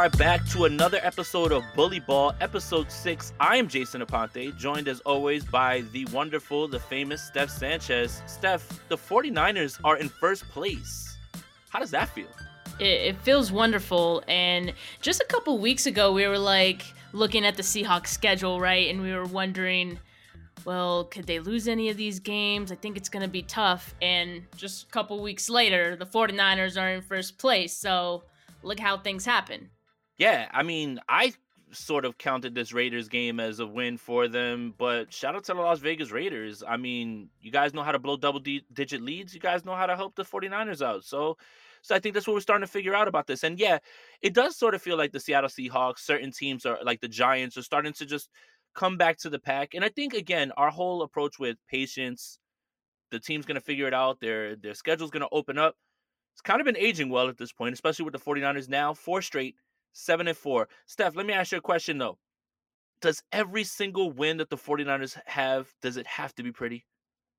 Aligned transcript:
are 0.00 0.08
back 0.08 0.42
to 0.46 0.64
another 0.64 0.98
episode 1.02 1.52
of 1.52 1.62
Bully 1.74 2.00
Ball, 2.00 2.32
episode 2.40 2.90
six. 2.90 3.34
I 3.38 3.58
am 3.58 3.68
Jason 3.68 4.00
Aponte, 4.00 4.56
joined 4.56 4.88
as 4.88 5.00
always 5.00 5.44
by 5.44 5.82
the 5.92 6.06
wonderful, 6.06 6.66
the 6.68 6.80
famous 6.80 7.22
Steph 7.22 7.50
Sanchez. 7.50 8.22
Steph, 8.26 8.66
the 8.88 8.96
49ers 8.96 9.78
are 9.84 9.98
in 9.98 10.08
first 10.08 10.48
place. 10.48 11.18
How 11.68 11.80
does 11.80 11.90
that 11.90 12.08
feel? 12.08 12.30
It, 12.78 12.84
it 12.84 13.16
feels 13.18 13.52
wonderful. 13.52 14.24
And 14.26 14.72
just 15.02 15.20
a 15.20 15.26
couple 15.26 15.58
weeks 15.58 15.84
ago, 15.84 16.14
we 16.14 16.26
were 16.26 16.38
like 16.38 16.82
looking 17.12 17.44
at 17.44 17.58
the 17.58 17.62
Seahawks 17.62 18.06
schedule, 18.06 18.58
right? 18.58 18.88
And 18.88 19.02
we 19.02 19.12
were 19.12 19.26
wondering, 19.26 19.98
well, 20.64 21.04
could 21.04 21.26
they 21.26 21.40
lose 21.40 21.68
any 21.68 21.90
of 21.90 21.98
these 21.98 22.20
games? 22.20 22.72
I 22.72 22.76
think 22.76 22.96
it's 22.96 23.10
going 23.10 23.22
to 23.22 23.28
be 23.28 23.42
tough. 23.42 23.94
And 24.00 24.44
just 24.56 24.84
a 24.84 24.86
couple 24.86 25.22
weeks 25.22 25.50
later, 25.50 25.94
the 25.94 26.06
49ers 26.06 26.80
are 26.80 26.88
in 26.88 27.02
first 27.02 27.36
place. 27.36 27.74
So 27.74 28.22
look 28.62 28.80
how 28.80 28.96
things 28.96 29.26
happen. 29.26 29.68
Yeah, 30.20 30.50
I 30.52 30.62
mean, 30.64 31.00
I 31.08 31.32
sort 31.72 32.04
of 32.04 32.18
counted 32.18 32.54
this 32.54 32.74
Raiders 32.74 33.08
game 33.08 33.40
as 33.40 33.58
a 33.58 33.66
win 33.66 33.96
for 33.96 34.28
them, 34.28 34.74
but 34.76 35.10
shout 35.10 35.34
out 35.34 35.44
to 35.44 35.54
the 35.54 35.60
Las 35.60 35.78
Vegas 35.78 36.10
Raiders. 36.10 36.62
I 36.66 36.76
mean, 36.76 37.30
you 37.40 37.50
guys 37.50 37.72
know 37.72 37.82
how 37.82 37.92
to 37.92 37.98
blow 37.98 38.18
double 38.18 38.40
digit 38.40 39.00
leads. 39.00 39.32
You 39.32 39.40
guys 39.40 39.64
know 39.64 39.74
how 39.74 39.86
to 39.86 39.96
help 39.96 40.16
the 40.16 40.24
49ers 40.24 40.82
out. 40.82 41.04
So 41.04 41.38
so 41.80 41.94
I 41.94 42.00
think 42.00 42.14
that's 42.14 42.26
what 42.26 42.34
we're 42.34 42.40
starting 42.40 42.66
to 42.66 42.70
figure 42.70 42.94
out 42.94 43.08
about 43.08 43.26
this. 43.26 43.44
And 43.44 43.58
yeah, 43.58 43.78
it 44.20 44.34
does 44.34 44.58
sort 44.58 44.74
of 44.74 44.82
feel 44.82 44.98
like 44.98 45.12
the 45.12 45.20
Seattle 45.20 45.48
Seahawks, 45.48 46.00
certain 46.00 46.32
teams 46.32 46.66
are 46.66 46.78
like 46.84 47.00
the 47.00 47.08
Giants 47.08 47.56
are 47.56 47.62
starting 47.62 47.94
to 47.94 48.04
just 48.04 48.28
come 48.74 48.98
back 48.98 49.16
to 49.20 49.30
the 49.30 49.38
pack. 49.38 49.72
And 49.72 49.82
I 49.82 49.88
think 49.88 50.12
again, 50.12 50.52
our 50.58 50.70
whole 50.70 51.00
approach 51.00 51.38
with 51.38 51.56
patience, 51.66 52.38
the 53.10 53.20
team's 53.20 53.46
going 53.46 53.54
to 53.54 53.62
figure 53.62 53.86
it 53.88 53.94
out. 53.94 54.20
Their 54.20 54.56
their 54.56 54.74
schedule's 54.74 55.10
going 55.10 55.22
to 55.22 55.28
open 55.32 55.56
up 55.56 55.76
it's 56.34 56.42
kind 56.42 56.60
of 56.60 56.64
been 56.64 56.76
aging 56.76 57.10
well 57.10 57.28
at 57.28 57.36
this 57.38 57.52
point, 57.52 57.74
especially 57.74 58.04
with 58.04 58.14
the 58.14 58.20
49ers 58.20 58.68
now, 58.68 58.94
four 58.94 59.20
straight, 59.20 59.56
seven 59.92 60.28
and 60.28 60.36
four. 60.36 60.68
Steph, 60.86 61.16
let 61.16 61.26
me 61.26 61.32
ask 61.32 61.52
you 61.52 61.58
a 61.58 61.62
question 61.62 61.98
though. 61.98 62.18
Does 63.00 63.22
every 63.32 63.64
single 63.64 64.12
win 64.12 64.36
that 64.38 64.50
the 64.50 64.56
49ers 64.56 65.18
have, 65.26 65.68
does 65.80 65.96
it 65.96 66.06
have 66.06 66.34
to 66.34 66.42
be 66.42 66.52
pretty? 66.52 66.84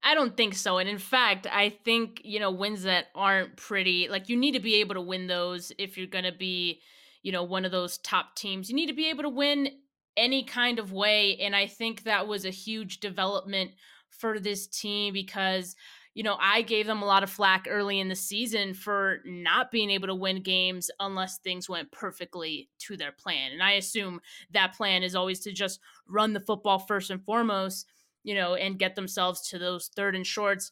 I 0.04 0.16
don't 0.16 0.36
think 0.36 0.56
so. 0.56 0.80
And 0.80 0.90
in 0.90 0.98
fact, 0.98 1.46
I 1.52 1.70
think, 1.70 2.22
you 2.24 2.40
know, 2.40 2.50
wins 2.50 2.84
that 2.84 3.08
aren't 3.14 3.58
pretty, 3.58 4.08
like 4.10 4.30
you 4.30 4.38
need 4.38 4.54
to 4.54 4.60
be 4.60 4.76
able 4.76 4.96
to 4.96 5.02
win 5.02 5.28
those 5.28 5.72
if 5.78 5.98
you're 5.98 6.08
going 6.08 6.24
to 6.24 6.32
be, 6.32 6.82
you 7.22 7.32
know, 7.32 7.44
one 7.44 7.66
of 7.66 7.72
those 7.72 8.00
top 8.00 8.36
teams. 8.36 8.70
You 8.70 8.76
need 8.76 8.88
to 8.88 8.94
be 8.94 9.10
able 9.10 9.24
to 9.24 9.30
win 9.30 9.70
any 10.18 10.44
kind 10.44 10.80
of 10.80 10.92
way. 10.92 11.38
And 11.38 11.56
I 11.56 11.68
think 11.68 12.04
that 12.04 12.28
was 12.28 12.46
a 12.46 12.50
huge 12.50 13.00
development 13.00 13.72
for 14.10 14.40
this 14.40 14.68
team 14.68 15.14
because 15.14 15.76
you 16.14 16.24
know, 16.24 16.38
I 16.40 16.62
gave 16.62 16.88
them 16.88 17.02
a 17.02 17.06
lot 17.06 17.24
of 17.24 17.30
flack 17.30 17.68
early 17.70 18.00
in 18.00 18.10
the 18.10 18.16
season 18.16 18.74
for 18.74 19.20
not 19.26 19.72
being 19.72 19.90
able 19.90 20.08
to 20.08 20.16
win 20.16 20.42
games 20.44 20.92
unless 21.00 21.38
things 21.38 21.70
went 21.70 21.92
perfectly 21.92 22.70
to 22.80 22.98
their 22.98 23.14
plan. 23.14 23.54
And 23.54 23.64
I 23.64 23.74
assume 23.74 24.20
that 24.52 24.76
plan 24.76 25.04
is 25.04 25.16
always 25.16 25.40
to 25.42 25.54
just 25.54 25.80
run 26.08 26.34
the 26.34 26.42
football 26.42 26.80
first 26.80 27.12
and 27.12 27.24
foremost, 27.24 27.88
you 28.24 28.36
know, 28.36 28.56
and 28.56 28.80
get 28.80 28.96
themselves 28.96 29.48
to 29.50 29.60
those 29.60 29.90
third 29.96 30.16
and 30.16 30.28
shorts. 30.28 30.72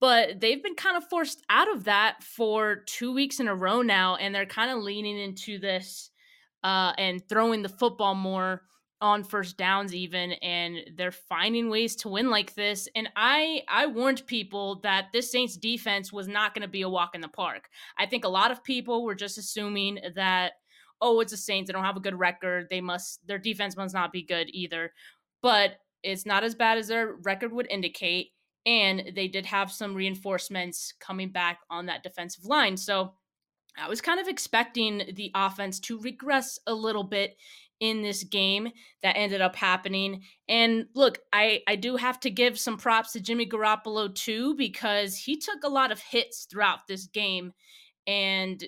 But 0.00 0.40
they've 0.40 0.62
been 0.62 0.74
kind 0.74 0.96
of 0.96 1.08
forced 1.08 1.44
out 1.50 1.70
of 1.72 1.84
that 1.84 2.22
for 2.22 2.76
two 2.86 3.12
weeks 3.12 3.40
in 3.40 3.48
a 3.48 3.54
row 3.54 3.82
now, 3.82 4.16
and 4.16 4.34
they're 4.34 4.46
kind 4.46 4.70
of 4.70 4.82
leaning 4.82 5.18
into 5.18 5.58
this 5.58 6.10
uh, 6.64 6.92
and 6.96 7.22
throwing 7.28 7.62
the 7.62 7.68
football 7.68 8.14
more 8.14 8.62
on 9.02 9.24
first 9.24 9.58
downs 9.58 9.92
even 9.92 10.32
and 10.34 10.78
they're 10.96 11.10
finding 11.10 11.68
ways 11.68 11.96
to 11.96 12.08
win 12.08 12.30
like 12.30 12.54
this 12.54 12.88
and 12.94 13.08
i 13.16 13.60
i 13.68 13.84
warned 13.84 14.24
people 14.28 14.76
that 14.76 15.08
this 15.12 15.30
saints 15.30 15.56
defense 15.56 16.12
was 16.12 16.28
not 16.28 16.54
going 16.54 16.62
to 16.62 16.68
be 16.68 16.82
a 16.82 16.88
walk 16.88 17.10
in 17.14 17.20
the 17.20 17.28
park. 17.28 17.68
I 17.98 18.06
think 18.06 18.24
a 18.24 18.28
lot 18.28 18.52
of 18.52 18.62
people 18.62 19.04
were 19.04 19.16
just 19.16 19.38
assuming 19.38 19.98
that 20.14 20.52
oh 21.00 21.18
it's 21.18 21.32
the 21.32 21.36
saints 21.36 21.66
they 21.66 21.72
don't 21.72 21.84
have 21.84 21.96
a 21.96 22.00
good 22.00 22.18
record 22.18 22.68
they 22.70 22.80
must 22.80 23.26
their 23.26 23.38
defense 23.38 23.76
must 23.76 23.92
not 23.92 24.12
be 24.12 24.22
good 24.22 24.48
either 24.52 24.92
but 25.42 25.72
it's 26.04 26.24
not 26.24 26.44
as 26.44 26.54
bad 26.54 26.78
as 26.78 26.86
their 26.86 27.16
record 27.22 27.52
would 27.52 27.70
indicate 27.70 28.28
and 28.66 29.10
they 29.16 29.26
did 29.26 29.44
have 29.46 29.72
some 29.72 29.94
reinforcements 29.94 30.94
coming 31.00 31.28
back 31.28 31.58
on 31.70 31.86
that 31.86 32.04
defensive 32.04 32.44
line 32.44 32.76
so 32.76 33.14
I 33.76 33.88
was 33.88 34.02
kind 34.02 34.20
of 34.20 34.28
expecting 34.28 35.02
the 35.14 35.30
offense 35.34 35.80
to 35.80 35.98
regress 35.98 36.58
a 36.66 36.74
little 36.74 37.04
bit 37.04 37.36
in 37.82 38.00
this 38.00 38.22
game 38.22 38.68
that 39.02 39.16
ended 39.16 39.40
up 39.40 39.56
happening. 39.56 40.22
And 40.48 40.86
look, 40.94 41.18
I, 41.32 41.62
I 41.66 41.74
do 41.74 41.96
have 41.96 42.20
to 42.20 42.30
give 42.30 42.56
some 42.56 42.78
props 42.78 43.10
to 43.12 43.20
Jimmy 43.20 43.44
Garoppolo 43.44 44.14
too, 44.14 44.54
because 44.54 45.16
he 45.16 45.36
took 45.36 45.64
a 45.64 45.68
lot 45.68 45.90
of 45.90 45.98
hits 45.98 46.46
throughout 46.48 46.86
this 46.86 47.08
game 47.08 47.52
and 48.06 48.62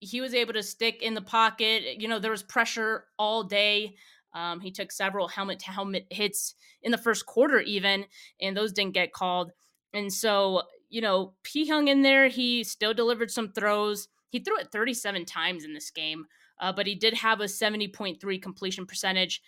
he 0.00 0.20
was 0.20 0.34
able 0.34 0.52
to 0.52 0.62
stick 0.62 1.00
in 1.00 1.14
the 1.14 1.22
pocket. 1.22 2.02
You 2.02 2.06
know, 2.06 2.18
there 2.18 2.30
was 2.30 2.42
pressure 2.42 3.06
all 3.18 3.44
day. 3.44 3.94
Um, 4.34 4.60
he 4.60 4.70
took 4.70 4.92
several 4.92 5.26
helmet 5.26 5.60
to 5.60 5.70
helmet 5.70 6.06
hits 6.10 6.54
in 6.82 6.92
the 6.92 6.98
first 6.98 7.24
quarter, 7.24 7.60
even, 7.60 8.04
and 8.42 8.54
those 8.54 8.74
didn't 8.74 8.92
get 8.92 9.14
called. 9.14 9.52
And 9.94 10.12
so, 10.12 10.64
you 10.90 11.00
know, 11.00 11.32
he 11.48 11.66
hung 11.66 11.88
in 11.88 12.02
there. 12.02 12.28
He 12.28 12.62
still 12.62 12.92
delivered 12.92 13.30
some 13.30 13.52
throws. 13.52 14.08
He 14.28 14.38
threw 14.38 14.58
it 14.58 14.70
37 14.70 15.24
times 15.24 15.64
in 15.64 15.72
this 15.72 15.90
game, 15.90 16.26
uh, 16.60 16.72
but 16.72 16.86
he 16.86 16.94
did 16.94 17.14
have 17.14 17.40
a 17.40 17.44
70.3 17.44 18.42
completion 18.42 18.86
percentage. 18.86 19.42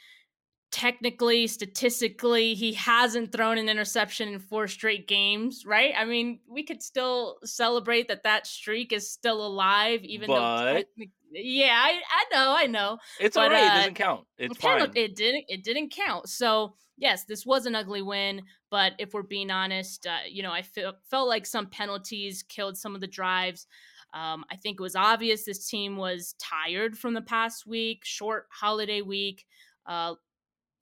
Technically, 0.70 1.46
statistically, 1.46 2.54
he 2.54 2.72
hasn't 2.72 3.30
thrown 3.30 3.58
an 3.58 3.68
interception 3.68 4.28
in 4.28 4.38
four 4.38 4.66
straight 4.66 5.06
games, 5.06 5.64
right? 5.66 5.92
I 5.96 6.06
mean, 6.06 6.40
we 6.48 6.62
could 6.62 6.82
still 6.82 7.36
celebrate 7.44 8.08
that 8.08 8.22
that 8.22 8.46
streak 8.46 8.90
is 8.92 9.10
still 9.10 9.46
alive, 9.46 10.02
even 10.02 10.28
but... 10.28 10.86
though. 10.96 11.04
Yeah, 11.34 11.74
I, 11.74 12.00
I 12.10 12.24
know, 12.34 12.54
I 12.56 12.66
know. 12.66 12.98
It's 13.20 13.36
but, 13.36 13.52
alright. 13.52 13.62
Uh, 13.62 13.66
it 13.66 13.78
doesn't 13.78 13.94
count. 13.94 14.26
It's 14.38 14.58
fine. 14.58 14.90
It 14.94 15.16
didn't. 15.16 15.44
It 15.48 15.64
didn't 15.64 15.90
count. 15.90 16.28
So 16.28 16.74
yes, 16.96 17.24
this 17.24 17.44
was 17.44 17.66
an 17.66 17.74
ugly 17.74 18.02
win. 18.02 18.42
But 18.70 18.92
if 18.98 19.12
we're 19.12 19.22
being 19.22 19.50
honest, 19.50 20.06
uh, 20.06 20.26
you 20.28 20.42
know, 20.42 20.52
I 20.52 20.62
felt 20.62 20.96
felt 21.10 21.28
like 21.28 21.44
some 21.46 21.66
penalties 21.66 22.42
killed 22.42 22.76
some 22.76 22.94
of 22.94 23.00
the 23.00 23.06
drives. 23.06 23.66
Um, 24.14 24.44
I 24.50 24.56
think 24.56 24.78
it 24.78 24.82
was 24.82 24.96
obvious 24.96 25.44
this 25.44 25.68
team 25.68 25.96
was 25.96 26.34
tired 26.38 26.98
from 26.98 27.14
the 27.14 27.22
past 27.22 27.66
week, 27.66 28.00
short 28.04 28.46
holiday 28.50 29.00
week, 29.00 29.46
uh, 29.86 30.14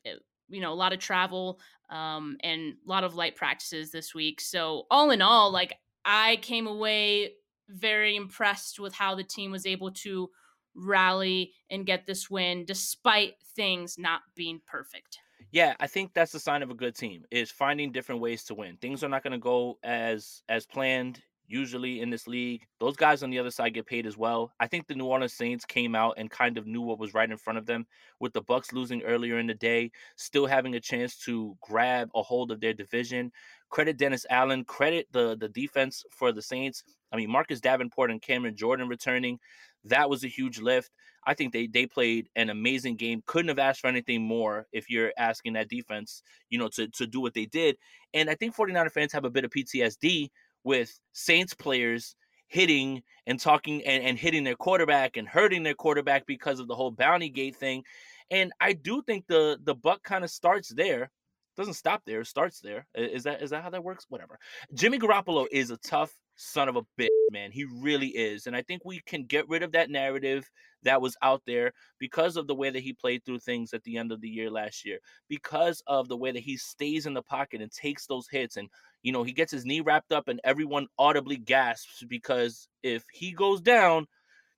it, 0.04 0.20
you 0.48 0.60
know, 0.60 0.72
a 0.72 0.74
lot 0.74 0.92
of 0.92 0.98
travel 0.98 1.60
um, 1.90 2.36
and 2.42 2.74
a 2.84 2.88
lot 2.88 3.04
of 3.04 3.14
light 3.14 3.36
practices 3.36 3.90
this 3.90 4.14
week. 4.14 4.40
So, 4.40 4.86
all 4.90 5.10
in 5.10 5.22
all, 5.22 5.52
like 5.52 5.74
I 6.04 6.36
came 6.42 6.66
away 6.66 7.34
very 7.68 8.16
impressed 8.16 8.80
with 8.80 8.94
how 8.94 9.14
the 9.14 9.24
team 9.24 9.52
was 9.52 9.66
able 9.66 9.92
to 9.92 10.28
rally 10.74 11.52
and 11.70 11.86
get 11.86 12.06
this 12.06 12.30
win 12.30 12.64
despite 12.64 13.34
things 13.54 13.96
not 13.98 14.22
being 14.34 14.60
perfect. 14.66 15.18
Yeah, 15.52 15.74
I 15.80 15.86
think 15.86 16.14
that's 16.14 16.32
the 16.32 16.38
sign 16.38 16.62
of 16.62 16.70
a 16.70 16.74
good 16.74 16.94
team 16.94 17.24
is 17.30 17.50
finding 17.50 17.90
different 17.90 18.20
ways 18.20 18.44
to 18.44 18.54
win. 18.54 18.76
Things 18.76 19.02
are 19.02 19.08
not 19.08 19.22
going 19.22 19.32
to 19.32 19.38
go 19.38 19.78
as 19.82 20.42
as 20.48 20.66
planned 20.66 21.22
usually 21.50 22.00
in 22.00 22.10
this 22.10 22.26
league. 22.26 22.66
Those 22.78 22.96
guys 22.96 23.22
on 23.22 23.30
the 23.30 23.38
other 23.38 23.50
side 23.50 23.74
get 23.74 23.86
paid 23.86 24.06
as 24.06 24.16
well. 24.16 24.52
I 24.60 24.66
think 24.66 24.86
the 24.86 24.94
New 24.94 25.06
Orleans 25.06 25.32
Saints 25.32 25.64
came 25.64 25.94
out 25.94 26.14
and 26.16 26.30
kind 26.30 26.56
of 26.56 26.66
knew 26.66 26.80
what 26.80 26.98
was 26.98 27.12
right 27.12 27.30
in 27.30 27.36
front 27.36 27.58
of 27.58 27.66
them 27.66 27.86
with 28.20 28.32
the 28.32 28.42
Bucks 28.42 28.72
losing 28.72 29.02
earlier 29.02 29.38
in 29.38 29.46
the 29.46 29.54
day, 29.54 29.90
still 30.16 30.46
having 30.46 30.74
a 30.76 30.80
chance 30.80 31.16
to 31.24 31.56
grab 31.60 32.08
a 32.14 32.22
hold 32.22 32.50
of 32.50 32.60
their 32.60 32.72
division. 32.72 33.32
Credit 33.68 33.96
Dennis 33.96 34.24
Allen, 34.30 34.64
credit 34.64 35.08
the 35.12 35.36
the 35.36 35.48
defense 35.48 36.04
for 36.10 36.32
the 36.32 36.42
Saints. 36.42 36.84
I 37.12 37.16
mean, 37.16 37.30
Marcus 37.30 37.60
Davenport 37.60 38.10
and 38.10 38.22
Cameron 38.22 38.56
Jordan 38.56 38.88
returning, 38.88 39.38
that 39.84 40.08
was 40.08 40.24
a 40.24 40.28
huge 40.28 40.60
lift. 40.60 40.90
I 41.26 41.34
think 41.34 41.52
they 41.52 41.66
they 41.66 41.86
played 41.86 42.28
an 42.36 42.50
amazing 42.50 42.96
game. 42.96 43.22
Couldn't 43.26 43.48
have 43.48 43.58
asked 43.58 43.80
for 43.80 43.88
anything 43.88 44.22
more 44.22 44.66
if 44.72 44.88
you're 44.88 45.12
asking 45.18 45.52
that 45.54 45.68
defense, 45.68 46.22
you 46.48 46.58
know, 46.58 46.68
to 46.68 46.88
to 46.88 47.06
do 47.06 47.20
what 47.20 47.34
they 47.34 47.46
did. 47.46 47.76
And 48.14 48.30
I 48.30 48.34
think 48.34 48.56
49er 48.56 48.90
fans 48.90 49.12
have 49.12 49.24
a 49.24 49.30
bit 49.30 49.44
of 49.44 49.50
PTSD 49.50 50.30
with 50.64 50.98
Saints 51.12 51.54
players 51.54 52.14
hitting 52.48 53.02
and 53.26 53.38
talking 53.38 53.84
and, 53.84 54.02
and 54.02 54.18
hitting 54.18 54.44
their 54.44 54.56
quarterback 54.56 55.16
and 55.16 55.26
hurting 55.26 55.62
their 55.62 55.74
quarterback 55.74 56.26
because 56.26 56.60
of 56.60 56.68
the 56.68 56.74
whole 56.74 56.90
bounty 56.90 57.30
gate 57.30 57.56
thing. 57.56 57.82
And 58.30 58.52
I 58.60 58.72
do 58.72 59.02
think 59.02 59.26
the 59.26 59.58
the 59.62 59.74
buck 59.74 60.02
kind 60.02 60.24
of 60.24 60.30
starts 60.30 60.68
there. 60.68 61.10
Doesn't 61.56 61.74
stop 61.74 62.02
there, 62.06 62.24
starts 62.24 62.60
there. 62.60 62.86
Is 62.94 63.24
that 63.24 63.42
is 63.42 63.50
that 63.50 63.62
how 63.62 63.70
that 63.70 63.84
works? 63.84 64.06
Whatever. 64.08 64.38
Jimmy 64.74 64.98
Garoppolo 64.98 65.46
is 65.50 65.70
a 65.70 65.76
tough 65.78 66.12
son 66.36 66.68
of 66.68 66.76
a 66.76 66.82
bitch, 66.98 67.08
man. 67.30 67.52
He 67.52 67.64
really 67.64 68.08
is. 68.08 68.46
And 68.46 68.56
I 68.56 68.62
think 68.62 68.84
we 68.84 69.00
can 69.06 69.24
get 69.24 69.48
rid 69.48 69.62
of 69.62 69.72
that 69.72 69.90
narrative 69.90 70.50
that 70.82 71.00
was 71.00 71.16
out 71.22 71.42
there 71.46 71.72
because 71.98 72.36
of 72.36 72.46
the 72.46 72.54
way 72.54 72.70
that 72.70 72.82
he 72.82 72.92
played 72.92 73.24
through 73.24 73.38
things 73.40 73.72
at 73.72 73.82
the 73.84 73.96
end 73.96 74.12
of 74.12 74.20
the 74.20 74.28
year 74.28 74.50
last 74.50 74.84
year, 74.84 74.98
because 75.28 75.82
of 75.86 76.08
the 76.08 76.16
way 76.16 76.32
that 76.32 76.42
he 76.42 76.56
stays 76.56 77.06
in 77.06 77.14
the 77.14 77.22
pocket 77.22 77.60
and 77.60 77.70
takes 77.70 78.06
those 78.06 78.28
hits. 78.28 78.56
And, 78.56 78.68
you 79.02 79.12
know, 79.12 79.22
he 79.22 79.32
gets 79.32 79.52
his 79.52 79.64
knee 79.64 79.80
wrapped 79.80 80.12
up 80.12 80.28
and 80.28 80.40
everyone 80.44 80.86
audibly 80.98 81.36
gasps 81.36 82.04
because 82.08 82.68
if 82.82 83.04
he 83.12 83.32
goes 83.32 83.60
down, 83.60 84.06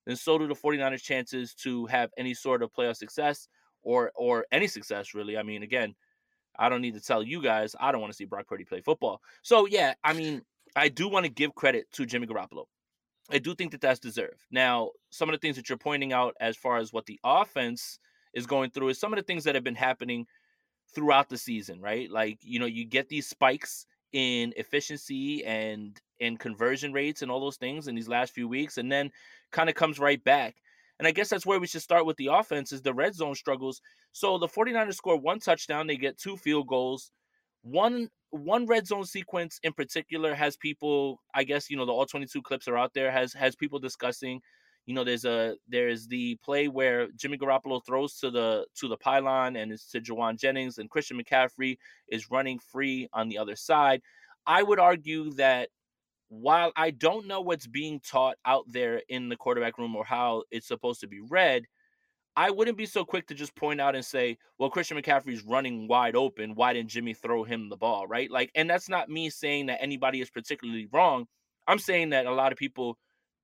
then 0.06 0.16
so 0.16 0.38
do 0.38 0.46
the 0.46 0.54
49ers 0.54 1.02
chances 1.02 1.54
to 1.54 1.86
have 1.86 2.10
any 2.16 2.34
sort 2.34 2.62
of 2.62 2.72
playoff 2.72 2.96
success 2.96 3.48
or 3.82 4.12
or 4.14 4.46
any 4.52 4.66
success 4.66 5.14
really. 5.14 5.36
I 5.36 5.42
mean, 5.42 5.62
again, 5.62 5.94
I 6.58 6.68
don't 6.68 6.82
need 6.82 6.94
to 6.94 7.00
tell 7.00 7.22
you 7.22 7.42
guys, 7.42 7.74
I 7.80 7.92
don't 7.92 8.00
want 8.00 8.12
to 8.12 8.16
see 8.16 8.24
Brock 8.24 8.46
Purdy 8.46 8.64
play 8.64 8.80
football. 8.80 9.20
So 9.42 9.66
yeah, 9.66 9.94
I 10.04 10.12
mean, 10.12 10.42
I 10.74 10.88
do 10.88 11.08
want 11.08 11.26
to 11.26 11.30
give 11.30 11.54
credit 11.54 11.90
to 11.92 12.06
Jimmy 12.06 12.26
Garoppolo. 12.26 12.64
I 13.30 13.38
do 13.38 13.54
think 13.54 13.72
that 13.72 13.80
that's 13.80 14.00
deserved. 14.00 14.44
Now, 14.50 14.90
some 15.10 15.28
of 15.28 15.32
the 15.32 15.38
things 15.38 15.56
that 15.56 15.68
you're 15.68 15.78
pointing 15.78 16.12
out 16.12 16.34
as 16.40 16.56
far 16.56 16.78
as 16.78 16.92
what 16.92 17.06
the 17.06 17.20
offense 17.24 17.98
is 18.34 18.46
going 18.46 18.70
through 18.70 18.88
is 18.88 18.98
some 18.98 19.12
of 19.12 19.18
the 19.18 19.22
things 19.22 19.44
that 19.44 19.54
have 19.54 19.64
been 19.64 19.74
happening 19.74 20.26
throughout 20.94 21.28
the 21.28 21.38
season, 21.38 21.80
right? 21.80 22.10
Like, 22.10 22.38
you 22.42 22.58
know, 22.58 22.66
you 22.66 22.84
get 22.84 23.08
these 23.08 23.26
spikes 23.26 23.86
in 24.12 24.52
efficiency 24.56 25.44
and 25.44 26.00
and 26.20 26.38
conversion 26.38 26.92
rates 26.92 27.22
and 27.22 27.30
all 27.30 27.40
those 27.40 27.56
things 27.56 27.88
in 27.88 27.94
these 27.94 28.08
last 28.08 28.32
few 28.32 28.46
weeks 28.46 28.78
and 28.78 28.92
then 28.92 29.10
kind 29.50 29.68
of 29.68 29.74
comes 29.74 29.98
right 29.98 30.22
back. 30.22 30.56
And 30.98 31.08
I 31.08 31.10
guess 31.10 31.28
that's 31.28 31.46
where 31.46 31.58
we 31.58 31.66
should 31.66 31.82
start 31.82 32.06
with 32.06 32.16
the 32.16 32.28
offense 32.28 32.70
is 32.70 32.82
the 32.82 32.94
red 32.94 33.14
zone 33.14 33.34
struggles. 33.34 33.80
So 34.12 34.38
the 34.38 34.46
49ers 34.46 34.94
score 34.94 35.18
one 35.18 35.40
touchdown, 35.40 35.86
they 35.88 35.96
get 35.96 36.18
two 36.18 36.36
field 36.36 36.68
goals. 36.68 37.10
One 37.62 38.08
one 38.30 38.66
red 38.66 38.86
zone 38.86 39.04
sequence 39.04 39.60
in 39.62 39.72
particular 39.74 40.34
has 40.34 40.56
people, 40.56 41.20
I 41.34 41.44
guess, 41.44 41.68
you 41.70 41.76
know, 41.76 41.84
the 41.84 41.92
all 41.92 42.06
22 42.06 42.40
clips 42.42 42.66
are 42.66 42.78
out 42.78 42.94
there, 42.94 43.10
has 43.10 43.32
has 43.34 43.54
people 43.56 43.78
discussing 43.78 44.40
you 44.86 44.94
know, 44.94 45.04
there's 45.04 45.24
a 45.24 45.56
there's 45.68 46.08
the 46.08 46.36
play 46.44 46.68
where 46.68 47.08
Jimmy 47.16 47.38
Garoppolo 47.38 47.84
throws 47.84 48.18
to 48.18 48.30
the 48.30 48.66
to 48.76 48.88
the 48.88 48.96
pylon 48.96 49.56
and 49.56 49.72
it's 49.72 49.88
to 49.92 50.00
Jauan 50.00 50.38
Jennings 50.38 50.78
and 50.78 50.90
Christian 50.90 51.20
McCaffrey 51.22 51.76
is 52.08 52.30
running 52.30 52.58
free 52.58 53.08
on 53.12 53.28
the 53.28 53.38
other 53.38 53.54
side. 53.54 54.02
I 54.46 54.62
would 54.62 54.80
argue 54.80 55.30
that 55.34 55.68
while 56.28 56.72
I 56.76 56.90
don't 56.90 57.26
know 57.26 57.40
what's 57.42 57.66
being 57.66 58.00
taught 58.00 58.36
out 58.44 58.64
there 58.68 59.02
in 59.08 59.28
the 59.28 59.36
quarterback 59.36 59.78
room 59.78 59.94
or 59.94 60.04
how 60.04 60.44
it's 60.50 60.66
supposed 60.68 61.00
to 61.02 61.08
be 61.08 61.20
read, 61.28 61.64
I 62.36 62.50
wouldn't 62.50 62.78
be 62.78 62.86
so 62.86 63.04
quick 63.04 63.26
to 63.28 63.34
just 63.34 63.54
point 63.54 63.80
out 63.80 63.94
and 63.94 64.04
say, 64.04 64.38
well, 64.58 64.70
Christian 64.70 64.96
McCaffrey's 64.96 65.44
running 65.44 65.86
wide 65.86 66.16
open. 66.16 66.54
Why 66.54 66.72
didn't 66.72 66.90
Jimmy 66.90 67.14
throw 67.14 67.44
him 67.44 67.68
the 67.68 67.76
ball? 67.76 68.06
Right. 68.06 68.30
Like, 68.30 68.50
and 68.54 68.68
that's 68.70 68.88
not 68.88 69.10
me 69.10 69.28
saying 69.28 69.66
that 69.66 69.82
anybody 69.82 70.20
is 70.20 70.30
particularly 70.30 70.88
wrong. 70.92 71.26
I'm 71.68 71.78
saying 71.78 72.10
that 72.10 72.26
a 72.26 72.32
lot 72.32 72.52
of 72.52 72.58
people 72.58 72.98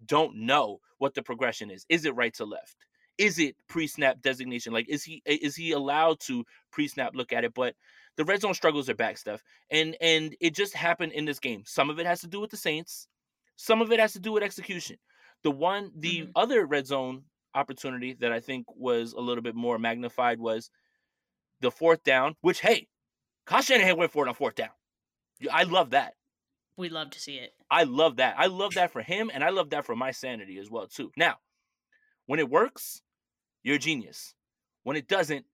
don't 0.05 0.37
know 0.37 0.81
what 0.99 1.15
the 1.15 1.23
progression 1.23 1.71
is. 1.71 1.85
Is 1.89 2.05
it 2.05 2.15
right 2.15 2.33
to 2.35 2.45
left? 2.45 2.77
Is 3.19 3.39
it 3.39 3.57
pre-snap 3.69 4.23
designation? 4.23 4.73
Like, 4.73 4.89
is 4.89 5.03
he 5.03 5.23
is 5.27 5.57
he 5.57 5.73
allowed 5.73 6.21
to 6.21 6.45
pre-snap 6.71 7.15
look 7.15 7.33
at 7.33 7.45
it? 7.45 7.53
But 7.53 7.75
the 8.17 8.25
red 8.25 8.41
zone 8.41 8.55
struggles 8.55 8.89
are 8.89 8.95
back, 8.95 9.19
Steph, 9.19 9.43
and 9.71 9.97
and 10.01 10.37
it 10.41 10.55
just 10.55 10.73
happened 10.73 11.13
in 11.13 11.25
this 11.25 11.41
game. 11.41 11.65
Some 11.67 11.91
of 11.91 11.99
it 11.99 12.07
has 12.07 12.21
to 12.21 12.29
do 12.29 12.41
with 12.41 12.51
the 12.51 12.57
Saints, 12.57 13.09
some 13.57 13.83
of 13.83 13.91
it 13.91 13.99
has 13.99 14.13
to 14.13 14.21
do 14.21 14.33
with 14.33 14.45
execution. 14.45 14.97
The 15.43 15.51
one, 15.51 15.91
the 15.97 16.21
mm-hmm. 16.21 16.31
other 16.37 16.65
red 16.65 16.87
zone 16.87 17.25
opportunity 17.55 18.15
that 18.21 18.33
I 18.33 18.41
think 18.41 18.67
was 18.69 19.13
a 19.13 19.21
little 19.21 19.43
bit 19.43 19.55
more 19.55 19.79
magnified 19.79 20.39
was 20.39 20.71
the 21.61 21.71
fourth 21.71 22.03
down. 22.05 22.35
Which, 22.41 22.61
hey, 22.61 22.89
Kyle 23.47 23.63
Shanahan 23.63 23.97
went 23.97 24.13
for 24.13 24.27
it 24.27 24.29
on 24.29 24.35
fourth 24.35 24.55
down. 24.55 24.71
I 25.53 25.65
love 25.65 25.91
that. 25.91 26.15
We 26.77 26.89
love 26.89 27.11
to 27.11 27.21
see 27.21 27.37
it. 27.37 27.53
I 27.71 27.85
love 27.85 28.17
that. 28.17 28.37
I 28.39 28.47
love 28.47 28.75
that 28.75 28.93
for 28.93 29.03
him, 29.03 29.31
and 29.33 29.43
I 29.43 29.51
love 29.51 29.71
that 29.71 29.85
for 29.85 29.97
my 29.97 30.11
sanity 30.11 30.59
as 30.59 30.71
well 30.71 30.87
too. 30.87 31.11
Now, 31.17 31.37
when 32.27 32.39
it 32.39 32.49
works, 32.49 33.03
you're 33.63 33.77
a 33.77 33.81
genius. 33.81 34.35
When 34.85 34.97
it 34.97 35.09
doesn't, 35.09 35.45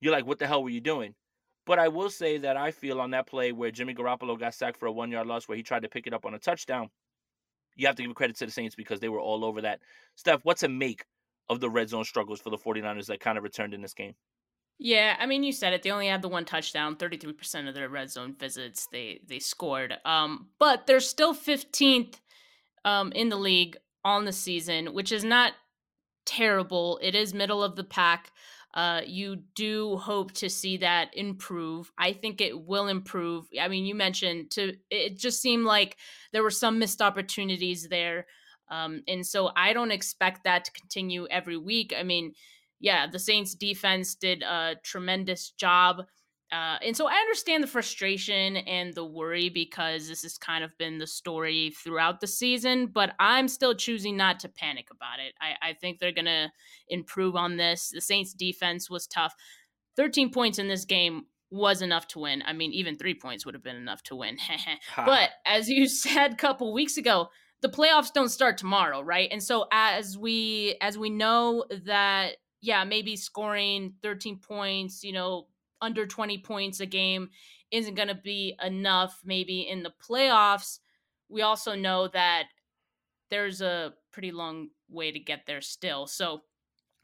you're 0.00 0.12
like, 0.12 0.26
what 0.26 0.38
the 0.38 0.46
hell 0.46 0.62
were 0.62 0.70
you 0.70 0.80
doing? 0.80 1.14
But 1.66 1.78
I 1.78 1.88
will 1.88 2.10
say 2.10 2.38
that 2.38 2.56
I 2.56 2.72
feel 2.72 3.00
on 3.00 3.12
that 3.12 3.26
play 3.26 3.52
where 3.52 3.70
Jimmy 3.70 3.94
Garoppolo 3.94 4.38
got 4.38 4.54
sacked 4.54 4.78
for 4.78 4.86
a 4.86 4.92
one 4.92 5.10
yard 5.12 5.26
loss 5.26 5.46
where 5.46 5.56
he 5.56 5.62
tried 5.62 5.82
to 5.82 5.88
pick 5.88 6.06
it 6.06 6.14
up 6.14 6.26
on 6.26 6.34
a 6.34 6.38
touchdown, 6.38 6.90
you 7.76 7.86
have 7.86 7.96
to 7.96 8.02
give 8.02 8.14
credit 8.14 8.36
to 8.36 8.46
the 8.46 8.52
Saints 8.52 8.74
because 8.74 9.00
they 9.00 9.08
were 9.08 9.20
all 9.20 9.44
over 9.44 9.62
that. 9.62 9.80
Steph, 10.16 10.40
what's 10.44 10.62
a 10.62 10.68
make 10.68 11.04
of 11.48 11.60
the 11.60 11.70
red 11.70 11.88
zone 11.88 12.04
struggles 12.04 12.40
for 12.40 12.50
the 12.50 12.58
49ers 12.58 13.06
that 13.06 13.20
kind 13.20 13.38
of 13.38 13.44
returned 13.44 13.74
in 13.74 13.82
this 13.82 13.94
game? 13.94 14.14
Yeah, 14.82 15.16
I 15.18 15.26
mean, 15.26 15.42
you 15.42 15.52
said 15.52 15.74
it. 15.74 15.82
They 15.82 15.90
only 15.90 16.06
had 16.06 16.22
the 16.22 16.28
one 16.28 16.46
touchdown. 16.46 16.96
Thirty-three 16.96 17.34
percent 17.34 17.68
of 17.68 17.74
their 17.74 17.90
red 17.90 18.10
zone 18.10 18.34
visits 18.38 18.88
they 18.90 19.20
they 19.28 19.38
scored. 19.38 19.94
Um, 20.06 20.46
but 20.58 20.86
they're 20.86 21.00
still 21.00 21.34
fifteenth, 21.34 22.18
um, 22.86 23.12
in 23.12 23.28
the 23.28 23.36
league 23.36 23.76
on 24.06 24.24
the 24.24 24.32
season, 24.32 24.94
which 24.94 25.12
is 25.12 25.22
not 25.22 25.52
terrible. 26.24 26.98
It 27.02 27.14
is 27.14 27.34
middle 27.34 27.62
of 27.62 27.76
the 27.76 27.84
pack. 27.84 28.32
Uh, 28.72 29.00
you 29.04 29.36
do 29.56 29.96
hope 29.96 30.32
to 30.32 30.48
see 30.48 30.76
that 30.76 31.10
improve. 31.16 31.90
I 31.98 32.12
think 32.12 32.40
it 32.40 32.66
will 32.66 32.86
improve. 32.86 33.46
I 33.60 33.66
mean, 33.66 33.84
you 33.84 33.96
mentioned 33.96 34.52
to 34.52 34.74
it 34.90 35.18
just 35.18 35.42
seemed 35.42 35.64
like 35.64 35.96
there 36.32 36.42
were 36.42 36.50
some 36.50 36.78
missed 36.78 37.02
opportunities 37.02 37.88
there. 37.88 38.26
Um, 38.70 39.02
and 39.08 39.26
so 39.26 39.50
I 39.56 39.72
don't 39.72 39.90
expect 39.90 40.44
that 40.44 40.64
to 40.66 40.72
continue 40.72 41.26
every 41.28 41.56
week. 41.56 41.92
I 41.98 42.04
mean, 42.04 42.34
yeah, 42.78 43.08
the 43.08 43.18
Saints 43.18 43.54
defense 43.54 44.14
did 44.14 44.42
a 44.42 44.76
tremendous 44.84 45.50
job. 45.50 46.04
Uh, 46.52 46.78
and 46.84 46.96
so 46.96 47.08
I 47.08 47.14
understand 47.14 47.62
the 47.62 47.68
frustration 47.68 48.56
and 48.56 48.92
the 48.92 49.04
worry 49.04 49.48
because 49.48 50.08
this 50.08 50.22
has 50.22 50.36
kind 50.36 50.64
of 50.64 50.76
been 50.78 50.98
the 50.98 51.06
story 51.06 51.72
throughout 51.82 52.20
the 52.20 52.26
season, 52.26 52.88
but 52.88 53.14
I'm 53.20 53.46
still 53.46 53.74
choosing 53.74 54.16
not 54.16 54.40
to 54.40 54.48
panic 54.48 54.88
about 54.90 55.20
it. 55.20 55.34
I, 55.40 55.70
I 55.70 55.72
think 55.74 55.98
they're 55.98 56.12
going 56.12 56.24
to 56.24 56.50
improve 56.88 57.36
on 57.36 57.56
this. 57.56 57.90
The 57.94 58.00
Saints 58.00 58.34
defense 58.34 58.90
was 58.90 59.06
tough. 59.06 59.34
13 59.96 60.30
points 60.30 60.58
in 60.58 60.66
this 60.66 60.84
game 60.84 61.26
was 61.50 61.82
enough 61.82 62.08
to 62.08 62.18
win. 62.18 62.42
I 62.46 62.52
mean, 62.52 62.72
even 62.72 62.96
three 62.96 63.14
points 63.14 63.44
would 63.44 63.54
have 63.54 63.62
been 63.62 63.76
enough 63.76 64.02
to 64.04 64.16
win. 64.16 64.36
but 64.96 65.30
as 65.46 65.68
you 65.68 65.86
said 65.88 66.32
a 66.32 66.36
couple 66.36 66.72
weeks 66.72 66.96
ago, 66.96 67.28
the 67.62 67.68
playoffs 67.68 68.12
don't 68.12 68.28
start 68.28 68.56
tomorrow, 68.58 69.02
right? 69.02 69.28
And 69.30 69.42
so 69.42 69.66
as 69.70 70.16
we 70.16 70.76
as 70.80 70.96
we 70.96 71.10
know 71.10 71.64
that 71.84 72.36
yeah, 72.62 72.84
maybe 72.84 73.16
scoring 73.16 73.94
13 74.02 74.38
points, 74.38 75.02
you 75.02 75.12
know, 75.12 75.46
under 75.80 76.06
20 76.06 76.38
points 76.38 76.80
a 76.80 76.86
game 76.86 77.30
isn't 77.70 77.94
going 77.94 78.08
to 78.08 78.14
be 78.14 78.56
enough 78.62 79.20
maybe 79.24 79.60
in 79.60 79.82
the 79.82 79.92
playoffs. 80.02 80.78
We 81.28 81.42
also 81.42 81.74
know 81.74 82.08
that 82.08 82.44
there's 83.30 83.60
a 83.60 83.94
pretty 84.12 84.32
long 84.32 84.68
way 84.88 85.12
to 85.12 85.18
get 85.18 85.46
there 85.46 85.60
still. 85.60 86.06
So 86.06 86.42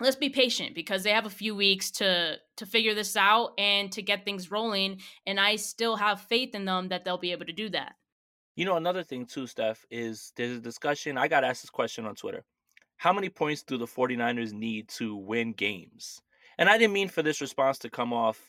let's 0.00 0.16
be 0.16 0.28
patient 0.28 0.74
because 0.74 1.02
they 1.02 1.10
have 1.10 1.26
a 1.26 1.30
few 1.30 1.54
weeks 1.54 1.90
to 1.90 2.36
to 2.56 2.66
figure 2.66 2.94
this 2.94 3.16
out 3.16 3.52
and 3.58 3.90
to 3.92 4.02
get 4.02 4.24
things 4.24 4.50
rolling 4.50 5.00
and 5.26 5.40
I 5.40 5.56
still 5.56 5.96
have 5.96 6.20
faith 6.20 6.54
in 6.54 6.64
them 6.64 6.88
that 6.88 7.04
they'll 7.04 7.18
be 7.18 7.32
able 7.32 7.46
to 7.46 7.52
do 7.52 7.68
that. 7.70 7.94
You 8.56 8.64
know, 8.64 8.76
another 8.76 9.02
thing 9.02 9.26
too, 9.26 9.46
Steph, 9.46 9.84
is 9.90 10.32
there's 10.36 10.56
a 10.56 10.60
discussion. 10.60 11.18
I 11.18 11.28
got 11.28 11.44
asked 11.44 11.62
this 11.62 11.70
question 11.70 12.06
on 12.06 12.14
Twitter 12.14 12.44
how 12.96 13.12
many 13.12 13.28
points 13.28 13.62
do 13.62 13.76
the 13.76 13.86
49ers 13.86 14.52
need 14.52 14.88
to 14.88 15.14
win 15.14 15.52
games? 15.52 16.20
And 16.58 16.68
I 16.68 16.78
didn't 16.78 16.94
mean 16.94 17.08
for 17.08 17.22
this 17.22 17.40
response 17.40 17.78
to 17.80 17.90
come 17.90 18.12
off 18.12 18.40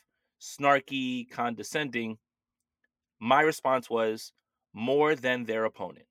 snarky, 0.41 1.29
condescending. 1.29 2.17
My 3.19 3.41
response 3.41 3.89
was 3.89 4.31
more 4.73 5.15
than 5.15 5.43
their 5.43 5.65
opponent. 5.65 6.05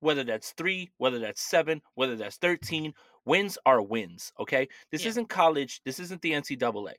Whether 0.00 0.24
that's 0.24 0.52
three, 0.52 0.90
whether 0.98 1.18
that's 1.18 1.40
seven, 1.40 1.80
whether 1.94 2.16
that's 2.16 2.36
13, 2.36 2.92
wins 3.24 3.56
are 3.64 3.80
wins, 3.82 4.32
okay? 4.38 4.68
This 4.92 5.02
yeah. 5.02 5.10
isn't 5.10 5.28
college. 5.28 5.80
This 5.84 5.98
isn't 5.98 6.20
the 6.22 6.32
NCAA. 6.32 6.92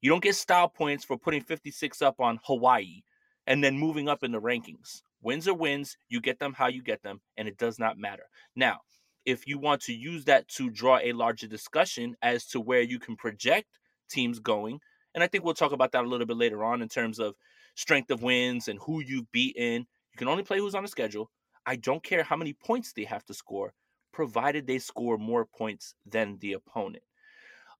You 0.00 0.10
don't 0.10 0.22
get 0.22 0.34
style 0.34 0.68
points 0.68 1.04
for 1.04 1.16
putting 1.16 1.42
56 1.42 2.02
up 2.02 2.20
on 2.20 2.40
Hawaii 2.44 3.02
and 3.46 3.62
then 3.62 3.78
moving 3.78 4.08
up 4.08 4.22
in 4.22 4.32
the 4.32 4.40
rankings. 4.40 5.02
Wins 5.22 5.48
are 5.48 5.54
wins. 5.54 5.96
You 6.08 6.20
get 6.20 6.38
them 6.38 6.52
how 6.52 6.68
you 6.68 6.82
get 6.82 7.02
them, 7.02 7.20
and 7.36 7.48
it 7.48 7.56
does 7.58 7.78
not 7.78 7.98
matter. 7.98 8.24
Now, 8.54 8.80
if 9.24 9.46
you 9.46 9.58
want 9.58 9.82
to 9.82 9.94
use 9.94 10.24
that 10.24 10.46
to 10.48 10.70
draw 10.70 10.98
a 10.98 11.12
larger 11.12 11.46
discussion 11.46 12.16
as 12.22 12.46
to 12.46 12.60
where 12.60 12.82
you 12.82 12.98
can 12.98 13.16
project 13.16 13.66
teams 14.08 14.38
going, 14.38 14.80
and 15.18 15.24
I 15.24 15.26
think 15.26 15.42
we'll 15.42 15.52
talk 15.52 15.72
about 15.72 15.90
that 15.90 16.04
a 16.04 16.06
little 16.06 16.26
bit 16.26 16.36
later 16.36 16.62
on 16.62 16.80
in 16.80 16.88
terms 16.88 17.18
of 17.18 17.34
strength 17.74 18.12
of 18.12 18.22
wins 18.22 18.68
and 18.68 18.78
who 18.78 19.02
you've 19.02 19.28
beaten. 19.32 19.84
You 20.12 20.16
can 20.16 20.28
only 20.28 20.44
play 20.44 20.58
who's 20.58 20.76
on 20.76 20.84
the 20.84 20.88
schedule. 20.88 21.28
I 21.66 21.74
don't 21.74 22.04
care 22.04 22.22
how 22.22 22.36
many 22.36 22.52
points 22.52 22.92
they 22.92 23.02
have 23.02 23.24
to 23.24 23.34
score, 23.34 23.72
provided 24.12 24.64
they 24.64 24.78
score 24.78 25.18
more 25.18 25.44
points 25.44 25.96
than 26.06 26.38
the 26.38 26.52
opponent. 26.52 27.02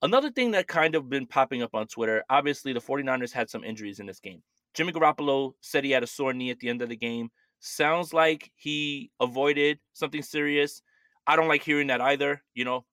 Another 0.03 0.33
thing 0.33 0.51
that 0.51 0.67
kind 0.67 0.97
of 0.97 1.09
been 1.09 1.27
popping 1.27 1.63
up 1.63 1.77
on 1.77 1.87
Twitter, 1.87 2.25
obviously 2.29 2.73
the 2.73 2.81
49ers 2.81 3.31
had 3.31 3.49
some 3.49 3.63
injuries 3.63 4.01
in 4.01 4.07
this 4.07 4.19
game. 4.19 4.43
Jimmy 4.75 4.91
Garoppolo 4.91 5.53
said 5.61 5.85
he 5.85 5.93
had 5.93 6.03
a 6.03 6.09
sore 6.09 6.33
knee 6.33 6.51
at 6.51 6.59
the 6.59 6.69
end 6.69 6.83
of 6.83 6.89
the 6.89 6.97
game. 6.97 7.31
Sounds 7.61 8.13
like 8.13 8.51
he 8.57 9.13
avoided 9.21 9.79
something 9.93 10.23
serious. 10.23 10.83
I 11.25 11.37
don't 11.37 11.47
like 11.47 11.63
hearing 11.63 11.87
that 11.87 12.01
either. 12.01 12.43
You 12.55 12.65
know, 12.65 12.85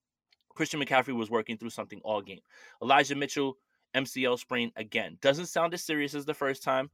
Christian 0.53 0.79
McCaffrey 0.79 1.15
was 1.15 1.31
working 1.31 1.57
through 1.57 1.71
something 1.71 1.99
all 2.03 2.21
game. 2.21 2.41
Elijah 2.79 3.15
Mitchell, 3.15 3.57
MCL 3.95 4.39
sprain 4.39 4.71
again. 4.75 5.17
Doesn't 5.21 5.47
sound 5.47 5.73
as 5.73 5.83
serious 5.83 6.13
as 6.13 6.25
the 6.25 6.33
first 6.33 6.63
time. 6.63 6.89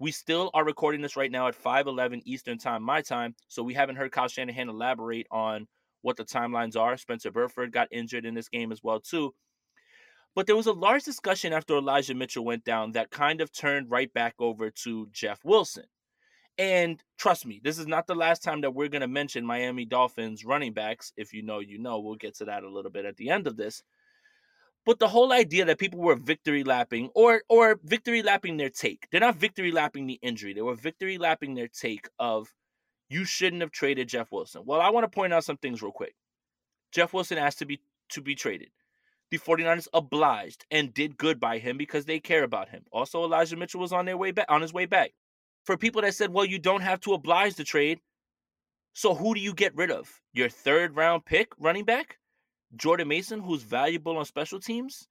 We 0.00 0.12
still 0.12 0.50
are 0.54 0.64
recording 0.64 1.02
this 1.02 1.16
right 1.16 1.30
now 1.30 1.48
at 1.48 1.54
5:11 1.54 2.22
Eastern 2.24 2.58
Time, 2.58 2.82
my 2.82 3.02
time. 3.02 3.34
So 3.48 3.62
we 3.62 3.74
haven't 3.74 3.96
heard 3.96 4.12
Kyle 4.12 4.28
Shanahan 4.28 4.68
elaborate 4.68 5.26
on 5.30 5.66
what 6.02 6.16
the 6.16 6.24
timelines 6.24 6.76
are. 6.76 6.96
Spencer 6.96 7.30
Burford 7.30 7.72
got 7.72 7.88
injured 7.90 8.24
in 8.24 8.34
this 8.34 8.48
game 8.48 8.72
as 8.72 8.82
well 8.82 9.00
too. 9.00 9.34
But 10.34 10.46
there 10.46 10.56
was 10.56 10.66
a 10.66 10.72
large 10.72 11.04
discussion 11.04 11.52
after 11.52 11.76
Elijah 11.76 12.14
Mitchell 12.14 12.44
went 12.44 12.64
down 12.64 12.92
that 12.92 13.10
kind 13.10 13.40
of 13.40 13.52
turned 13.52 13.90
right 13.90 14.12
back 14.12 14.34
over 14.38 14.70
to 14.70 15.08
Jeff 15.10 15.44
Wilson. 15.44 15.86
And 16.58 17.02
trust 17.18 17.46
me, 17.46 17.60
this 17.62 17.78
is 17.78 17.86
not 17.86 18.06
the 18.06 18.14
last 18.14 18.42
time 18.42 18.60
that 18.60 18.74
we're 18.74 18.88
going 18.88 19.02
to 19.02 19.08
mention 19.08 19.46
Miami 19.46 19.84
Dolphins 19.84 20.44
running 20.44 20.72
backs. 20.72 21.12
If 21.16 21.32
you 21.32 21.42
know, 21.42 21.60
you 21.60 21.78
know. 21.78 22.00
We'll 22.00 22.16
get 22.16 22.36
to 22.36 22.44
that 22.46 22.64
a 22.64 22.70
little 22.70 22.90
bit 22.90 23.04
at 23.04 23.16
the 23.16 23.30
end 23.30 23.46
of 23.46 23.56
this. 23.56 23.82
But 24.88 25.00
the 25.00 25.08
whole 25.08 25.34
idea 25.34 25.66
that 25.66 25.78
people 25.78 26.00
were 26.00 26.14
victory 26.14 26.64
lapping 26.64 27.10
or 27.14 27.42
or 27.50 27.78
victory 27.84 28.22
lapping 28.22 28.56
their 28.56 28.70
take. 28.70 29.06
They're 29.10 29.20
not 29.20 29.36
victory 29.36 29.70
lapping 29.70 30.06
the 30.06 30.18
injury. 30.22 30.54
They 30.54 30.62
were 30.62 30.74
victory 30.74 31.18
lapping 31.18 31.52
their 31.52 31.68
take 31.68 32.08
of 32.18 32.54
you 33.10 33.26
shouldn't 33.26 33.60
have 33.60 33.70
traded 33.70 34.08
Jeff 34.08 34.32
Wilson. 34.32 34.62
Well, 34.64 34.80
I 34.80 34.88
want 34.88 35.04
to 35.04 35.14
point 35.14 35.34
out 35.34 35.44
some 35.44 35.58
things 35.58 35.82
real 35.82 35.92
quick. 35.92 36.14
Jeff 36.90 37.12
Wilson 37.12 37.36
asked 37.36 37.58
to 37.58 37.66
be 37.66 37.82
to 38.12 38.22
be 38.22 38.34
traded. 38.34 38.70
The 39.30 39.36
49ers 39.36 39.88
obliged 39.92 40.64
and 40.70 40.94
did 40.94 41.18
good 41.18 41.38
by 41.38 41.58
him 41.58 41.76
because 41.76 42.06
they 42.06 42.18
care 42.18 42.42
about 42.42 42.70
him. 42.70 42.84
Also, 42.90 43.22
Elijah 43.22 43.56
Mitchell 43.56 43.82
was 43.82 43.92
on 43.92 44.06
their 44.06 44.16
way 44.16 44.30
back 44.30 44.46
on 44.48 44.62
his 44.62 44.72
way 44.72 44.86
back. 44.86 45.10
For 45.64 45.76
people 45.76 46.00
that 46.00 46.14
said, 46.14 46.32
well, 46.32 46.46
you 46.46 46.58
don't 46.58 46.80
have 46.80 47.00
to 47.00 47.12
oblige 47.12 47.56
the 47.56 47.64
trade. 47.64 48.00
So 48.94 49.14
who 49.14 49.34
do 49.34 49.40
you 49.42 49.52
get 49.52 49.76
rid 49.76 49.90
of? 49.90 50.22
Your 50.32 50.48
third 50.48 50.96
round 50.96 51.26
pick 51.26 51.52
running 51.58 51.84
back? 51.84 52.16
Jordan 52.76 53.08
Mason, 53.08 53.40
who's 53.40 53.62
valuable 53.62 54.16
on 54.16 54.24
special 54.24 54.60
teams? 54.60 55.08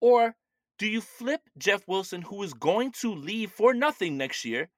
Or 0.00 0.36
do 0.78 0.86
you 0.86 1.00
flip 1.00 1.42
Jeff 1.56 1.86
Wilson, 1.86 2.22
who 2.22 2.42
is 2.42 2.54
going 2.54 2.92
to 3.00 3.14
leave 3.14 3.50
for 3.50 3.74
nothing 3.74 4.16
next 4.16 4.44
year, 4.44 4.70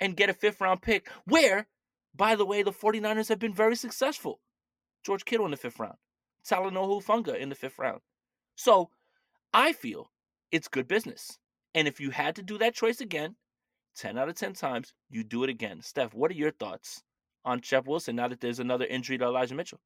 and 0.00 0.16
get 0.16 0.30
a 0.30 0.34
fifth 0.34 0.60
round 0.60 0.82
pick? 0.82 1.08
Where, 1.24 1.66
by 2.14 2.34
the 2.36 2.46
way, 2.46 2.62
the 2.62 2.72
49ers 2.72 3.28
have 3.28 3.38
been 3.38 3.54
very 3.54 3.76
successful. 3.76 4.40
George 5.04 5.24
Kittle 5.24 5.46
in 5.46 5.52
the 5.52 5.56
fifth 5.56 5.78
round, 5.78 5.96
Talanoa 6.44 7.02
Hufanga 7.02 7.38
in 7.38 7.48
the 7.48 7.54
fifth 7.54 7.78
round. 7.78 8.00
So 8.56 8.90
I 9.52 9.72
feel 9.72 10.10
it's 10.50 10.68
good 10.68 10.88
business. 10.88 11.38
And 11.74 11.86
if 11.86 12.00
you 12.00 12.10
had 12.10 12.36
to 12.36 12.42
do 12.42 12.58
that 12.58 12.74
choice 12.74 13.00
again, 13.00 13.36
10 13.96 14.18
out 14.18 14.28
of 14.28 14.36
10 14.36 14.54
times, 14.54 14.94
you 15.10 15.24
do 15.24 15.44
it 15.44 15.50
again. 15.50 15.82
Steph, 15.82 16.14
what 16.14 16.30
are 16.30 16.34
your 16.34 16.50
thoughts 16.50 17.02
on 17.44 17.60
Jeff 17.60 17.86
Wilson 17.86 18.16
now 18.16 18.28
that 18.28 18.40
there's 18.40 18.60
another 18.60 18.86
injury 18.86 19.18
to 19.18 19.24
Elijah 19.24 19.54
Mitchell? 19.54 19.80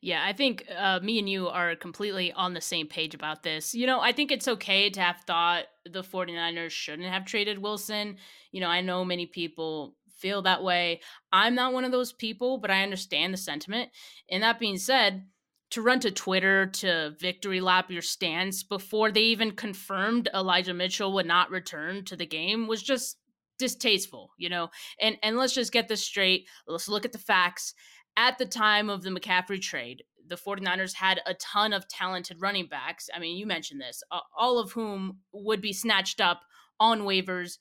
Yeah, 0.00 0.22
I 0.22 0.34
think 0.34 0.66
uh, 0.76 1.00
me 1.02 1.18
and 1.18 1.28
you 1.28 1.48
are 1.48 1.74
completely 1.76 2.30
on 2.32 2.52
the 2.52 2.60
same 2.60 2.86
page 2.86 3.14
about 3.14 3.42
this. 3.42 3.74
You 3.74 3.86
know, 3.86 4.00
I 4.00 4.12
think 4.12 4.30
it's 4.30 4.48
okay 4.48 4.90
to 4.90 5.00
have 5.00 5.20
thought 5.26 5.64
the 5.90 6.02
49ers 6.02 6.72
shouldn't 6.72 7.08
have 7.08 7.24
traded 7.24 7.58
Wilson. 7.58 8.18
You 8.52 8.60
know, 8.60 8.68
I 8.68 8.82
know 8.82 9.04
many 9.04 9.24
people 9.24 9.96
feel 10.18 10.42
that 10.42 10.62
way. 10.62 11.00
I'm 11.32 11.54
not 11.54 11.72
one 11.72 11.84
of 11.84 11.92
those 11.92 12.12
people, 12.12 12.58
but 12.58 12.70
I 12.70 12.82
understand 12.82 13.32
the 13.32 13.38
sentiment. 13.38 13.90
And 14.30 14.42
that 14.42 14.58
being 14.58 14.76
said, 14.76 15.24
to 15.70 15.82
run 15.82 15.98
to 16.00 16.10
Twitter 16.10 16.66
to 16.66 17.16
victory 17.18 17.60
lap 17.60 17.90
your 17.90 18.02
stance 18.02 18.62
before 18.62 19.10
they 19.10 19.22
even 19.22 19.50
confirmed 19.50 20.28
Elijah 20.32 20.74
Mitchell 20.74 21.12
would 21.14 21.26
not 21.26 21.50
return 21.50 22.04
to 22.04 22.14
the 22.14 22.26
game 22.26 22.68
was 22.68 22.80
just 22.80 23.16
distasteful, 23.58 24.30
you 24.38 24.48
know. 24.48 24.70
And 25.00 25.16
and 25.22 25.36
let's 25.36 25.54
just 25.54 25.72
get 25.72 25.88
this 25.88 26.04
straight. 26.04 26.46
Let's 26.68 26.88
look 26.88 27.04
at 27.04 27.12
the 27.12 27.18
facts. 27.18 27.74
At 28.16 28.38
the 28.38 28.46
time 28.46 28.88
of 28.88 29.02
the 29.02 29.10
McCaffrey 29.10 29.60
trade, 29.60 30.04
the 30.26 30.36
49ers 30.36 30.94
had 30.94 31.20
a 31.26 31.34
ton 31.34 31.72
of 31.72 31.88
talented 31.88 32.40
running 32.40 32.66
backs. 32.66 33.10
I 33.14 33.18
mean, 33.18 33.36
you 33.36 33.46
mentioned 33.46 33.80
this, 33.80 34.02
all 34.38 34.58
of 34.58 34.72
whom 34.72 35.18
would 35.32 35.60
be 35.60 35.72
snatched 35.72 36.20
up 36.20 36.42
on 36.80 37.02
waivers 37.02 37.58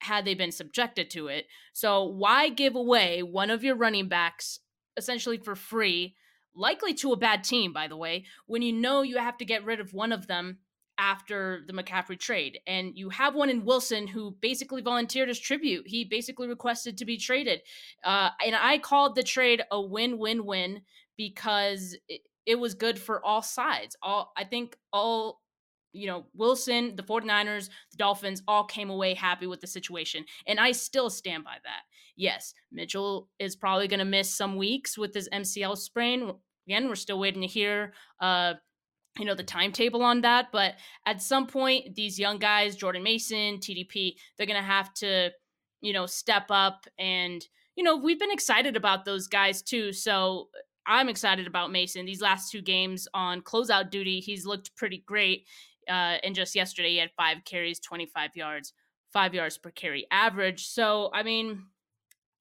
had 0.00 0.24
they 0.24 0.34
been 0.34 0.52
subjected 0.52 1.10
to 1.10 1.26
it. 1.26 1.46
So 1.72 2.04
why 2.04 2.50
give 2.50 2.76
away 2.76 3.22
one 3.22 3.50
of 3.50 3.64
your 3.64 3.74
running 3.74 4.08
backs 4.08 4.60
essentially 4.96 5.38
for 5.38 5.56
free, 5.56 6.14
likely 6.54 6.94
to 6.94 7.12
a 7.12 7.16
bad 7.16 7.42
team, 7.42 7.72
by 7.72 7.88
the 7.88 7.96
way, 7.96 8.24
when 8.46 8.62
you 8.62 8.72
know 8.72 9.02
you 9.02 9.18
have 9.18 9.38
to 9.38 9.44
get 9.44 9.64
rid 9.64 9.80
of 9.80 9.92
one 9.92 10.12
of 10.12 10.28
them 10.28 10.58
after 10.98 11.62
the 11.66 11.72
McCaffrey 11.72 12.18
trade. 12.18 12.58
And 12.66 12.92
you 12.96 13.08
have 13.10 13.34
one 13.34 13.50
in 13.50 13.64
Wilson 13.64 14.06
who 14.06 14.36
basically 14.40 14.82
volunteered 14.82 15.30
as 15.30 15.38
tribute. 15.38 15.86
He 15.86 16.04
basically 16.04 16.48
requested 16.48 16.98
to 16.98 17.04
be 17.04 17.16
traded. 17.16 17.62
Uh, 18.04 18.30
and 18.44 18.56
I 18.56 18.78
called 18.78 19.14
the 19.14 19.22
trade 19.22 19.62
a 19.70 19.80
win 19.80 20.18
win 20.18 20.44
win 20.44 20.82
because 21.16 21.96
it, 22.08 22.22
it 22.46 22.58
was 22.58 22.74
good 22.74 22.98
for 22.98 23.24
all 23.24 23.42
sides. 23.42 23.96
All 24.02 24.32
I 24.36 24.44
think 24.44 24.76
all 24.92 25.40
you 25.92 26.06
know, 26.06 26.26
Wilson, 26.34 26.94
the 26.96 27.02
49ers, 27.02 27.70
the 27.90 27.96
Dolphins 27.96 28.42
all 28.46 28.64
came 28.64 28.90
away 28.90 29.14
happy 29.14 29.46
with 29.46 29.60
the 29.60 29.66
situation. 29.66 30.24
And 30.46 30.60
I 30.60 30.72
still 30.72 31.08
stand 31.08 31.44
by 31.44 31.56
that. 31.64 31.82
Yes, 32.14 32.52
Mitchell 32.70 33.28
is 33.38 33.56
probably 33.56 33.88
going 33.88 33.98
to 34.00 34.04
miss 34.04 34.32
some 34.32 34.56
weeks 34.56 34.98
with 34.98 35.14
his 35.14 35.28
MCL 35.32 35.78
sprain. 35.78 36.32
Again, 36.68 36.88
we're 36.88 36.94
still 36.94 37.18
waiting 37.18 37.40
to 37.40 37.46
hear 37.46 37.94
uh 38.20 38.54
you 39.18 39.24
know 39.24 39.34
the 39.34 39.42
timetable 39.42 40.02
on 40.02 40.20
that, 40.22 40.46
but 40.52 40.74
at 41.06 41.20
some 41.20 41.46
point 41.46 41.94
these 41.94 42.18
young 42.18 42.38
guys, 42.38 42.76
Jordan 42.76 43.02
Mason, 43.02 43.58
TDP, 43.58 44.14
they're 44.36 44.46
to 44.46 44.62
have 44.62 44.92
to 44.94 45.30
you 45.80 45.92
know 45.92 46.06
step 46.06 46.46
up 46.50 46.86
and 46.98 47.46
you 47.78 47.84
know, 47.84 47.96
we've 47.96 48.18
been 48.18 48.32
excited 48.32 48.74
about 48.74 49.04
those 49.04 49.28
guys 49.28 49.62
too. 49.62 49.92
So 49.92 50.48
I'm 50.84 51.08
excited 51.08 51.46
about 51.46 51.70
Mason. 51.70 52.06
These 52.06 52.20
last 52.20 52.50
two 52.50 52.60
games 52.60 53.06
on 53.14 53.40
closeout 53.40 53.90
duty, 53.90 54.18
he's 54.18 54.44
looked 54.44 54.74
pretty 54.74 55.04
great. 55.06 55.46
Uh, 55.88 56.18
and 56.24 56.34
just 56.34 56.56
yesterday, 56.56 56.90
he 56.90 56.96
had 56.96 57.12
five 57.16 57.44
carries, 57.44 57.78
25 57.78 58.34
yards, 58.34 58.72
five 59.12 59.32
yards 59.32 59.58
per 59.58 59.70
carry 59.70 60.08
average. 60.10 60.66
So, 60.66 61.10
I 61.14 61.22
mean, 61.22 61.66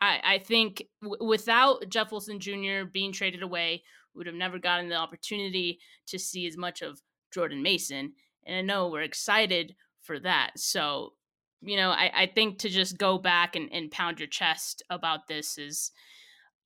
I, 0.01 0.19
I 0.23 0.39
think 0.39 0.81
w- 1.03 1.23
without 1.23 1.87
Jeff 1.87 2.11
Wilson 2.11 2.39
Jr. 2.39 2.85
being 2.91 3.11
traded 3.11 3.43
away, 3.43 3.83
would 4.17 4.27
have 4.27 4.35
never 4.35 4.59
gotten 4.59 4.89
the 4.89 4.95
opportunity 4.95 5.79
to 6.07 6.17
see 6.19 6.47
as 6.47 6.57
much 6.57 6.81
of 6.81 7.01
Jordan 7.33 7.61
Mason. 7.61 8.13
And 8.45 8.55
I 8.55 8.61
know 8.61 8.89
we're 8.89 9.01
excited 9.01 9.75
for 10.01 10.19
that. 10.19 10.51
So, 10.55 11.13
you 11.61 11.77
know, 11.77 11.89
I, 11.91 12.11
I 12.15 12.25
think 12.27 12.59
to 12.59 12.69
just 12.69 12.97
go 12.97 13.17
back 13.17 13.55
and, 13.55 13.71
and 13.71 13.91
pound 13.91 14.19
your 14.19 14.27
chest 14.27 14.83
about 14.89 15.27
this 15.27 15.57
is 15.57 15.91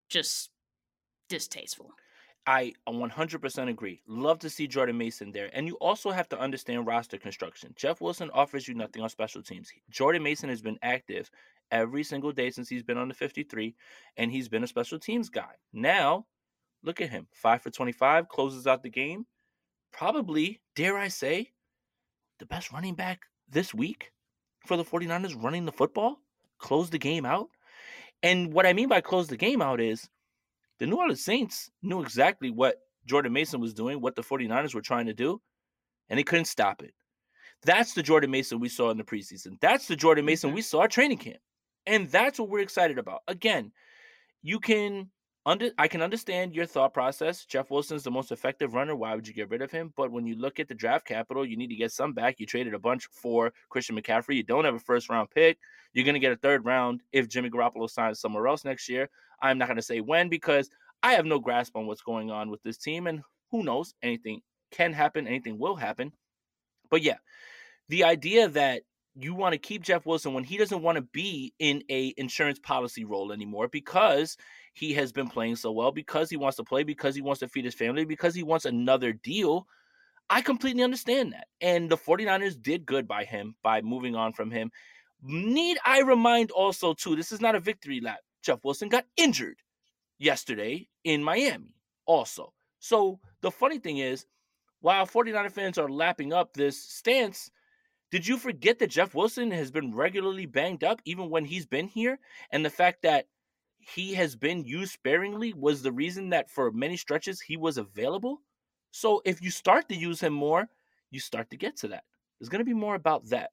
just 0.10 0.50
distasteful. 1.30 1.92
I 2.48 2.74
100% 2.90 3.70
agree. 3.70 4.02
Love 4.08 4.40
to 4.40 4.50
see 4.50 4.68
Jordan 4.68 4.98
Mason 4.98 5.32
there. 5.32 5.50
And 5.54 5.68
you 5.68 5.76
also 5.76 6.10
have 6.10 6.28
to 6.30 6.40
understand 6.40 6.88
roster 6.88 7.18
construction. 7.18 7.74
Jeff 7.76 8.02
Wilson 8.02 8.32
offers 8.34 8.68
you 8.68 8.74
nothing 8.74 9.04
on 9.04 9.10
special 9.10 9.44
teams. 9.44 9.70
Jordan 9.90 10.24
Mason 10.24 10.50
has 10.50 10.62
been 10.62 10.80
active 10.82 11.30
every 11.72 12.04
single 12.04 12.32
day 12.32 12.50
since 12.50 12.68
he's 12.68 12.84
been 12.84 12.98
on 12.98 13.08
the 13.08 13.14
53, 13.14 13.76
and 14.18 14.32
he's 14.32 14.50
been 14.50 14.64
a 14.64 14.68
special 14.68 15.00
teams 15.00 15.30
guy. 15.30 15.54
Now, 15.72 16.26
look 16.84 17.02
at 17.02 17.10
him 17.10 17.28
5 17.34 17.62
for 17.62 17.70
25, 17.70 18.28
closes 18.28 18.68
out 18.68 18.84
the 18.84 18.90
game. 18.90 19.26
Probably, 19.92 20.62
dare 20.76 20.98
I 20.98 21.10
say, 21.10 21.52
the 22.40 22.46
best 22.46 22.72
running 22.72 22.96
back 22.96 23.22
this 23.50 23.74
week 23.74 24.12
for 24.66 24.78
the 24.78 24.86
49ers 24.86 25.42
running 25.42 25.66
the 25.66 25.72
football, 25.72 26.18
close 26.60 26.90
the 26.90 26.98
game 26.98 27.26
out. 27.26 27.50
And 28.24 28.54
what 28.54 28.66
I 28.66 28.74
mean 28.74 28.88
by 28.88 29.02
close 29.02 29.28
the 29.28 29.38
game 29.38 29.62
out 29.62 29.82
is 29.82 30.10
the 30.80 30.88
New 30.88 30.96
Orleans 30.98 31.24
Saints 31.24 31.70
knew 31.82 32.02
exactly 32.02 32.52
what 32.52 32.78
Jordan 33.06 33.34
Mason 33.34 33.60
was 33.60 33.74
doing, 33.74 34.00
what 34.00 34.16
the 34.16 34.22
49ers 34.22 34.76
were 34.76 34.82
trying 34.82 35.08
to 35.08 35.14
do, 35.14 35.42
and 36.10 36.18
they 36.18 36.24
couldn't 36.24 36.46
stop 36.46 36.84
it. 36.84 36.94
That's 37.64 37.94
the 37.94 38.04
Jordan 38.04 38.32
Mason 38.32 38.60
we 38.60 38.70
saw 38.70 38.90
in 38.90 38.98
the 38.98 39.04
preseason. 39.04 39.60
That's 39.62 39.88
the 39.88 39.96
Jordan 39.96 40.26
Mason 40.26 40.54
we 40.54 40.62
saw 40.62 40.84
at 40.84 40.92
training 40.92 41.20
camp. 41.20 41.38
And 41.86 42.10
that's 42.10 42.40
what 42.40 42.50
we're 42.50 42.60
excited 42.60 42.98
about. 42.98 43.22
Again, 43.28 43.72
you 44.42 44.60
can 44.60 45.10
under 45.46 45.72
I 45.78 45.88
can 45.88 46.02
understand 46.02 46.54
your 46.54 46.66
thought 46.66 46.94
process. 46.94 47.46
Jeff 47.46 47.72
Wilson's 47.72 48.04
the 48.04 48.12
most 48.12 48.32
effective 48.32 48.74
runner. 48.74 48.96
Why 48.96 49.16
would 49.16 49.28
you 49.28 49.34
get 49.34 49.50
rid 49.50 49.62
of 49.62 49.72
him? 49.72 49.94
But 49.98 50.12
when 50.12 50.26
you 50.26 50.36
look 50.36 50.60
at 50.60 50.68
the 50.68 50.76
draft 50.76 51.06
capital, 51.06 51.46
you 51.46 51.58
need 51.58 51.70
to 51.70 51.76
get 51.76 51.92
some 51.92 52.14
back. 52.14 52.40
You 52.40 52.46
traded 52.46 52.74
a 52.74 52.80
bunch 52.80 53.08
for 53.12 53.52
Christian 53.70 54.00
McCaffrey. 54.00 54.36
You 54.36 54.44
don't 54.44 54.66
have 54.66 54.76
a 54.76 54.80
first 54.80 55.10
round 55.10 55.30
pick. 55.32 55.58
You're 55.94 56.06
going 56.06 56.14
to 56.14 56.20
get 56.20 56.32
a 56.32 56.38
third 56.38 56.66
round 56.66 57.02
if 57.12 57.28
Jimmy 57.28 57.50
Garoppolo 57.50 57.90
signs 57.90 58.20
somewhere 58.20 58.48
else 58.48 58.64
next 58.64 58.88
year. 58.88 59.10
I'm 59.42 59.58
not 59.58 59.68
going 59.68 59.78
to 59.78 59.82
say 59.82 60.02
when 60.02 60.30
because 60.30 60.70
I 61.02 61.14
have 61.14 61.26
no 61.26 61.40
grasp 61.40 61.76
on 61.76 61.88
what's 61.88 62.02
going 62.02 62.30
on 62.30 62.52
with 62.52 62.62
this 62.62 62.78
team. 62.78 63.08
And 63.08 63.22
who 63.50 63.64
knows? 63.64 63.96
Anything 64.04 64.42
can 64.72 64.94
happen, 64.94 65.28
anything 65.28 65.58
will 65.58 65.76
happen. 65.76 66.14
But 66.90 67.02
yeah, 67.02 67.18
the 67.90 68.04
idea 68.04 68.48
that 68.50 68.84
you 69.16 69.34
want 69.34 69.54
to 69.54 69.58
keep 69.58 69.82
Jeff 69.82 70.06
Wilson 70.06 70.34
when 70.34 70.44
he 70.44 70.58
doesn't 70.58 70.82
want 70.82 70.96
to 70.96 71.02
be 71.02 71.54
in 71.60 71.84
a 71.90 72.14
insurance 72.18 72.60
policy 72.60 73.04
role 73.04 73.32
anymore 73.32 73.68
because 73.68 74.38
he 74.74 74.94
has 74.94 75.12
been 75.12 75.28
playing 75.28 75.58
so 75.58 75.72
well, 75.72 75.92
because 75.92 76.30
he 76.30 76.38
wants 76.38 76.58
to 76.58 76.64
play, 76.64 76.84
because 76.84 77.14
he 77.14 77.22
wants 77.22 77.40
to 77.42 77.48
feed 77.48 77.66
his 77.66 77.76
family, 77.76 78.06
because 78.06 78.34
he 78.34 78.44
wants 78.44 78.66
another 78.66 79.12
deal. 79.12 79.68
I 80.30 80.42
completely 80.42 80.84
understand 80.84 81.34
that. 81.34 81.48
And 81.60 81.90
the 81.90 81.98
49ers 81.98 82.62
did 82.62 82.86
good 82.86 83.06
by 83.08 83.26
him 83.26 83.56
by 83.64 83.82
moving 83.82 84.16
on 84.16 84.32
from 84.32 84.50
him. 84.50 84.72
Need 85.22 85.78
I 85.86 86.02
remind 86.02 86.52
also, 86.52 86.94
too, 86.94 87.16
this 87.16 87.34
is 87.34 87.42
not 87.42 87.56
a 87.56 87.60
victory 87.60 88.00
lap. 88.00 88.20
Jeff 88.42 88.64
Wilson 88.64 88.88
got 88.90 89.06
injured 89.18 89.58
yesterday 90.20 90.88
in 91.04 91.22
Miami, 91.24 91.76
also. 92.06 92.54
So 92.80 93.20
the 93.42 93.52
funny 93.52 93.78
thing 93.78 93.98
is, 93.98 94.26
while 94.80 95.06
49er 95.06 95.52
fans 95.52 95.78
are 95.78 95.90
lapping 95.90 96.34
up 96.34 96.54
this 96.54 96.82
stance, 96.82 97.52
did 98.12 98.28
you 98.28 98.38
forget 98.38 98.80
that 98.80 98.90
Jeff 98.90 99.16
Wilson 99.16 99.52
has 99.52 99.72
been 99.72 99.96
regularly 99.96 100.46
banged 100.46 100.84
up 100.84 101.02
even 101.06 101.30
when 101.30 101.46
he's 101.46 101.66
been 101.66 101.88
here? 101.88 102.20
And 102.52 102.64
the 102.64 102.70
fact 102.70 103.02
that 103.04 103.28
he 103.80 104.14
has 104.14 104.36
been 104.36 104.64
used 104.66 104.92
sparingly 104.92 105.54
was 105.54 105.82
the 105.82 105.92
reason 105.92 106.30
that 106.30 106.50
for 106.50 106.72
many 106.72 106.98
stretches 106.98 107.42
he 107.42 107.58
was 107.58 107.78
available? 107.78 108.42
So 108.92 109.22
if 109.26 109.42
you 109.42 109.50
start 109.50 109.88
to 109.90 109.96
use 109.96 110.20
him 110.20 110.34
more, 110.34 110.70
you 111.10 111.20
start 111.20 111.50
to 111.52 111.58
get 111.58 111.78
to 111.78 111.88
that. 111.90 112.04
There's 112.40 112.50
going 112.50 112.60
to 112.60 112.66
be 112.66 112.74
more 112.74 112.96
about 112.96 113.30
that 113.30 113.52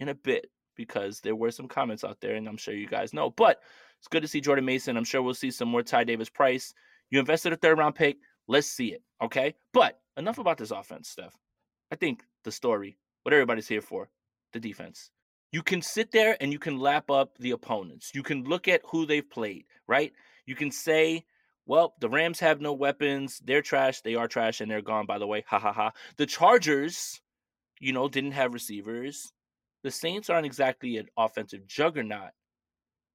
in 0.00 0.08
a 0.08 0.14
bit 0.14 0.50
because 0.76 1.20
there 1.20 1.36
were 1.36 1.50
some 1.50 1.68
comments 1.68 2.04
out 2.04 2.20
there, 2.20 2.36
and 2.36 2.48
I'm 2.48 2.56
sure 2.56 2.74
you 2.74 2.86
guys 2.86 3.12
know. 3.12 3.30
But 3.30 3.60
it's 3.98 4.08
good 4.08 4.22
to 4.22 4.28
see 4.28 4.40
Jordan 4.40 4.64
Mason. 4.64 4.96
I'm 4.96 5.04
sure 5.04 5.20
we'll 5.20 5.34
see 5.34 5.50
some 5.50 5.68
more 5.68 5.82
Ty 5.82 6.04
Davis 6.04 6.30
Price. 6.30 6.72
You 7.10 7.20
invested 7.20 7.52
a 7.52 7.56
third 7.56 7.78
round 7.78 7.96
pick. 7.96 8.16
Let's 8.48 8.66
see 8.66 8.92
it. 8.92 9.02
Okay. 9.22 9.54
But 9.74 10.00
enough 10.16 10.38
about 10.38 10.56
this 10.56 10.70
offense, 10.70 11.10
Steph. 11.10 11.36
I 11.92 11.96
think 11.96 12.24
the 12.44 12.52
story, 12.52 12.96
what 13.22 13.32
everybody's 13.32 13.68
here 13.68 13.80
for, 13.82 14.08
the 14.52 14.60
defense. 14.60 15.10
you 15.52 15.62
can 15.62 15.82
sit 15.82 16.12
there 16.12 16.36
and 16.40 16.52
you 16.52 16.58
can 16.58 16.78
lap 16.78 17.10
up 17.10 17.36
the 17.38 17.50
opponents. 17.50 18.12
You 18.14 18.22
can 18.22 18.44
look 18.44 18.68
at 18.68 18.82
who 18.86 19.04
they've 19.04 19.28
played, 19.28 19.64
right? 19.88 20.12
You 20.46 20.54
can 20.54 20.70
say, 20.70 21.24
well, 21.66 21.94
the 22.00 22.08
Rams 22.08 22.40
have 22.40 22.60
no 22.60 22.72
weapons. 22.72 23.40
They're 23.44 23.62
trash. 23.62 24.00
They 24.00 24.14
are 24.14 24.28
trash 24.28 24.60
and 24.60 24.70
they're 24.70 24.82
gone, 24.82 25.06
by 25.06 25.18
the 25.18 25.26
way. 25.26 25.44
Ha 25.48 25.58
ha 25.58 25.72
ha. 25.72 25.92
The 26.16 26.26
Chargers, 26.26 27.20
you 27.80 27.92
know, 27.92 28.08
didn't 28.08 28.32
have 28.32 28.54
receivers. 28.54 29.32
The 29.82 29.90
Saints 29.90 30.30
aren't 30.30 30.46
exactly 30.46 30.98
an 30.98 31.06
offensive 31.16 31.66
juggernaut. 31.66 32.30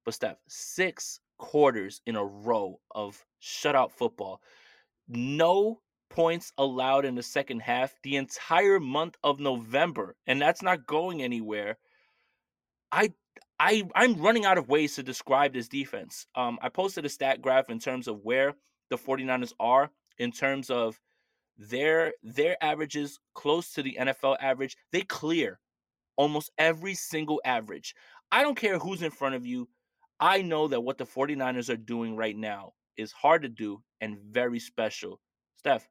But 0.04 0.14
Steph, 0.14 0.36
six 0.48 1.20
quarters 1.38 2.00
in 2.06 2.16
a 2.16 2.24
row 2.24 2.80
of 2.94 3.24
shutout 3.42 3.92
football. 3.92 4.40
No 5.08 5.80
points 6.10 6.52
allowed 6.58 7.04
in 7.04 7.14
the 7.14 7.22
second 7.22 7.60
half 7.60 7.94
the 8.02 8.16
entire 8.16 8.80
month 8.80 9.16
of 9.22 9.40
November, 9.40 10.16
and 10.26 10.40
that's 10.40 10.62
not 10.62 10.86
going 10.86 11.22
anywhere. 11.22 11.78
I 12.92 13.12
I 13.58 13.84
I'm 13.94 14.14
running 14.14 14.44
out 14.44 14.58
of 14.58 14.68
ways 14.68 14.94
to 14.96 15.02
describe 15.02 15.52
this 15.52 15.68
defense. 15.68 16.26
Um, 16.34 16.58
I 16.62 16.68
posted 16.68 17.04
a 17.04 17.08
stat 17.08 17.42
graph 17.42 17.70
in 17.70 17.78
terms 17.78 18.08
of 18.08 18.20
where 18.22 18.54
the 18.90 18.96
49ers 18.96 19.52
are 19.58 19.90
in 20.18 20.32
terms 20.32 20.70
of 20.70 20.98
their 21.58 22.12
their 22.22 22.62
averages 22.62 23.18
close 23.34 23.72
to 23.72 23.82
the 23.82 23.96
NFL 23.98 24.36
average. 24.40 24.76
They 24.92 25.02
clear 25.02 25.58
almost 26.16 26.50
every 26.58 26.94
single 26.94 27.40
average. 27.44 27.94
I 28.30 28.42
don't 28.42 28.56
care 28.56 28.78
who's 28.78 29.02
in 29.02 29.10
front 29.10 29.34
of 29.34 29.46
you. 29.46 29.68
I 30.18 30.42
know 30.42 30.68
that 30.68 30.80
what 30.80 30.98
the 30.98 31.04
49ers 31.04 31.68
are 31.68 31.76
doing 31.76 32.16
right 32.16 32.36
now 32.36 32.72
is 32.96 33.12
hard 33.12 33.42
to 33.42 33.48
do 33.48 33.82
and 34.00 34.18
very 34.18 34.58
special. 34.58 35.20
Steph, 35.56 35.86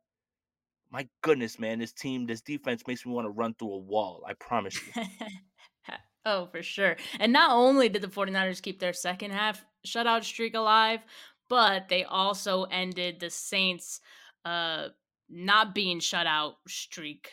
my 0.96 1.10
goodness, 1.22 1.60
man, 1.60 1.80
this 1.80 1.92
team, 1.92 2.26
this 2.26 2.40
defense 2.40 2.84
makes 2.88 3.06
me 3.06 3.12
want 3.12 3.26
to 3.26 3.30
run 3.30 3.54
through 3.56 3.74
a 3.74 3.80
wall. 3.80 4.24
I 4.26 4.34
promise 4.34 4.80
you. 4.96 5.04
oh, 6.26 6.46
for 6.46 6.64
sure. 6.64 6.96
And 7.20 7.34
not 7.34 7.52
only 7.52 7.90
did 7.90 8.02
the 8.02 8.08
49ers 8.08 8.62
keep 8.62 8.80
their 8.80 8.94
second 8.94 9.32
half 9.32 9.66
shutout 9.86 10.24
streak 10.24 10.56
alive, 10.56 11.02
but 11.50 11.90
they 11.90 12.06
also 12.06 12.64
ended 12.64 13.20
the 13.20 13.30
Saints 13.30 14.00
uh 14.46 14.88
not 15.30 15.76
being 15.76 16.00
shutout 16.00 16.54
streak. 16.66 17.30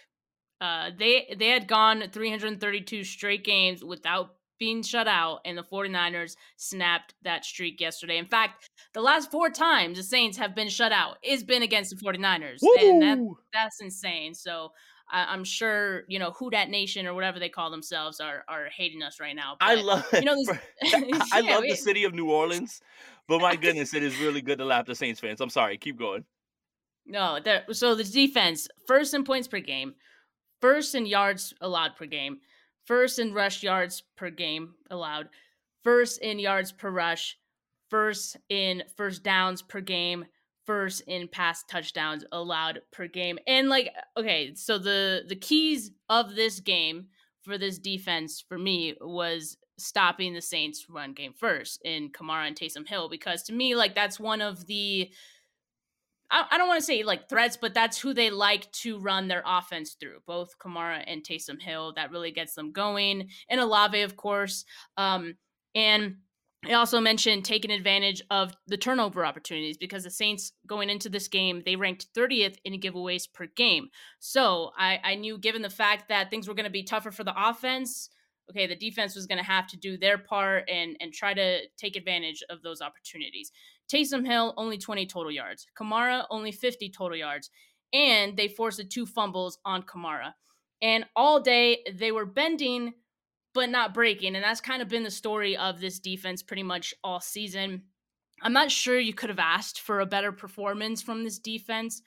Uh 0.61 0.91
they 0.99 1.33
they 1.39 1.51
had 1.51 1.69
gone 1.69 2.03
332 2.11 3.05
straight 3.05 3.45
games 3.45 3.85
without 3.85 4.35
being 4.63 4.81
shut 4.81 5.09
out, 5.09 5.41
and 5.45 5.59
the 5.59 5.65
49ers 5.65 6.37
snapped 6.57 7.15
that 7.25 7.45
streak 7.45 7.81
yesterday. 7.81 8.17
In 8.17 8.27
fact, 8.27 8.71
the 8.95 9.01
last 9.01 9.29
four 9.29 9.51
times 9.51 9.99
the 9.99 10.05
Saints 10.05 10.39
have 10.39 10.55
been 10.55 10.69
shut 10.69 10.93
out 10.93 11.17
it's 11.21 11.43
been 11.43 11.63
against 11.63 11.91
the 11.91 11.97
49ers. 11.97 12.63
Woo! 12.63 12.77
And 12.79 13.03
that, 13.03 13.19
that's 13.53 13.81
insane. 13.81 14.35
So 14.35 14.71
I, 15.11 15.35
am 15.35 15.43
sure 15.43 16.05
you 16.07 16.21
know 16.21 16.31
Who 16.39 16.49
Dat 16.49 16.71
Nation 16.71 17.09
or 17.09 17.15
whatever 17.15 17.41
they 17.41 17.49
call 17.49 17.73
themselves 17.73 18.21
are 18.21 18.45
are 18.47 18.67
hating 18.67 19.03
us 19.03 19.19
right 19.19 19.35
now. 19.35 19.57
But, 19.59 19.69
I 19.69 19.75
love 19.75 20.07
you 20.13 20.21
know 20.21 20.37
this, 20.37 20.59
I 21.33 21.41
yeah, 21.41 21.57
love 21.57 21.65
the 21.65 21.75
city 21.75 22.05
of 22.05 22.15
New 22.15 22.31
Orleans, 22.31 22.81
but 23.27 23.41
my 23.41 23.57
goodness, 23.57 23.95
it 23.95 24.05
is 24.05 24.17
really 24.21 24.43
good 24.43 24.59
to 24.59 24.65
laugh 24.65 24.87
the 24.87 24.95
Saints 24.95 25.19
fans. 25.19 25.41
I'm 25.41 25.51
sorry, 25.51 25.77
keep 25.77 25.99
going. 25.99 26.25
No, 27.05 27.41
so 27.73 27.97
the 27.97 28.05
defense 28.05 28.69
first 28.87 29.13
in 29.13 29.25
points 29.25 29.49
per 29.49 29.59
game, 29.59 29.95
first 30.61 30.95
in 30.95 31.05
yards 31.05 31.53
allowed 31.61 31.97
per 31.97 32.07
game, 32.07 32.39
first 32.87 33.19
in 33.19 33.33
rush 33.33 33.63
yards 33.63 34.03
per 34.17 34.31
game 34.31 34.75
allowed, 34.91 35.29
first 35.83 36.21
in 36.21 36.39
yards 36.39 36.73
per 36.73 36.91
rush, 36.91 37.39
first 37.91 38.37
in 38.49 38.83
first 38.97 39.23
downs 39.23 39.63
per 39.63 39.81
game, 39.81 40.25
first 40.67 41.03
in 41.07 41.29
pass 41.29 41.65
touchdowns 41.65 42.25
allowed 42.33 42.81
per 42.93 43.07
game. 43.07 43.39
And 43.47 43.69
like 43.69 43.91
okay, 44.17 44.55
so 44.55 44.79
the 44.79 45.23
the 45.29 45.37
keys 45.37 45.91
of 46.09 46.35
this 46.35 46.61
game 46.61 47.07
for 47.43 47.59
this 47.59 47.79
defense 47.79 48.45
for 48.49 48.59
me 48.59 48.95
was 49.01 49.57
stopping 49.79 50.33
the 50.33 50.41
Saints 50.41 50.87
run 50.89 51.13
game 51.13 51.33
first 51.37 51.81
in 51.85 52.11
Kamara 52.11 52.47
and 52.47 52.57
Taysom 52.57 52.87
Hill 52.87 53.09
because 53.09 53.43
to 53.45 53.53
me 53.53 53.75
like 53.75 53.95
that's 53.95 54.21
one 54.21 54.41
of 54.41 54.67
the 54.67 55.11
I, 56.33 56.59
don't 56.59 56.69
want 56.69 56.81
to 56.81 56.87
say 56.87 57.03
like 57.03 57.29
threats, 57.29 57.59
but 57.61 57.75
that's 57.75 57.99
who 57.99 58.15
they 58.15 58.31
like 58.31 58.71
to 58.73 58.99
run 58.99 59.29
their 59.29 59.43
offense 59.47 59.97
through. 60.01 60.19
Both 60.27 60.59
Kamara 60.59 61.05
and 61.07 61.23
Taysom 61.23 61.61
Hill. 61.61 61.93
That 61.95 62.11
really 62.11 62.31
gets 62.31 62.55
them 62.55 62.73
going. 62.73 63.29
And 63.51 63.61
Olave, 63.61 64.01
of 64.01 64.17
course. 64.17 64.65
Um, 64.97 65.35
and 65.75 66.17
I 66.65 66.75
also 66.75 67.01
mentioned 67.01 67.45
taking 67.45 67.73
advantage 67.73 68.23
of 68.31 68.57
the 68.69 68.77
turnover 68.77 69.27
opportunities 69.27 69.77
because 69.77 70.05
the 70.05 70.11
Saints 70.11 70.53
going 70.67 70.91
into 70.91 71.09
this 71.09 71.29
game, 71.29 71.63
they 71.67 71.77
ranked 71.77 72.07
30th 72.17 72.57
in 72.65 72.81
giveaways 72.81 73.25
per 73.33 73.47
game. 73.57 73.89
So 74.21 74.71
I, 74.79 75.01
I 75.03 75.15
knew 75.17 75.39
given 75.39 75.63
the 75.63 75.71
fact 75.71 76.09
that 76.09 76.31
things 76.31 76.47
were 76.47 76.55
going 76.55 76.65
to 76.65 76.71
be 76.71 76.85
tougher 76.85 77.11
for 77.11 77.25
the 77.25 77.35
offense, 77.37 78.11
okay, 78.49 78.67
the 78.67 78.77
defense 78.77 79.17
was 79.17 79.27
going 79.27 79.39
to 79.39 79.45
have 79.45 79.67
to 79.69 79.77
do 79.77 79.97
their 79.97 80.19
part 80.19 80.69
and 80.69 80.97
and 81.01 81.13
try 81.13 81.35
to 81.35 81.61
take 81.79 81.97
advantage 81.97 82.43
of 82.49 82.63
those 82.63 82.81
opportunities. 82.81 83.51
Taysom 83.89 84.27
Hill 84.27 84.55
only 84.57 84.79
20 84.79 85.07
total 85.07 85.33
yards, 85.33 85.67
Kamara 85.79 86.25
only 86.31 86.53
50 86.53 86.91
total 86.91 87.17
yards, 87.17 87.51
and 87.93 88.37
they 88.37 88.49
forced 88.49 88.79
the 88.79 88.85
two 88.85 89.07
fumbles 89.07 89.59
on 89.65 89.83
Kamara. 89.83 90.33
And 90.81 91.05
all 91.15 91.41
day 91.41 91.85
they 91.95 92.13
were 92.13 92.27
bending 92.27 92.95
but 93.55 93.69
not 93.69 93.93
breaking, 93.93 94.35
and 94.35 94.43
that's 94.43 94.63
kind 94.63 94.81
of 94.81 94.89
been 94.89 95.03
the 95.03 95.11
story 95.11 95.57
of 95.57 95.79
this 95.79 95.99
defense 95.99 96.43
pretty 96.43 96.63
much 96.63 96.95
all 97.05 97.21
season. 97.21 97.83
I'm 98.43 98.55
not 98.55 98.71
sure 98.71 98.99
you 98.99 99.13
could 99.13 99.29
have 99.29 99.39
asked 99.39 99.81
for 99.81 100.01
a 100.01 100.07
better 100.07 100.33
performance 100.33 101.03
from 101.03 101.23
this 101.23 101.39
defense, 101.39 102.01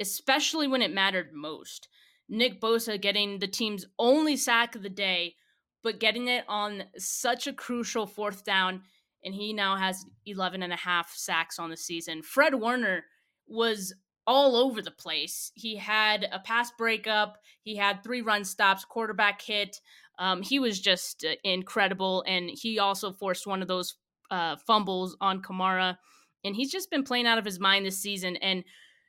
especially 0.00 0.66
when 0.66 0.80
it 0.80 0.92
mattered 0.92 1.32
most. 1.34 1.88
Nick 2.30 2.60
Bosa 2.60 3.00
getting 3.00 3.38
the 3.38 3.46
team's 3.46 3.84
only 3.98 4.36
sack 4.36 4.74
of 4.74 4.82
the 4.82 4.88
day 4.88 5.34
but 5.82 6.00
getting 6.00 6.28
it 6.28 6.44
on 6.48 6.84
such 6.96 7.46
a 7.46 7.52
crucial 7.52 8.06
fourth 8.06 8.44
down, 8.44 8.82
and 9.24 9.34
he 9.34 9.52
now 9.52 9.76
has 9.76 10.04
11 10.26 10.62
and 10.62 10.72
a 10.72 10.76
half 10.76 11.12
sacks 11.14 11.58
on 11.58 11.70
the 11.70 11.76
season. 11.76 12.22
Fred 12.22 12.54
Warner 12.54 13.04
was 13.46 13.94
all 14.26 14.56
over 14.56 14.80
the 14.80 14.90
place. 14.90 15.50
He 15.54 15.76
had 15.76 16.28
a 16.30 16.38
pass 16.38 16.70
breakup, 16.72 17.38
he 17.62 17.76
had 17.76 18.02
three 18.02 18.22
run 18.22 18.44
stops, 18.44 18.84
quarterback 18.84 19.40
hit. 19.42 19.80
Um, 20.18 20.42
he 20.42 20.58
was 20.58 20.78
just 20.78 21.24
uh, 21.24 21.34
incredible, 21.44 22.22
and 22.26 22.50
he 22.52 22.78
also 22.78 23.10
forced 23.10 23.46
one 23.46 23.62
of 23.62 23.68
those 23.68 23.94
uh, 24.30 24.56
fumbles 24.66 25.16
on 25.20 25.42
Kamara. 25.42 25.96
And 26.44 26.54
he's 26.54 26.70
just 26.70 26.90
been 26.90 27.04
playing 27.04 27.26
out 27.26 27.38
of 27.38 27.44
his 27.44 27.58
mind 27.58 27.86
this 27.86 27.98
season. 27.98 28.36
And 28.36 28.64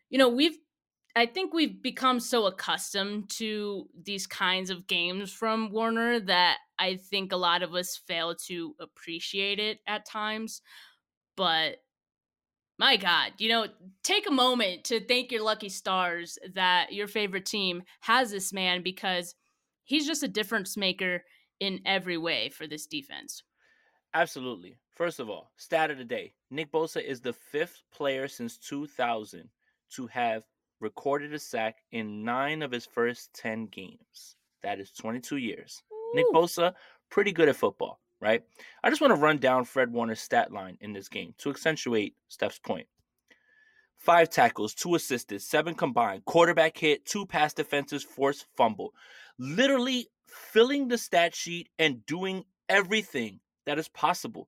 you 0.10 0.18
know, 0.18 0.30
we've 0.30 0.58
I 1.16 1.26
think 1.26 1.54
we've 1.54 1.82
become 1.82 2.20
so 2.20 2.46
accustomed 2.46 3.30
to 3.32 3.88
these 4.02 4.28
kinds 4.28 4.70
of 4.70 4.88
games 4.88 5.32
from 5.32 5.72
Warner 5.72 6.20
that 6.22 6.58
I 6.80 6.96
think 6.96 7.32
a 7.32 7.38
lot 7.38 7.64
of 7.64 7.74
us 7.76 8.00
fail 8.08 8.36
to 8.48 8.76
appreciate 8.80 9.60
it 9.60 9.80
at 9.88 10.06
times. 10.06 10.62
But 11.36 11.78
my 12.80 12.98
God, 12.98 13.34
you 13.38 13.50
know, 13.50 13.68
take 14.04 14.28
a 14.28 14.32
moment 14.32 14.86
to 14.86 15.06
thank 15.06 15.32
your 15.32 15.44
lucky 15.44 15.70
stars 15.70 16.40
that 16.56 16.94
your 16.94 17.08
favorite 17.08 17.46
team 17.46 17.84
has 18.00 18.32
this 18.32 18.54
man 18.54 18.82
because 18.82 19.36
he's 19.84 20.08
just 20.08 20.24
a 20.24 20.28
difference 20.28 20.78
maker 20.78 21.24
in 21.60 21.82
every 21.86 22.18
way 22.18 22.50
for 22.50 22.68
this 22.68 22.88
defense. 22.88 23.44
Absolutely. 24.14 24.78
First 24.96 25.20
of 25.20 25.30
all, 25.30 25.52
stat 25.58 25.92
of 25.92 25.98
the 25.98 26.06
day 26.06 26.34
Nick 26.50 26.72
Bosa 26.72 27.04
is 27.04 27.22
the 27.22 27.34
fifth 27.34 27.84
player 27.94 28.28
since 28.28 28.58
2000 28.58 29.50
to 29.92 30.08
have 30.08 30.44
recorded 30.82 31.34
a 31.34 31.40
sack 31.40 31.78
in 31.92 32.24
nine 32.24 32.62
of 32.62 32.72
his 32.72 32.86
first 32.86 33.34
10 33.34 33.68
games. 33.68 34.36
That 34.64 34.80
is 34.80 34.92
22 34.92 35.38
years. 35.38 35.84
Ooh. 35.92 36.12
Nick 36.16 36.26
Bosa, 36.34 36.74
pretty 37.10 37.32
good 37.32 37.50
at 37.50 37.56
football, 37.56 38.00
right? 38.20 38.44
I 38.84 38.90
just 38.90 39.02
want 39.02 39.14
to 39.14 39.20
run 39.20 39.38
down 39.38 39.66
Fred 39.66 39.92
Warner's 39.92 40.20
stat 40.20 40.52
line 40.52 40.78
in 40.82 40.94
this 40.94 41.08
game 41.08 41.34
to 41.40 41.50
accentuate 41.50 42.16
Steph's 42.28 42.60
point. 42.60 42.88
Five 43.98 44.32
tackles, 44.32 44.74
two 44.74 44.96
assisted, 44.96 45.42
seven 45.42 45.76
combined, 45.76 46.26
quarterback 46.26 46.76
hit, 46.76 47.06
two 47.06 47.26
pass 47.26 47.54
defenses, 47.54 48.04
forced 48.04 48.48
fumble. 48.58 48.94
Literally 49.38 50.08
filling 50.26 50.88
the 50.88 50.98
stat 50.98 51.36
sheet 51.36 51.70
and 51.78 52.04
doing 52.08 52.44
everything 52.68 53.40
that 53.66 53.78
is 53.78 53.88
possible 53.90 54.48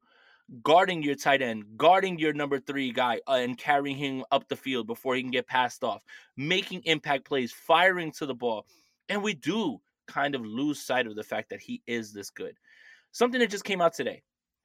guarding 0.61 1.01
your 1.01 1.15
tight 1.15 1.41
end, 1.41 1.63
guarding 1.77 2.19
your 2.19 2.33
number 2.33 2.59
three 2.59 2.91
guy, 2.91 3.19
uh, 3.27 3.33
and 3.33 3.57
carrying 3.57 3.97
him 3.97 4.23
up 4.31 4.47
the 4.47 4.55
field 4.55 4.87
before 4.87 5.15
he 5.15 5.21
can 5.21 5.31
get 5.31 5.47
passed 5.47 5.83
off, 5.83 6.03
making 6.37 6.81
impact 6.85 7.25
plays, 7.25 7.51
firing 7.51 8.11
to 8.11 8.25
the 8.25 8.35
ball. 8.35 8.65
And 9.09 9.23
we 9.23 9.33
do 9.33 9.79
kind 10.07 10.35
of 10.35 10.45
lose 10.45 10.79
sight 10.79 11.07
of 11.07 11.15
the 11.15 11.23
fact 11.23 11.49
that 11.49 11.61
he 11.61 11.81
is 11.87 12.13
this 12.13 12.29
good. 12.29 12.55
Something 13.11 13.39
that 13.39 13.49
just 13.49 13.63
came 13.63 13.81
out 13.81 13.93
today. 13.93 14.21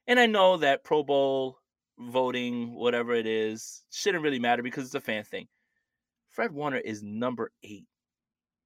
And 0.07 0.19
I 0.19 0.25
know 0.25 0.57
that 0.57 0.83
Pro 0.83 1.03
Bowl 1.03 1.59
voting, 1.97 2.73
whatever 2.73 3.13
it 3.13 3.27
is, 3.27 3.83
shouldn't 3.91 4.23
really 4.23 4.39
matter 4.39 4.63
because 4.63 4.85
it's 4.85 4.95
a 4.95 5.01
fan 5.01 5.23
thing. 5.23 5.47
Fred 6.29 6.51
Warner 6.51 6.77
is 6.77 7.03
number 7.03 7.51
eight 7.63 7.85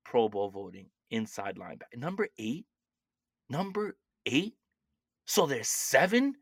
Pro 0.04 0.30
Bowl 0.30 0.50
voting 0.50 0.88
inside 1.12 1.56
linebacker. 1.56 1.98
Number 1.98 2.28
eight? 2.38 2.66
Number 3.50 3.96
eight? 4.26 4.56
So 5.26 5.46
there's 5.46 5.68
seven 5.68 6.36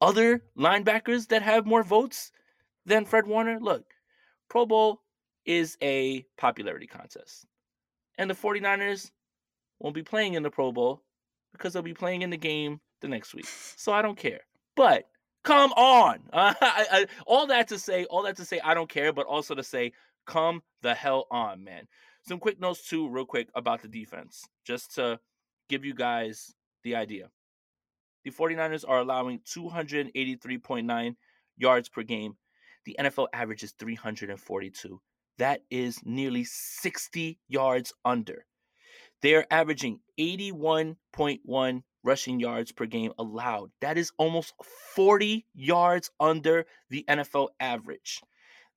other 0.00 0.42
linebackers 0.58 1.28
that 1.28 1.42
have 1.42 1.66
more 1.66 1.82
votes 1.82 2.32
than 2.86 3.04
Fred 3.04 3.26
Warner? 3.26 3.58
Look, 3.60 3.84
Pro 4.48 4.66
Bowl 4.66 5.02
is 5.44 5.76
a 5.82 6.24
popularity 6.36 6.86
contest. 6.86 7.46
And 8.18 8.30
the 8.30 8.34
49ers 8.34 9.10
won't 9.80 9.94
be 9.94 10.02
playing 10.02 10.34
in 10.34 10.42
the 10.42 10.50
Pro 10.50 10.72
Bowl 10.72 11.02
because 11.52 11.72
they'll 11.72 11.82
be 11.82 11.94
playing 11.94 12.22
in 12.22 12.30
the 12.30 12.36
game 12.36 12.80
the 13.00 13.08
next 13.08 13.34
week. 13.34 13.46
So 13.76 13.92
I 13.92 14.02
don't 14.02 14.16
care. 14.16 14.40
But 14.76 15.06
come 15.44 15.72
on. 15.72 16.20
Uh, 16.32 16.54
I, 16.60 16.86
I, 16.90 17.06
all 17.26 17.46
that 17.48 17.68
to 17.68 17.78
say, 17.78 18.04
all 18.06 18.22
that 18.24 18.36
to 18.36 18.44
say, 18.44 18.60
I 18.60 18.74
don't 18.74 18.88
care, 18.88 19.12
but 19.12 19.26
also 19.26 19.54
to 19.54 19.62
say, 19.62 19.92
come 20.26 20.62
the 20.82 20.94
hell 20.94 21.26
on, 21.30 21.62
man. 21.62 21.86
Some 22.26 22.38
quick 22.38 22.58
notes, 22.58 22.88
too, 22.88 23.08
real 23.08 23.26
quick 23.26 23.48
about 23.54 23.82
the 23.82 23.88
defense, 23.88 24.44
just 24.64 24.94
to 24.96 25.20
give 25.68 25.84
you 25.84 25.94
guys 25.94 26.54
the 26.82 26.96
idea. 26.96 27.28
The 28.24 28.30
49ers 28.30 28.84
are 28.88 28.98
allowing 28.98 29.40
283.9 29.40 31.16
yards 31.56 31.88
per 31.88 32.02
game. 32.02 32.36
The 32.84 32.96
NFL 32.98 33.28
average 33.32 33.62
is 33.62 33.72
342. 33.72 35.00
That 35.38 35.62
is 35.70 35.98
nearly 36.04 36.44
60 36.44 37.38
yards 37.48 37.92
under. 38.04 38.44
They 39.22 39.34
are 39.34 39.46
averaging 39.50 40.00
81.1 40.18 41.82
rushing 42.02 42.40
yards 42.40 42.72
per 42.72 42.86
game 42.86 43.12
allowed. 43.18 43.70
That 43.80 43.98
is 43.98 44.12
almost 44.18 44.54
40 44.94 45.46
yards 45.54 46.10
under 46.20 46.66
the 46.90 47.04
NFL 47.08 47.48
average. 47.58 48.20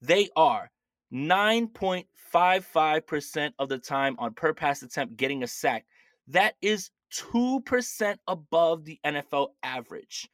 They 0.01 0.29
are 0.35 0.71
9.55% 1.13 3.53
of 3.59 3.69
the 3.69 3.77
time 3.77 4.15
on 4.19 4.33
per 4.33 4.53
pass 4.53 4.81
attempt 4.81 5.15
getting 5.17 5.43
a 5.43 5.47
sack. 5.47 5.85
That 6.27 6.55
is 6.61 6.89
2% 7.13 8.17
above 8.27 8.85
the 8.85 8.99
NFL 9.05 9.49
average. 9.63 10.29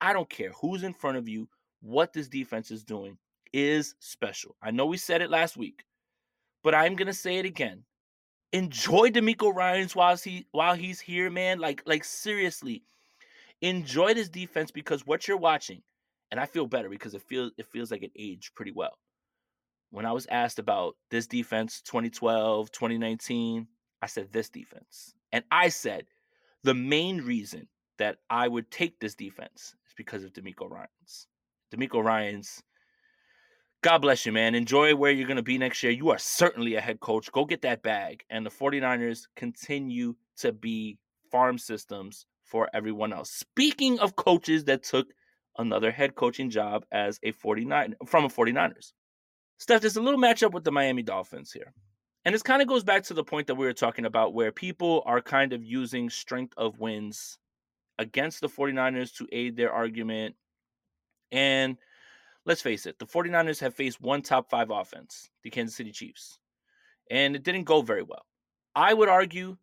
I 0.00 0.12
don't 0.12 0.28
care 0.28 0.50
who's 0.60 0.82
in 0.82 0.92
front 0.92 1.16
of 1.16 1.28
you, 1.28 1.48
what 1.80 2.12
this 2.12 2.28
defense 2.28 2.70
is 2.70 2.84
doing 2.84 3.16
is 3.52 3.94
special. 3.98 4.56
I 4.62 4.70
know 4.70 4.86
we 4.86 4.96
said 4.96 5.22
it 5.22 5.30
last 5.30 5.56
week, 5.56 5.84
but 6.62 6.74
I'm 6.74 6.96
going 6.96 7.06
to 7.06 7.14
say 7.14 7.36
it 7.36 7.46
again. 7.46 7.84
Enjoy 8.52 9.10
DeMeco 9.10 9.54
Ryans 9.54 9.94
while 9.94 10.16
he 10.16 10.46
while 10.52 10.74
he's 10.74 11.00
here, 11.00 11.30
man. 11.30 11.58
Like 11.58 11.82
like 11.84 12.04
seriously. 12.04 12.82
Enjoy 13.62 14.14
this 14.14 14.28
defense 14.28 14.70
because 14.70 15.06
what 15.06 15.26
you're 15.26 15.36
watching, 15.36 15.82
and 16.30 16.38
I 16.38 16.46
feel 16.46 16.66
better 16.66 16.88
because 16.88 17.14
it 17.14 17.22
feels 17.22 17.52
it 17.56 17.66
feels 17.66 17.90
like 17.90 18.02
it 18.02 18.12
aged 18.16 18.54
pretty 18.54 18.72
well. 18.72 18.98
When 19.90 20.06
I 20.06 20.12
was 20.12 20.26
asked 20.26 20.58
about 20.58 20.96
this 21.10 21.26
defense 21.26 21.80
2012, 21.82 22.70
2019, 22.70 23.66
I 24.02 24.06
said 24.06 24.32
this 24.32 24.48
defense. 24.48 25.14
And 25.32 25.44
I 25.50 25.68
said 25.68 26.06
the 26.66 26.74
main 26.74 27.22
reason 27.22 27.68
that 27.98 28.18
I 28.28 28.46
would 28.48 28.70
take 28.70 29.00
this 29.00 29.14
defense 29.14 29.74
is 29.86 29.94
because 29.96 30.24
of 30.24 30.32
DeMeco 30.32 30.70
Ryans. 30.70 31.26
DeMeco 31.72 32.04
Ryans 32.04 32.62
God 33.82 33.98
bless 33.98 34.26
you, 34.26 34.32
man. 34.32 34.56
Enjoy 34.56 34.96
where 34.96 35.12
you're 35.12 35.28
going 35.28 35.36
to 35.36 35.44
be 35.44 35.58
next 35.58 35.80
year. 35.82 35.92
You 35.92 36.10
are 36.10 36.18
certainly 36.18 36.74
a 36.74 36.80
head 36.80 36.98
coach. 36.98 37.30
Go 37.30 37.44
get 37.44 37.62
that 37.62 37.84
bag. 37.84 38.24
And 38.30 38.44
the 38.44 38.50
49ers 38.50 39.28
continue 39.36 40.16
to 40.38 40.50
be 40.50 40.98
farm 41.30 41.56
systems 41.56 42.26
for 42.42 42.68
everyone 42.74 43.12
else. 43.12 43.30
Speaking 43.30 44.00
of 44.00 44.16
coaches 44.16 44.64
that 44.64 44.82
took 44.82 45.06
another 45.58 45.92
head 45.92 46.16
coaching 46.16 46.50
job 46.50 46.84
as 46.90 47.20
a 47.22 47.30
49 47.30 47.94
from 48.06 48.24
a 48.24 48.28
49ers. 48.28 48.92
Steph, 49.58 49.82
there's 49.82 49.96
a 49.96 50.02
little 50.02 50.20
matchup 50.20 50.50
with 50.50 50.64
the 50.64 50.72
Miami 50.72 51.04
Dolphins 51.04 51.52
here. 51.52 51.72
And 52.26 52.34
this 52.34 52.42
kind 52.42 52.60
of 52.60 52.66
goes 52.66 52.82
back 52.82 53.04
to 53.04 53.14
the 53.14 53.22
point 53.22 53.46
that 53.46 53.54
we 53.54 53.66
were 53.66 53.72
talking 53.72 54.04
about 54.04 54.34
where 54.34 54.50
people 54.50 55.04
are 55.06 55.20
kind 55.20 55.52
of 55.52 55.62
using 55.62 56.10
strength 56.10 56.52
of 56.56 56.80
wins 56.80 57.38
against 58.00 58.40
the 58.40 58.48
49ers 58.48 59.14
to 59.18 59.28
aid 59.30 59.56
their 59.56 59.72
argument. 59.72 60.34
And 61.30 61.76
let's 62.44 62.62
face 62.62 62.84
it, 62.84 62.98
the 62.98 63.06
49ers 63.06 63.60
have 63.60 63.74
faced 63.74 64.00
one 64.00 64.22
top 64.22 64.50
five 64.50 64.70
offense, 64.70 65.30
the 65.44 65.50
Kansas 65.50 65.76
City 65.76 65.92
Chiefs, 65.92 66.40
and 67.12 67.36
it 67.36 67.44
didn't 67.44 67.62
go 67.62 67.80
very 67.80 68.02
well. 68.02 68.26
I 68.74 68.92
would 68.92 69.08
argue 69.08 69.56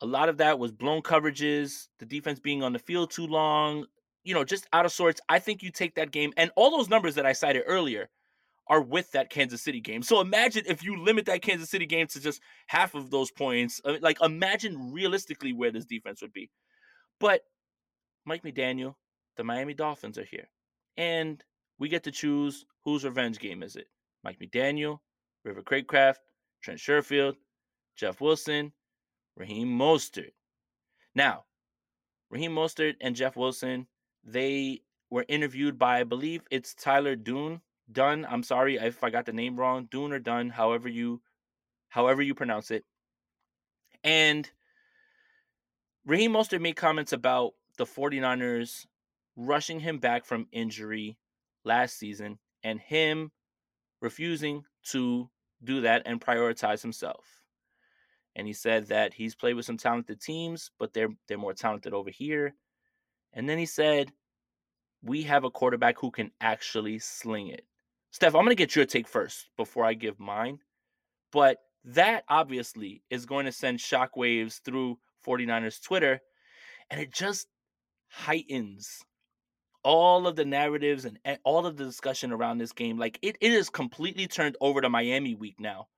a 0.00 0.06
lot 0.06 0.30
of 0.30 0.38
that 0.38 0.58
was 0.58 0.72
blown 0.72 1.02
coverages, 1.02 1.88
the 1.98 2.06
defense 2.06 2.40
being 2.40 2.62
on 2.62 2.72
the 2.72 2.78
field 2.78 3.10
too 3.10 3.26
long, 3.26 3.84
you 4.24 4.32
know, 4.32 4.42
just 4.42 4.66
out 4.72 4.86
of 4.86 4.92
sorts. 4.92 5.20
I 5.28 5.38
think 5.38 5.62
you 5.62 5.70
take 5.70 5.96
that 5.96 6.12
game, 6.12 6.32
and 6.38 6.50
all 6.56 6.70
those 6.70 6.88
numbers 6.88 7.14
that 7.16 7.26
I 7.26 7.34
cited 7.34 7.64
earlier 7.66 8.08
are 8.70 8.80
with 8.80 9.10
that 9.10 9.30
Kansas 9.30 9.60
City 9.60 9.80
game. 9.80 10.00
So 10.00 10.20
imagine 10.20 10.64
if 10.66 10.84
you 10.84 11.02
limit 11.02 11.26
that 11.26 11.42
Kansas 11.42 11.68
City 11.68 11.86
game 11.86 12.06
to 12.06 12.20
just 12.20 12.40
half 12.68 12.94
of 12.94 13.10
those 13.10 13.30
points. 13.32 13.80
Uh, 13.84 13.96
like, 14.00 14.22
imagine 14.22 14.92
realistically 14.92 15.52
where 15.52 15.72
this 15.72 15.84
defense 15.84 16.22
would 16.22 16.32
be. 16.32 16.48
But 17.18 17.42
Mike 18.24 18.44
McDaniel, 18.44 18.94
the 19.36 19.42
Miami 19.42 19.74
Dolphins 19.74 20.18
are 20.18 20.24
here. 20.24 20.48
And 20.96 21.42
we 21.80 21.88
get 21.88 22.04
to 22.04 22.12
choose 22.12 22.64
whose 22.84 23.04
revenge 23.04 23.40
game 23.40 23.64
is 23.64 23.74
it. 23.74 23.88
Mike 24.22 24.38
McDaniel, 24.38 25.00
River 25.44 25.62
Craycraft, 25.62 26.18
Trent 26.62 26.78
Sherfield, 26.78 27.34
Jeff 27.96 28.20
Wilson, 28.20 28.72
Raheem 29.36 29.68
Mostert. 29.68 30.32
Now, 31.14 31.44
Raheem 32.30 32.52
Mostert 32.52 32.94
and 33.00 33.16
Jeff 33.16 33.36
Wilson, 33.36 33.88
they 34.22 34.82
were 35.10 35.24
interviewed 35.28 35.76
by, 35.76 36.00
I 36.00 36.04
believe 36.04 36.42
it's 36.52 36.74
Tyler 36.74 37.16
Dune. 37.16 37.60
Dunn. 37.92 38.26
I'm 38.28 38.42
sorry 38.42 38.76
if 38.76 39.02
I 39.02 39.10
got 39.10 39.26
the 39.26 39.32
name 39.32 39.58
wrong. 39.58 39.88
Dune 39.90 40.12
or 40.12 40.18
Dunn, 40.18 40.50
however 40.50 40.88
you 40.88 41.20
however 41.88 42.22
you 42.22 42.34
pronounce 42.34 42.70
it. 42.70 42.84
And 44.04 44.50
Raheem 46.06 46.32
Mostert 46.32 46.60
made 46.60 46.76
comments 46.76 47.12
about 47.12 47.54
the 47.76 47.84
49ers 47.84 48.86
rushing 49.36 49.80
him 49.80 49.98
back 49.98 50.24
from 50.24 50.48
injury 50.52 51.18
last 51.64 51.98
season 51.98 52.38
and 52.62 52.80
him 52.80 53.30
refusing 54.00 54.64
to 54.84 55.28
do 55.62 55.82
that 55.82 56.02
and 56.06 56.20
prioritize 56.20 56.82
himself. 56.82 57.24
And 58.36 58.46
he 58.46 58.52
said 58.52 58.86
that 58.88 59.12
he's 59.14 59.34
played 59.34 59.54
with 59.54 59.66
some 59.66 59.76
talented 59.76 60.20
teams, 60.20 60.70
but 60.78 60.92
they're 60.92 61.10
they're 61.26 61.38
more 61.38 61.52
talented 61.54 61.92
over 61.92 62.10
here. 62.10 62.54
And 63.32 63.48
then 63.48 63.58
he 63.58 63.66
said, 63.66 64.12
"We 65.02 65.22
have 65.24 65.44
a 65.44 65.50
quarterback 65.50 65.98
who 65.98 66.10
can 66.10 66.30
actually 66.40 66.98
sling 67.00 67.48
it." 67.48 67.66
Steph, 68.10 68.34
I'm 68.34 68.42
going 68.42 68.48
to 68.48 68.54
get 68.56 68.74
your 68.74 68.86
take 68.86 69.08
first 69.08 69.48
before 69.56 69.84
I 69.84 69.94
give 69.94 70.18
mine. 70.18 70.58
But 71.32 71.58
that 71.84 72.24
obviously 72.28 73.02
is 73.10 73.26
going 73.26 73.46
to 73.46 73.52
send 73.52 73.78
shockwaves 73.78 74.60
through 74.64 74.98
49ers 75.26 75.82
Twitter, 75.82 76.20
and 76.90 77.00
it 77.00 77.12
just 77.12 77.46
heightens 78.08 79.00
all 79.82 80.26
of 80.26 80.36
the 80.36 80.44
narratives 80.44 81.06
and 81.06 81.18
all 81.44 81.64
of 81.64 81.76
the 81.76 81.84
discussion 81.84 82.32
around 82.32 82.58
this 82.58 82.72
game. 82.72 82.98
Like 82.98 83.18
it, 83.22 83.36
it 83.40 83.52
is 83.52 83.70
completely 83.70 84.26
turned 84.26 84.56
over 84.60 84.80
to 84.80 84.88
Miami 84.90 85.34
week 85.34 85.56
now 85.58 85.88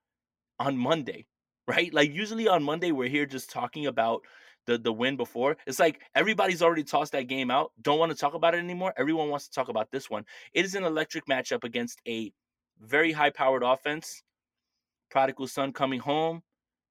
on 0.59 0.77
Monday, 0.77 1.27
right? 1.67 1.93
Like 1.93 2.13
usually 2.13 2.47
on 2.47 2.63
Monday 2.63 2.93
we're 2.93 3.09
here 3.09 3.27
just 3.27 3.51
talking 3.51 3.87
about 3.87 4.23
the 4.67 4.79
the 4.79 4.93
win 4.93 5.17
before. 5.17 5.57
It's 5.67 5.79
like 5.79 6.01
everybody's 6.15 6.63
already 6.63 6.85
tossed 6.85 7.13
that 7.13 7.29
game 7.29 7.51
out. 7.51 7.73
Don't 7.83 7.99
want 7.99 8.13
to 8.13 8.19
talk 8.19 8.35
about 8.35 8.55
it 8.55 8.59
anymore. 8.59 8.95
Everyone 8.97 9.29
wants 9.29 9.49
to 9.49 9.55
talk 9.55 9.69
about 9.69 9.91
this 9.91 10.09
one. 10.09 10.25
It 10.53 10.65
is 10.65 10.75
an 10.75 10.85
electric 10.85 11.27
matchup 11.27 11.65
against 11.65 12.01
a 12.07 12.33
very 12.81 13.13
high-powered 13.13 13.63
offense. 13.63 14.23
Prodigal 15.11 15.47
son 15.47 15.73
coming 15.73 16.01
home. 16.01 16.43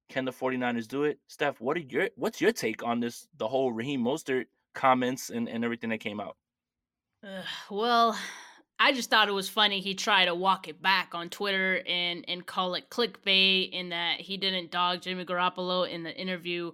Can 0.10 0.26
the 0.26 0.32
49ers 0.32 0.88
do 0.88 1.06
it? 1.06 1.20
Steph, 1.28 1.62
what 1.62 1.78
are 1.78 1.82
your 1.82 2.10
what's 2.16 2.42
your 2.42 2.52
take 2.52 2.84
on 2.84 3.00
this 3.00 3.28
the 3.38 3.48
whole 3.48 3.72
Raheem 3.72 4.04
Mostert 4.04 4.46
comments 4.76 5.30
and, 5.30 5.48
and 5.48 5.64
everything 5.64 5.90
that 5.90 6.00
came 6.00 6.20
out? 6.20 6.36
Uh, 7.24 7.44
well, 7.70 8.18
I 8.80 8.94
just 8.94 9.10
thought 9.10 9.30
it 9.30 9.34
was 9.34 9.48
funny 9.48 9.80
he 9.80 9.94
tried 9.94 10.26
to 10.26 10.36
walk 10.36 10.68
it 10.68 10.82
back 10.82 11.14
on 11.14 11.30
Twitter 11.30 11.82
and 11.88 12.26
and 12.28 12.46
call 12.46 12.76
it 12.76 12.90
clickbait 12.90 13.72
in 13.72 13.90
that 13.90 14.20
he 14.20 14.38
didn't 14.38 14.72
dog 14.72 15.02
Jimmy 15.02 15.24
Garoppolo 15.24 15.90
in 15.90 16.04
the 16.04 16.16
interview. 16.16 16.72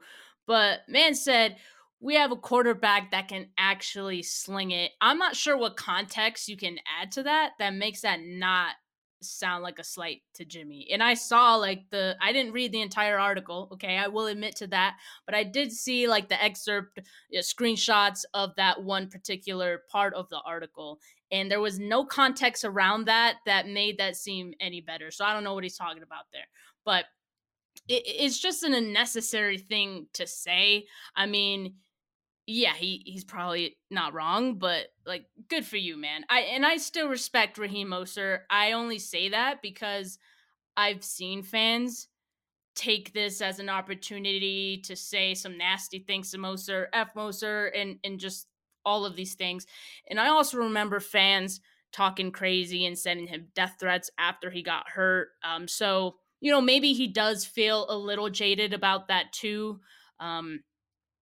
But 0.47 0.79
man 0.88 1.13
said 1.13 1.57
we 1.99 2.15
have 2.15 2.31
a 2.31 2.36
quarterback 2.36 3.12
that 3.12 3.27
can 3.27 3.47
actually 3.57 4.23
sling 4.23 4.71
it. 4.71 4.91
I'm 5.01 5.17
not 5.17 5.36
sure 5.36 5.57
what 5.57 5.77
context 5.77 6.47
you 6.47 6.57
can 6.57 6.77
add 7.01 7.12
to 7.13 7.23
that 7.23 7.51
that 7.60 7.73
makes 7.73 8.01
that 8.01 8.19
not 8.21 8.73
sound 9.21 9.63
like 9.63 9.79
a 9.79 9.83
slight 9.83 10.21
to 10.36 10.45
Jimmy. 10.45 10.88
And 10.91 11.01
I 11.01 11.15
saw 11.15 11.55
like 11.55 11.89
the 11.89 12.15
I 12.21 12.31
didn't 12.31 12.53
read 12.53 12.71
the 12.71 12.81
entire 12.81 13.17
article, 13.17 13.69
okay? 13.73 13.97
I 13.97 14.07
will 14.07 14.27
admit 14.27 14.55
to 14.57 14.67
that, 14.67 14.97
but 15.25 15.36
I 15.36 15.43
did 15.43 15.71
see 15.71 16.07
like 16.07 16.29
the 16.29 16.41
excerpt 16.41 16.99
you 17.29 17.39
know, 17.39 17.41
screenshots 17.41 18.25
of 18.33 18.55
that 18.57 18.83
one 18.83 19.10
particular 19.10 19.81
part 19.89 20.13
of 20.13 20.29
the 20.29 20.39
article. 20.45 20.99
And 21.31 21.51
there 21.51 21.62
was 21.62 21.79
no 21.79 22.05
context 22.05 22.63
around 22.63 23.05
that 23.05 23.38
that 23.45 23.67
made 23.67 23.97
that 23.97 24.15
seem 24.15 24.53
any 24.60 24.81
better. 24.81 25.12
So 25.12 25.25
I 25.25 25.33
don't 25.33 25.43
know 25.43 25.53
what 25.53 25.63
he's 25.63 25.77
talking 25.77 26.03
about 26.03 26.25
there. 26.31 26.47
But 26.86 27.05
it, 27.88 28.04
it's 28.06 28.39
just 28.39 28.63
an 28.63 28.73
unnecessary 28.73 29.58
thing 29.58 30.08
to 30.13 30.28
say. 30.28 30.86
I 31.15 31.26
mean, 31.26 31.76
yeah, 32.45 32.73
he 32.73 33.04
he's 33.06 33.26
probably 33.26 33.78
not 33.91 34.13
wrong, 34.13 34.58
but 34.58 34.88
like 35.06 35.26
good 35.50 35.65
for 35.65 35.78
you, 35.78 35.97
man. 35.97 36.23
I 36.30 36.41
and 36.41 36.65
I 36.65 36.78
still 36.78 37.10
respect 37.10 37.58
Raheem 37.58 37.89
Mostert. 37.89 38.39
I 38.50 38.71
only 38.71 39.00
say 39.00 39.30
that 39.30 39.62
because 39.62 40.17
I've 40.78 41.04
seen 41.04 41.43
fans 41.43 42.08
take 42.76 43.12
this 43.12 43.41
as 43.41 43.60
an 43.60 43.69
opportunity 43.69 44.80
to 44.86 44.95
say 44.95 45.34
some 45.34 45.58
nasty 45.58 46.00
things 46.00 46.32
to 46.32 46.38
Mostert, 46.38 46.88
F 46.93 47.13
Mostert, 47.15 47.71
and 47.76 47.97
and 48.04 48.19
just 48.19 48.47
all 48.86 49.06
of 49.06 49.17
these 49.17 49.36
things. 49.36 49.65
And 50.10 50.19
I 50.19 50.30
also 50.30 50.58
remember 50.58 51.02
fans 51.02 51.60
talking 51.91 52.32
crazy 52.32 52.86
and 52.86 52.97
sending 52.97 53.28
him 53.28 53.47
death 53.56 53.76
threats 53.80 54.10
after 54.17 54.50
he 54.50 54.62
got 54.62 54.88
hurt. 54.88 55.30
Um, 55.43 55.67
so 55.67 56.15
you 56.41 56.52
know 56.52 56.62
maybe 56.62 56.93
he 56.93 57.08
does 57.08 57.45
feel 57.45 57.86
a 57.89 57.97
little 57.97 58.30
jaded 58.30 58.73
about 58.73 59.08
that 59.08 59.34
too. 59.34 59.80
Um, 60.19 60.62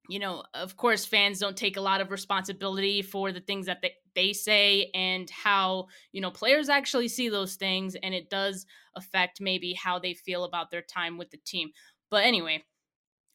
you 0.07 0.19
know, 0.19 0.43
of 0.53 0.77
course, 0.77 1.05
fans 1.05 1.39
don't 1.39 1.57
take 1.57 1.77
a 1.77 1.81
lot 1.81 2.01
of 2.01 2.11
responsibility 2.11 3.01
for 3.01 3.31
the 3.31 3.39
things 3.39 3.65
that 3.65 3.81
they, 3.81 3.93
they 4.13 4.33
say 4.33 4.91
and 4.93 5.29
how, 5.31 5.87
you 6.11 6.21
know, 6.21 6.29
players 6.29 6.69
actually 6.69 7.07
see 7.07 7.27
those 7.27 7.55
things. 7.55 7.95
And 8.03 8.13
it 8.13 8.29
does 8.29 8.67
affect 8.95 9.41
maybe 9.41 9.73
how 9.73 9.97
they 9.97 10.13
feel 10.13 10.43
about 10.43 10.69
their 10.69 10.83
time 10.83 11.17
with 11.17 11.31
the 11.31 11.37
team. 11.45 11.71
But 12.11 12.23
anyway, 12.23 12.63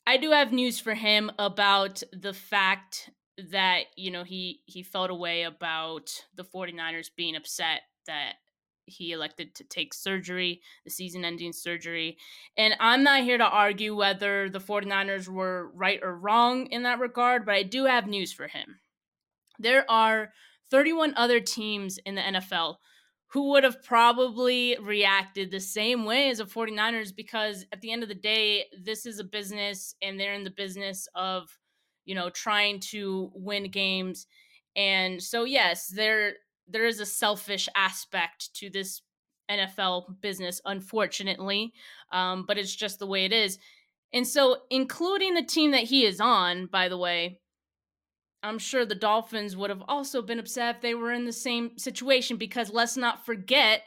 I 0.07 0.16
do 0.16 0.31
have 0.31 0.53
news 0.53 0.81
for 0.81 0.95
him 0.95 1.31
about 1.38 2.03
the 2.12 2.33
fact 2.35 3.11
that, 3.51 3.85
you 3.97 4.11
know, 4.11 4.25
he 4.25 4.62
he 4.66 4.83
felt 4.83 5.11
away 5.11 5.43
about 5.45 6.11
the 6.35 6.45
49ers 6.45 7.11
being 7.14 7.37
upset 7.37 7.83
that 8.07 8.35
he 8.90 9.12
elected 9.12 9.55
to 9.55 9.64
take 9.64 9.94
surgery, 9.94 10.61
the 10.85 10.90
season 10.90 11.24
ending 11.24 11.53
surgery. 11.53 12.18
And 12.57 12.74
I'm 12.81 13.03
not 13.03 13.22
here 13.22 13.38
to 13.38 13.44
argue 13.44 13.96
whether 13.96 14.48
the 14.48 14.61
49ers 14.61 15.29
were 15.29 15.70
right 15.74 16.00
or 16.03 16.16
wrong 16.16 16.66
in 16.66 16.83
that 16.83 16.98
regard, 16.98 17.44
but 17.46 17.55
I 17.55 17.62
do 17.62 17.85
have 17.85 18.07
news 18.07 18.33
for 18.33 18.48
him. 18.48 18.81
There 19.59 19.90
are 19.90 20.33
31 20.70 21.14
other 21.16 21.40
teams 21.40 21.98
in 21.98 22.14
the 22.14 22.22
NFL 22.22 22.76
who 23.33 23.50
would 23.50 23.62
have 23.62 23.83
probably 23.83 24.76
reacted 24.81 25.50
the 25.50 25.61
same 25.61 26.05
way 26.05 26.31
as 26.31 26.38
the 26.38 26.44
49ers 26.44 27.14
because 27.14 27.64
at 27.72 27.81
the 27.81 27.92
end 27.92 28.03
of 28.03 28.09
the 28.09 28.14
day, 28.14 28.64
this 28.83 29.07
is 29.07 29.20
a 29.20 29.24
business 29.24 29.94
and 30.03 30.18
they're 30.18 30.35
in 30.35 30.42
the 30.42 30.50
business 30.50 31.07
of, 31.14 31.48
you 32.05 32.14
know, 32.14 32.29
trying 32.31 32.81
to 32.81 33.31
win 33.35 33.70
games. 33.70 34.26
And 34.74 35.22
so 35.22 35.44
yes, 35.44 35.87
there 35.87 36.35
there 36.72 36.87
is 36.87 37.00
a 37.00 37.06
selfish 37.06 37.68
aspect 37.76 38.54
to 38.54 38.70
this 38.70 39.02
NFL 39.50 40.20
business, 40.20 40.61
unfortunately, 40.64 41.72
um, 42.12 42.44
but 42.46 42.59
it's 42.59 42.74
just 42.74 42.98
the 42.98 43.06
way 43.06 43.24
it 43.24 43.33
is. 43.33 43.59
And 44.12 44.26
so, 44.26 44.59
including 44.70 45.35
the 45.35 45.42
team 45.42 45.72
that 45.72 45.85
he 45.85 46.04
is 46.04 46.20
on, 46.20 46.66
by 46.66 46.88
the 46.88 46.98
way, 46.98 47.38
I'm 48.42 48.59
sure 48.59 48.87
the 48.87 48.94
Dolphins 48.94 49.56
would 49.56 49.70
have 49.70 49.83
also 49.87 50.22
been 50.22 50.38
upset 50.38 50.76
if 50.76 50.83
they 50.83 50.94
were 50.94 51.12
in 51.12 51.26
the 51.26 51.33
same 51.33 51.76
situation 51.78 52.37
because 52.37 52.72
let's 52.72 52.96
not 52.96 53.26
forget 53.26 53.83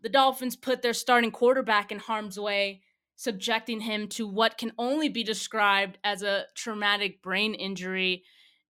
the 0.00 0.08
Dolphins 0.08 0.54
put 0.54 0.82
their 0.82 0.92
starting 0.92 1.30
quarterback 1.30 1.90
in 1.90 1.98
harm's 1.98 2.38
way, 2.38 2.82
subjecting 3.16 3.80
him 3.80 4.06
to 4.08 4.28
what 4.28 4.58
can 4.58 4.72
only 4.78 5.08
be 5.08 5.24
described 5.24 5.98
as 6.04 6.22
a 6.22 6.44
traumatic 6.54 7.22
brain 7.22 7.54
injury. 7.54 8.22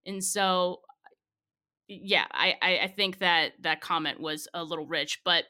And 0.05 0.23
so 0.23 0.81
yeah, 2.01 2.25
I, 2.31 2.55
I, 2.61 2.87
think 2.87 3.19
that 3.19 3.53
that 3.61 3.81
comment 3.81 4.19
was 4.19 4.47
a 4.53 4.63
little 4.63 4.85
rich, 4.85 5.21
but 5.23 5.45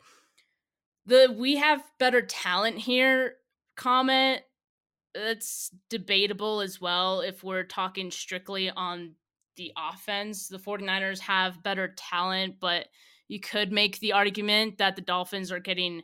the 1.06 1.34
we 1.38 1.58
have 1.58 1.84
better 2.00 2.22
talent 2.22 2.78
here 2.78 3.36
comment 3.76 4.42
that's 5.14 5.72
debatable 5.90 6.62
as 6.62 6.82
well 6.82 7.22
if 7.22 7.44
we're 7.44 7.64
talking 7.64 8.12
strictly 8.12 8.70
on 8.70 9.14
the 9.58 9.72
offense. 9.78 10.48
The 10.48 10.58
49ers 10.58 11.20
have 11.20 11.64
better 11.64 11.94
talent, 11.96 12.56
but 12.60 12.88
you 13.28 13.40
could 13.40 13.72
make 13.72 14.00
the 14.00 14.14
argument 14.14 14.78
that 14.80 14.96
the 14.96 15.02
Dolphins 15.02 15.52
are 15.52 15.60
getting 15.60 16.04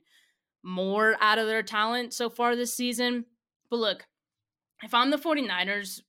more 0.64 1.16
out 1.22 1.40
of 1.40 1.48
their 1.48 1.64
talent 1.64 2.14
so 2.14 2.30
far 2.30 2.56
this 2.56 2.74
season. 2.74 3.26
But 3.70 3.80
look, 3.80 4.08
if 4.84 4.94
I'm 4.94 5.10
the 5.10 5.18
49ers, 5.18 6.02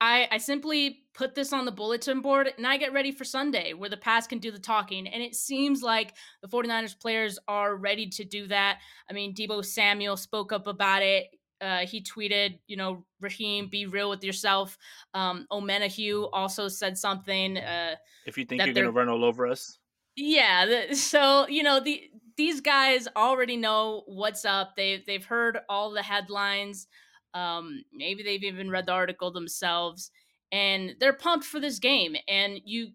I, 0.00 0.28
I 0.30 0.38
simply 0.38 1.00
put 1.16 1.34
this 1.34 1.52
on 1.52 1.64
the 1.64 1.72
bulletin 1.72 2.20
board 2.20 2.52
and 2.56 2.66
I 2.66 2.76
get 2.76 2.92
ready 2.92 3.10
for 3.10 3.24
Sunday 3.24 3.72
where 3.72 3.88
the 3.88 3.96
past 3.96 4.28
can 4.28 4.38
do 4.38 4.50
the 4.50 4.58
talking. 4.58 5.08
And 5.08 5.22
it 5.22 5.34
seems 5.34 5.82
like 5.82 6.14
the 6.42 6.48
49ers 6.48 6.98
players 6.98 7.38
are 7.48 7.74
ready 7.74 8.08
to 8.10 8.24
do 8.24 8.46
that. 8.48 8.78
I 9.10 9.14
mean, 9.14 9.34
Deebo 9.34 9.64
Samuel 9.64 10.16
spoke 10.16 10.52
up 10.52 10.66
about 10.66 11.02
it. 11.02 11.28
Uh, 11.58 11.86
he 11.86 12.02
tweeted, 12.02 12.58
you 12.66 12.76
know, 12.76 13.04
Raheem, 13.20 13.68
be 13.68 13.86
real 13.86 14.10
with 14.10 14.22
yourself. 14.22 14.76
Um, 15.14 15.46
Omenihu 15.50 16.28
also 16.34 16.68
said 16.68 16.98
something. 16.98 17.56
Uh, 17.56 17.96
if 18.26 18.36
you 18.36 18.44
think 18.44 18.62
you're 18.62 18.74
going 18.74 18.84
to 18.84 18.92
run 18.92 19.08
all 19.08 19.24
over 19.24 19.46
us. 19.46 19.78
Yeah. 20.16 20.66
The, 20.66 20.94
so, 20.94 21.48
you 21.48 21.62
know, 21.62 21.80
the 21.80 22.10
these 22.36 22.60
guys 22.60 23.08
already 23.16 23.56
know 23.56 24.02
what's 24.06 24.44
up. 24.44 24.76
They've, 24.76 25.04
they've 25.06 25.24
heard 25.24 25.58
all 25.70 25.90
the 25.90 26.02
headlines. 26.02 26.86
Um, 27.32 27.82
maybe 27.92 28.22
they've 28.22 28.44
even 28.44 28.70
read 28.70 28.86
the 28.86 28.92
article 28.92 29.30
themselves, 29.30 30.10
and 30.52 30.94
they're 31.00 31.12
pumped 31.12 31.46
for 31.46 31.60
this 31.60 31.78
game. 31.78 32.16
And 32.28 32.60
you 32.64 32.88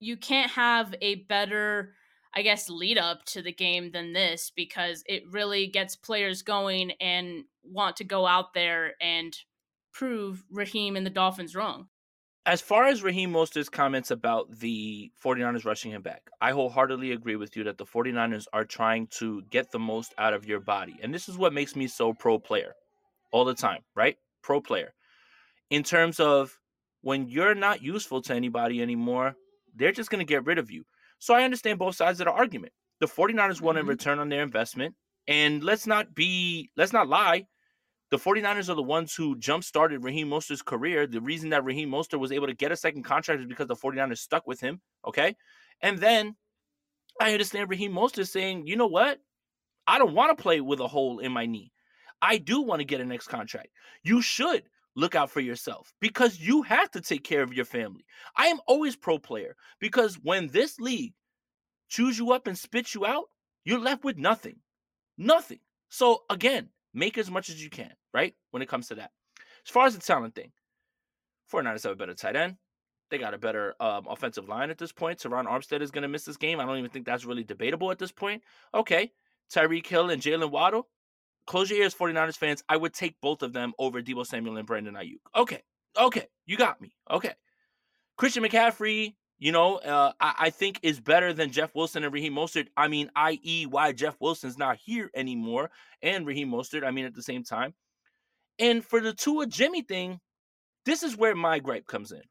you 0.00 0.16
can't 0.16 0.50
have 0.52 0.94
a 1.02 1.16
better, 1.26 1.94
I 2.34 2.42
guess, 2.42 2.70
lead 2.70 2.98
up 2.98 3.24
to 3.26 3.42
the 3.42 3.52
game 3.52 3.92
than 3.92 4.12
this 4.12 4.50
because 4.54 5.04
it 5.06 5.22
really 5.30 5.66
gets 5.66 5.94
players 5.94 6.42
going 6.42 6.92
and 6.92 7.44
want 7.62 7.96
to 7.96 8.04
go 8.04 8.26
out 8.26 8.54
there 8.54 8.94
and 9.00 9.36
prove 9.92 10.42
Raheem 10.50 10.96
and 10.96 11.04
the 11.04 11.10
Dolphins 11.10 11.54
wrong. 11.54 11.88
As 12.46 12.62
far 12.62 12.86
as 12.86 13.02
Raheem 13.02 13.32
Mostert's 13.32 13.68
comments 13.68 14.10
about 14.10 14.50
the 14.58 15.12
49ers 15.22 15.66
rushing 15.66 15.90
him 15.90 16.00
back, 16.00 16.30
I 16.40 16.52
wholeheartedly 16.52 17.12
agree 17.12 17.36
with 17.36 17.54
you 17.54 17.64
that 17.64 17.76
the 17.76 17.84
49ers 17.84 18.46
are 18.54 18.64
trying 18.64 19.08
to 19.18 19.42
get 19.50 19.70
the 19.70 19.78
most 19.78 20.14
out 20.16 20.32
of 20.32 20.46
your 20.46 20.60
body. 20.60 20.98
And 21.02 21.12
this 21.12 21.28
is 21.28 21.36
what 21.36 21.52
makes 21.52 21.76
me 21.76 21.86
so 21.86 22.14
pro 22.14 22.38
player 22.38 22.72
all 23.30 23.44
the 23.44 23.54
time, 23.54 23.82
right? 23.94 24.16
Pro 24.42 24.62
player. 24.62 24.94
In 25.68 25.82
terms 25.82 26.18
of 26.18 26.58
when 27.02 27.28
you're 27.28 27.54
not 27.54 27.82
useful 27.82 28.22
to 28.22 28.34
anybody 28.34 28.82
anymore, 28.82 29.34
they're 29.74 29.92
just 29.92 30.10
going 30.10 30.20
to 30.20 30.30
get 30.30 30.44
rid 30.44 30.58
of 30.58 30.70
you. 30.70 30.84
So 31.18 31.34
I 31.34 31.44
understand 31.44 31.78
both 31.78 31.96
sides 31.96 32.20
of 32.20 32.26
the 32.26 32.32
argument. 32.32 32.72
The 33.00 33.06
49ers 33.06 33.34
mm-hmm. 33.34 33.64
want 33.64 33.78
a 33.78 33.84
return 33.84 34.18
on 34.18 34.28
their 34.28 34.42
investment. 34.42 34.94
And 35.28 35.62
let's 35.62 35.86
not 35.86 36.14
be, 36.14 36.70
let's 36.76 36.92
not 36.92 37.08
lie. 37.08 37.46
The 38.10 38.18
49ers 38.18 38.68
are 38.68 38.74
the 38.74 38.82
ones 38.82 39.14
who 39.14 39.38
jump 39.38 39.62
started 39.62 40.02
Raheem 40.02 40.28
Mostert's 40.28 40.62
career. 40.62 41.06
The 41.06 41.20
reason 41.20 41.50
that 41.50 41.64
Raheem 41.64 41.90
Mostert 41.90 42.18
was 42.18 42.32
able 42.32 42.48
to 42.48 42.54
get 42.54 42.72
a 42.72 42.76
second 42.76 43.04
contract 43.04 43.40
is 43.40 43.46
because 43.46 43.68
the 43.68 43.76
49ers 43.76 44.18
stuck 44.18 44.46
with 44.46 44.60
him. 44.60 44.80
Okay. 45.06 45.36
And 45.80 45.98
then 45.98 46.34
I 47.20 47.32
understand 47.32 47.70
Raheem 47.70 47.92
Mostert 47.92 48.28
saying, 48.28 48.66
you 48.66 48.76
know 48.76 48.88
what? 48.88 49.20
I 49.86 49.98
don't 49.98 50.14
want 50.14 50.36
to 50.36 50.42
play 50.42 50.60
with 50.60 50.80
a 50.80 50.88
hole 50.88 51.20
in 51.20 51.32
my 51.32 51.46
knee. 51.46 51.72
I 52.20 52.38
do 52.38 52.62
want 52.62 52.80
to 52.80 52.84
get 52.84 53.00
a 53.00 53.04
next 53.04 53.28
contract. 53.28 53.68
You 54.02 54.20
should 54.20 54.64
look 54.96 55.14
out 55.14 55.30
for 55.30 55.40
yourself 55.40 55.92
because 56.00 56.40
you 56.40 56.62
have 56.62 56.90
to 56.92 57.00
take 57.00 57.24
care 57.24 57.42
of 57.42 57.52
your 57.52 57.64
family. 57.64 58.04
I 58.36 58.46
am 58.46 58.58
always 58.66 58.96
pro 58.96 59.18
player 59.18 59.56
because 59.80 60.16
when 60.16 60.48
this 60.48 60.78
league 60.78 61.14
chews 61.88 62.18
you 62.18 62.32
up 62.32 62.46
and 62.46 62.58
spits 62.58 62.94
you 62.94 63.06
out, 63.06 63.26
you're 63.64 63.80
left 63.80 64.04
with 64.04 64.16
nothing. 64.16 64.56
Nothing. 65.18 65.60
So 65.88 66.22
again, 66.30 66.68
make 66.94 67.18
as 67.18 67.30
much 67.30 67.48
as 67.48 67.62
you 67.62 67.70
can, 67.70 67.92
right? 68.12 68.34
When 68.50 68.62
it 68.62 68.68
comes 68.68 68.88
to 68.88 68.96
that. 68.96 69.10
As 69.66 69.70
far 69.70 69.86
as 69.86 69.94
the 69.94 70.00
talent 70.00 70.34
thing, 70.34 70.52
49ers 71.52 71.82
have 71.82 71.92
a 71.92 71.96
better 71.96 72.14
tight 72.14 72.36
end. 72.36 72.56
They 73.10 73.18
got 73.18 73.34
a 73.34 73.38
better 73.38 73.74
um, 73.80 74.06
offensive 74.08 74.48
line 74.48 74.70
at 74.70 74.78
this 74.78 74.92
point. 74.92 75.18
Terron 75.18 75.46
Armstead 75.46 75.82
is 75.82 75.90
going 75.90 76.02
to 76.02 76.08
miss 76.08 76.24
this 76.24 76.36
game. 76.36 76.60
I 76.60 76.64
don't 76.64 76.78
even 76.78 76.90
think 76.90 77.06
that's 77.06 77.24
really 77.24 77.42
debatable 77.42 77.90
at 77.90 77.98
this 77.98 78.12
point. 78.12 78.42
Okay. 78.72 79.10
Tyreek 79.52 79.86
Hill 79.86 80.10
and 80.10 80.22
Jaylen 80.22 80.50
Waddle, 80.50 80.86
close 81.50 81.68
your 81.68 81.80
ears, 81.80 81.94
49ers 81.94 82.36
fans. 82.36 82.62
I 82.68 82.76
would 82.76 82.94
take 82.94 83.20
both 83.20 83.42
of 83.42 83.52
them 83.52 83.72
over 83.76 84.00
Deebo 84.00 84.24
Samuel 84.24 84.56
and 84.56 84.66
Brandon 84.66 84.94
Aiyuk. 84.94 85.18
Okay. 85.34 85.62
Okay. 85.98 86.28
You 86.46 86.56
got 86.56 86.80
me. 86.80 86.94
Okay. 87.10 87.32
Christian 88.16 88.44
McCaffrey, 88.44 89.16
you 89.40 89.50
know, 89.50 89.78
uh, 89.78 90.12
I, 90.20 90.34
I, 90.38 90.50
think 90.50 90.78
is 90.82 91.00
better 91.00 91.32
than 91.32 91.50
Jeff 91.50 91.74
Wilson 91.74 92.04
and 92.04 92.14
Raheem 92.14 92.34
Mostert. 92.34 92.68
I 92.76 92.86
mean, 92.86 93.10
i.e., 93.16 93.66
why 93.66 93.90
Jeff 93.92 94.16
Wilson's 94.20 94.58
not 94.58 94.76
here 94.76 95.10
anymore 95.12 95.70
and 96.02 96.24
Raheem 96.24 96.50
Mostert, 96.50 96.84
I 96.86 96.92
mean, 96.92 97.04
at 97.04 97.14
the 97.14 97.22
same 97.22 97.42
time. 97.42 97.74
And 98.60 98.84
for 98.84 99.00
the 99.00 99.12
Tua 99.12 99.46
Jimmy 99.46 99.82
thing, 99.82 100.20
this 100.84 101.02
is 101.02 101.16
where 101.16 101.34
my 101.34 101.58
gripe 101.58 101.86
comes 101.86 102.12
in. 102.12 102.22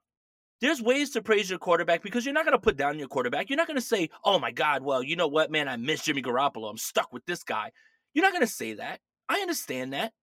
There's 0.61 0.81
ways 0.81 1.09
to 1.11 1.21
praise 1.21 1.49
your 1.49 1.59
quarterback 1.59 2.03
because 2.03 2.23
you're 2.23 2.33
not 2.33 2.45
going 2.45 2.57
to 2.57 2.59
put 2.59 2.77
down 2.77 2.99
your 2.99 3.07
quarterback. 3.09 3.49
You're 3.49 3.57
not 3.57 3.67
going 3.67 3.75
to 3.75 3.81
say, 3.81 4.09
oh 4.23 4.39
my 4.39 4.51
God, 4.51 4.83
well, 4.83 5.03
you 5.03 5.17
know 5.17 5.27
what, 5.27 5.51
man, 5.51 5.67
I 5.67 5.75
miss 5.75 6.03
Jimmy 6.03 6.21
Garoppolo. 6.21 6.69
I'm 6.69 6.77
stuck 6.77 7.11
with 7.11 7.25
this 7.25 7.43
guy. 7.43 7.71
You're 8.13 8.23
not 8.23 8.33
going 8.33 8.45
to 8.45 8.53
say 8.53 8.73
that. 8.75 8.99
I 9.29 9.39
understand 9.39 9.93
that. 9.93 10.13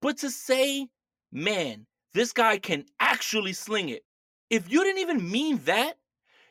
But 0.00 0.18
to 0.18 0.30
say, 0.30 0.88
man, 1.30 1.86
this 2.14 2.32
guy 2.32 2.58
can 2.58 2.86
actually 2.98 3.52
sling 3.52 3.90
it, 3.90 4.02
if 4.50 4.70
you 4.70 4.82
didn't 4.82 5.00
even 5.00 5.30
mean 5.30 5.58
that, 5.64 5.94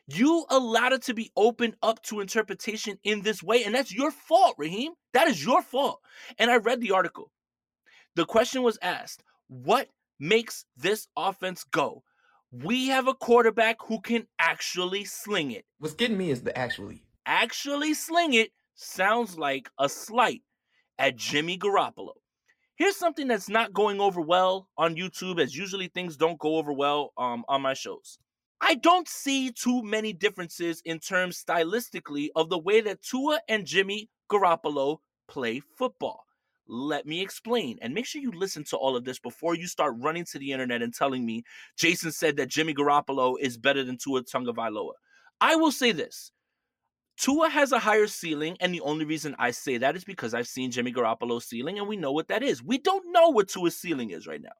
you 0.08 0.44
allowed 0.50 0.92
it 0.92 1.02
to 1.02 1.14
be 1.14 1.30
opened 1.36 1.76
up 1.82 2.02
to 2.04 2.20
interpretation 2.20 2.98
in 3.04 3.22
this 3.22 3.42
way. 3.42 3.64
And 3.64 3.74
that's 3.74 3.94
your 3.94 4.10
fault, 4.10 4.56
Raheem. 4.58 4.92
That 5.14 5.28
is 5.28 5.44
your 5.44 5.62
fault. 5.62 6.00
And 6.38 6.50
I 6.50 6.56
read 6.56 6.80
the 6.80 6.92
article. 6.92 7.30
The 8.16 8.26
question 8.26 8.62
was 8.62 8.78
asked 8.82 9.22
what 9.48 9.88
makes 10.18 10.64
this 10.76 11.06
offense 11.16 11.64
go? 11.64 12.02
We 12.50 12.88
have 12.88 13.08
a 13.08 13.14
quarterback 13.14 13.76
who 13.86 14.00
can 14.00 14.26
actually 14.38 15.04
sling 15.04 15.52
it. 15.52 15.64
What's 15.78 15.94
getting 15.94 16.18
me 16.18 16.30
is 16.30 16.42
the 16.42 16.56
actually. 16.56 17.02
Actually 17.24 17.94
sling 17.94 18.34
it 18.34 18.50
sounds 18.74 19.38
like 19.38 19.70
a 19.78 19.88
slight 19.88 20.42
at 21.02 21.16
Jimmy 21.16 21.58
Garoppolo. 21.58 22.12
Here's 22.76 22.96
something 22.96 23.26
that's 23.26 23.48
not 23.48 23.72
going 23.72 24.00
over 24.00 24.20
well 24.20 24.68
on 24.78 24.94
YouTube, 24.94 25.40
as 25.40 25.54
usually 25.54 25.88
things 25.88 26.16
don't 26.16 26.38
go 26.38 26.56
over 26.56 26.72
well 26.72 27.12
um, 27.18 27.44
on 27.48 27.60
my 27.60 27.74
shows. 27.74 28.18
I 28.60 28.76
don't 28.76 29.08
see 29.08 29.50
too 29.50 29.82
many 29.82 30.12
differences 30.12 30.80
in 30.84 31.00
terms 31.00 31.44
stylistically 31.44 32.28
of 32.36 32.48
the 32.48 32.58
way 32.58 32.80
that 32.82 33.02
Tua 33.02 33.40
and 33.48 33.66
Jimmy 33.66 34.08
Garoppolo 34.30 34.98
play 35.28 35.60
football. 35.76 36.24
Let 36.68 37.04
me 37.04 37.20
explain. 37.20 37.78
And 37.82 37.92
make 37.92 38.06
sure 38.06 38.22
you 38.22 38.30
listen 38.30 38.62
to 38.70 38.76
all 38.76 38.96
of 38.96 39.04
this 39.04 39.18
before 39.18 39.56
you 39.56 39.66
start 39.66 39.96
running 39.98 40.24
to 40.26 40.38
the 40.38 40.52
internet 40.52 40.82
and 40.82 40.94
telling 40.94 41.26
me 41.26 41.42
Jason 41.76 42.12
said 42.12 42.36
that 42.36 42.48
Jimmy 42.48 42.74
Garoppolo 42.74 43.34
is 43.40 43.58
better 43.58 43.82
than 43.82 43.98
Tua 43.98 44.22
Tagovailoa. 44.22 44.92
I 45.40 45.56
will 45.56 45.72
say 45.72 45.90
this. 45.90 46.30
Tua 47.16 47.48
has 47.48 47.72
a 47.72 47.78
higher 47.78 48.06
ceiling, 48.06 48.56
and 48.60 48.74
the 48.74 48.80
only 48.80 49.04
reason 49.04 49.36
I 49.38 49.50
say 49.50 49.78
that 49.78 49.96
is 49.96 50.04
because 50.04 50.34
I've 50.34 50.48
seen 50.48 50.70
Jimmy 50.70 50.92
Garoppolo's 50.92 51.44
ceiling, 51.44 51.78
and 51.78 51.86
we 51.86 51.96
know 51.96 52.12
what 52.12 52.28
that 52.28 52.42
is. 52.42 52.62
We 52.62 52.78
don't 52.78 53.12
know 53.12 53.28
what 53.28 53.48
Tua's 53.48 53.76
ceiling 53.76 54.10
is 54.10 54.26
right 54.26 54.42
now. 54.42 54.50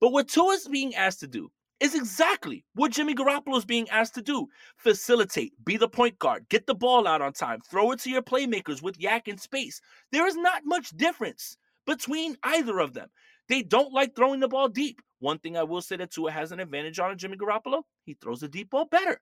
But 0.00 0.12
what 0.12 0.28
Tua's 0.28 0.68
being 0.68 0.94
asked 0.94 1.20
to 1.20 1.26
do 1.26 1.50
is 1.80 1.94
exactly 1.94 2.64
what 2.74 2.92
Jimmy 2.92 3.14
Garoppolo 3.14 3.56
is 3.56 3.64
being 3.64 3.88
asked 3.90 4.14
to 4.14 4.22
do. 4.22 4.46
Facilitate, 4.76 5.52
be 5.64 5.76
the 5.76 5.88
point 5.88 6.18
guard, 6.18 6.48
get 6.48 6.66
the 6.66 6.74
ball 6.74 7.08
out 7.08 7.20
on 7.20 7.32
time, 7.32 7.60
throw 7.60 7.90
it 7.90 7.98
to 8.00 8.10
your 8.10 8.22
playmakers 8.22 8.82
with 8.82 8.98
YAC 8.98 9.28
and 9.28 9.40
space. 9.40 9.80
There 10.12 10.26
is 10.26 10.36
not 10.36 10.62
much 10.64 10.90
difference 10.90 11.56
between 11.86 12.36
either 12.44 12.78
of 12.78 12.94
them. 12.94 13.08
They 13.48 13.62
don't 13.62 13.92
like 13.92 14.14
throwing 14.14 14.40
the 14.40 14.48
ball 14.48 14.68
deep. 14.68 15.02
One 15.18 15.38
thing 15.38 15.56
I 15.56 15.64
will 15.64 15.82
say 15.82 15.96
that 15.96 16.12
Tua 16.12 16.30
has 16.30 16.52
an 16.52 16.60
advantage 16.60 16.98
on 16.98 17.18
Jimmy 17.18 17.36
Garoppolo, 17.36 17.82
he 18.04 18.14
throws 18.14 18.40
the 18.40 18.48
deep 18.48 18.70
ball 18.70 18.86
better. 18.86 19.20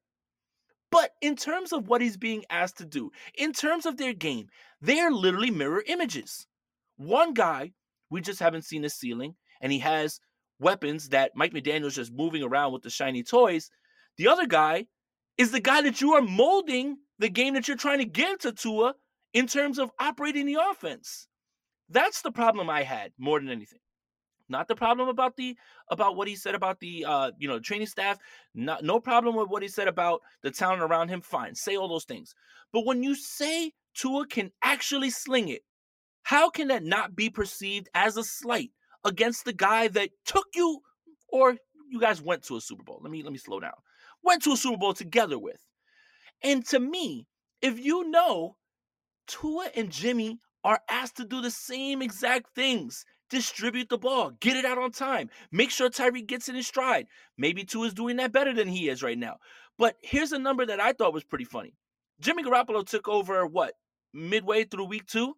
But 0.91 1.13
in 1.21 1.37
terms 1.37 1.73
of 1.73 1.89
what 1.89 2.01
he's 2.01 2.17
being 2.17 2.45
asked 2.51 2.79
to 2.79 2.85
do, 2.85 3.11
in 3.37 3.53
terms 3.53 3.87
of 3.87 3.97
their 3.97 4.13
game, 4.13 4.49
they 4.81 4.99
are 5.01 5.13
literally 5.13 5.51
mirror 5.51 5.83
images. 5.87 6.47
One 6.97 7.33
guy, 7.33 7.73
we 8.11 8.21
just 8.21 8.41
haven't 8.41 8.65
seen 8.65 8.83
his 8.83 8.95
ceiling, 8.95 9.37
and 9.61 9.71
he 9.71 9.79
has 9.79 10.21
weapons 10.59 11.11
that 11.11 11.33
Mike 11.35 11.53
McDaniel's 11.53 11.95
just 11.95 12.13
moving 12.13 12.43
around 12.43 12.73
with 12.73 12.83
the 12.83 12.91
shiny 12.91 13.23
toys. 13.23 13.71
The 14.17 14.29
other 14.29 14.47
guy 14.47 14.87
is 15.39 15.53
the 15.53 15.61
guy 15.61 15.83
that 15.83 16.01
you 16.01 16.15
are 16.15 16.23
molding 16.23 16.99
the 17.19 17.29
game 17.29 17.55
that 17.55 17.69
you're 17.69 17.77
trying 17.77 17.99
to 17.99 18.05
give 18.05 18.39
to 18.41 18.53
Tua 18.53 18.95
in 19.33 19.47
terms 19.47 19.79
of 19.79 19.91
operating 19.99 20.47
the 20.47 20.59
offense. 20.71 21.29
That's 21.89 22.23
the 22.23 22.33
problem 22.33 22.69
I 22.69 22.83
had 22.83 23.13
more 23.19 23.39
than 23.41 23.49
anything. 23.49 23.79
Not 24.51 24.69
the 24.69 24.75
problem 24.75 25.09
about 25.09 25.37
the 25.37 25.57
about 25.91 26.17
what 26.17 26.29
he 26.29 26.37
said 26.37 26.55
about 26.55 26.81
the 26.81 27.05
uh 27.07 27.31
you 27.39 27.49
know 27.49 27.59
training 27.61 27.87
staff. 27.87 28.19
Not 28.55 28.85
no 28.85 29.01
problem 29.01 29.37
with 29.37 29.49
what 29.49 29.63
he 29.63 29.69
said 29.69 29.89
about 29.89 30.21
the 30.43 30.51
talent 30.51 30.83
around 30.83 31.09
him. 31.09 31.21
Fine, 31.23 31.55
say 31.55 31.77
all 31.77 31.89
those 31.89 32.05
things. 32.05 32.35
But 32.73 32.85
when 32.85 33.03
you 33.03 33.15
say 33.15 33.73
Tua 33.95 34.27
can 34.27 34.51
actually 34.63 35.11
sling 35.11 35.49
it, 35.49 35.63
how 36.23 36.51
can 36.51 36.69
that 36.69 36.85
not 36.85 37.17
be 37.17 37.31
perceived 37.31 37.89
as 37.95 38.17
a 38.17 38.25
slight? 38.25 38.71
against 39.05 39.45
the 39.45 39.53
guy 39.53 39.89
that 39.89 40.11
took 40.25 40.47
you 40.55 40.81
or 41.29 41.57
you 41.89 42.01
guys 42.01 42.23
went 42.23 42.43
to 42.45 42.57
a 42.57 42.61
Super 42.61 42.83
Bowl. 42.83 43.01
Let 43.03 43.11
me 43.11 43.23
let 43.23 43.33
me 43.33 43.39
slow 43.39 43.61
down. 43.61 43.73
Went 44.23 44.43
to 44.45 44.53
a 44.53 44.57
Super 44.57 44.79
Bowl 44.79 44.95
together 44.95 45.39
with. 45.39 45.61
And 46.43 46.65
to 46.69 46.81
me, 46.81 47.27
if 47.63 47.79
you 47.79 48.11
know 48.11 48.57
Tua 49.27 49.71
and 49.75 49.91
Jimmy 49.91 50.39
are 50.65 50.81
asked 50.89 51.17
to 51.17 51.25
do 51.25 51.41
the 51.41 51.51
same 51.51 52.03
exact 52.03 52.55
things. 52.55 53.05
Distribute 53.31 53.89
the 53.89 53.97
ball, 53.97 54.33
get 54.41 54.57
it 54.57 54.65
out 54.65 54.79
on 54.79 54.91
time, 54.91 55.31
make 55.53 55.71
sure 55.71 55.89
Tyreek 55.89 56.27
gets 56.27 56.49
in 56.49 56.57
his 56.57 56.67
stride. 56.67 57.07
Maybe 57.39 57.65
Tua 57.65 57.87
is 57.87 57.95
doing 57.95 58.17
that 58.17 58.33
better 58.33 58.53
than 58.53 58.67
he 58.67 58.89
is 58.89 59.03
right 59.03 59.19
now. 59.19 59.37
But 59.79 59.97
here's 60.03 60.33
a 60.33 60.39
number 60.39 60.67
that 60.67 60.81
I 60.81 60.93
thought 60.93 61.15
was 61.15 61.25
pretty 61.25 61.45
funny. 61.45 61.75
Jimmy 62.21 62.43
Garoppolo 62.43 62.85
took 62.85 63.09
over 63.09 63.47
what 63.47 63.75
midway 64.13 64.65
through 64.65 64.87
week 64.87 65.07
two. 65.07 65.37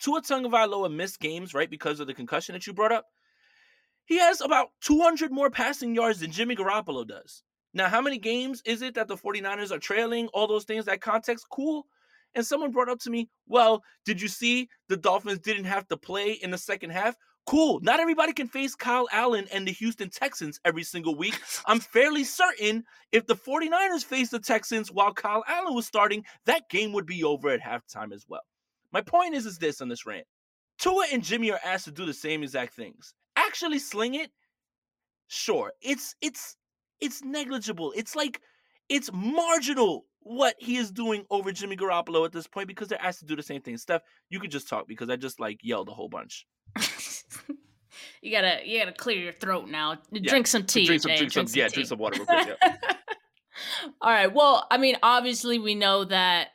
Tua 0.00 0.22
Tagovailoa 0.22 0.92
missed 0.92 1.20
games, 1.20 1.54
right, 1.54 1.70
because 1.70 2.00
of 2.00 2.06
the 2.06 2.14
concussion 2.14 2.54
that 2.54 2.66
you 2.66 2.72
brought 2.72 2.92
up. 2.92 3.06
He 4.06 4.18
has 4.18 4.40
about 4.40 4.70
200 4.80 5.30
more 5.30 5.50
passing 5.50 5.94
yards 5.94 6.20
than 6.20 6.32
Jimmy 6.32 6.56
Garoppolo 6.56 7.06
does. 7.06 7.44
Now, 7.72 7.88
how 7.88 8.00
many 8.00 8.18
games 8.18 8.60
is 8.64 8.82
it 8.82 8.94
that 8.94 9.06
the 9.06 9.16
49ers 9.16 9.70
are 9.70 9.78
trailing? 9.78 10.26
All 10.28 10.48
those 10.48 10.64
things, 10.64 10.86
that 10.86 11.00
context, 11.00 11.46
cool. 11.48 11.86
And 12.34 12.46
someone 12.46 12.70
brought 12.70 12.88
up 12.88 13.00
to 13.00 13.10
me, 13.10 13.28
well, 13.46 13.82
did 14.04 14.20
you 14.20 14.28
see 14.28 14.68
the 14.88 14.96
Dolphins 14.96 15.40
didn't 15.40 15.64
have 15.64 15.86
to 15.88 15.96
play 15.96 16.32
in 16.32 16.50
the 16.50 16.58
second 16.58 16.90
half? 16.90 17.16
Cool. 17.46 17.80
Not 17.82 18.00
everybody 18.00 18.32
can 18.32 18.46
face 18.46 18.74
Kyle 18.74 19.08
Allen 19.10 19.48
and 19.52 19.66
the 19.66 19.72
Houston 19.72 20.10
Texans 20.10 20.60
every 20.64 20.84
single 20.84 21.16
week. 21.16 21.40
I'm 21.66 21.80
fairly 21.80 22.22
certain 22.22 22.84
if 23.12 23.26
the 23.26 23.34
49ers 23.34 24.04
faced 24.04 24.30
the 24.30 24.38
Texans 24.38 24.92
while 24.92 25.12
Kyle 25.12 25.42
Allen 25.48 25.74
was 25.74 25.86
starting, 25.86 26.24
that 26.46 26.68
game 26.68 26.92
would 26.92 27.06
be 27.06 27.24
over 27.24 27.48
at 27.50 27.60
halftime 27.60 28.12
as 28.12 28.24
well. 28.28 28.42
My 28.92 29.00
point 29.00 29.34
is, 29.34 29.46
is 29.46 29.58
this 29.58 29.80
on 29.80 29.88
this 29.88 30.06
rant. 30.06 30.26
Tua 30.78 31.06
and 31.12 31.22
Jimmy 31.22 31.50
are 31.50 31.60
asked 31.64 31.84
to 31.86 31.90
do 31.90 32.06
the 32.06 32.14
same 32.14 32.42
exact 32.42 32.74
things. 32.74 33.14
Actually 33.36 33.78
sling 33.78 34.14
it, 34.14 34.30
sure. 35.28 35.72
It's 35.82 36.14
it's 36.20 36.56
it's 37.00 37.22
negligible. 37.22 37.92
It's 37.96 38.16
like 38.16 38.40
it's 38.88 39.10
marginal 39.12 40.06
what 40.22 40.54
he 40.58 40.76
is 40.76 40.90
doing 40.90 41.24
over 41.30 41.52
Jimmy 41.52 41.76
Garoppolo 41.76 42.24
at 42.24 42.32
this 42.32 42.46
point 42.46 42.68
because 42.68 42.88
they're 42.88 43.02
asked 43.02 43.20
to 43.20 43.26
do 43.26 43.36
the 43.36 43.42
same 43.42 43.62
thing. 43.62 43.76
Steph, 43.76 44.02
you 44.28 44.38
could 44.40 44.50
just 44.50 44.68
talk 44.68 44.86
because 44.86 45.08
I 45.08 45.16
just 45.16 45.40
like 45.40 45.60
yelled 45.62 45.88
a 45.88 45.92
whole 45.92 46.08
bunch. 46.08 46.46
you 48.22 48.30
gotta 48.30 48.60
you 48.64 48.78
gotta 48.78 48.92
clear 48.92 49.18
your 49.18 49.32
throat 49.32 49.68
now. 49.68 49.98
Yeah. 50.12 50.30
Drink 50.30 50.46
some 50.46 50.64
tea. 50.64 50.86
Drink 50.86 51.02
some, 51.02 51.16
drink 51.16 51.32
some, 51.32 51.46
yeah, 51.54 51.68
tea. 51.68 51.74
drink 51.74 51.88
some 51.88 51.98
water 51.98 52.18
real 52.18 52.26
quick. 52.26 52.58
Yeah. 52.62 52.76
All 54.00 54.10
right. 54.10 54.32
Well, 54.32 54.66
I 54.70 54.78
mean, 54.78 54.96
obviously 55.02 55.58
we 55.58 55.74
know 55.74 56.04
that 56.04 56.48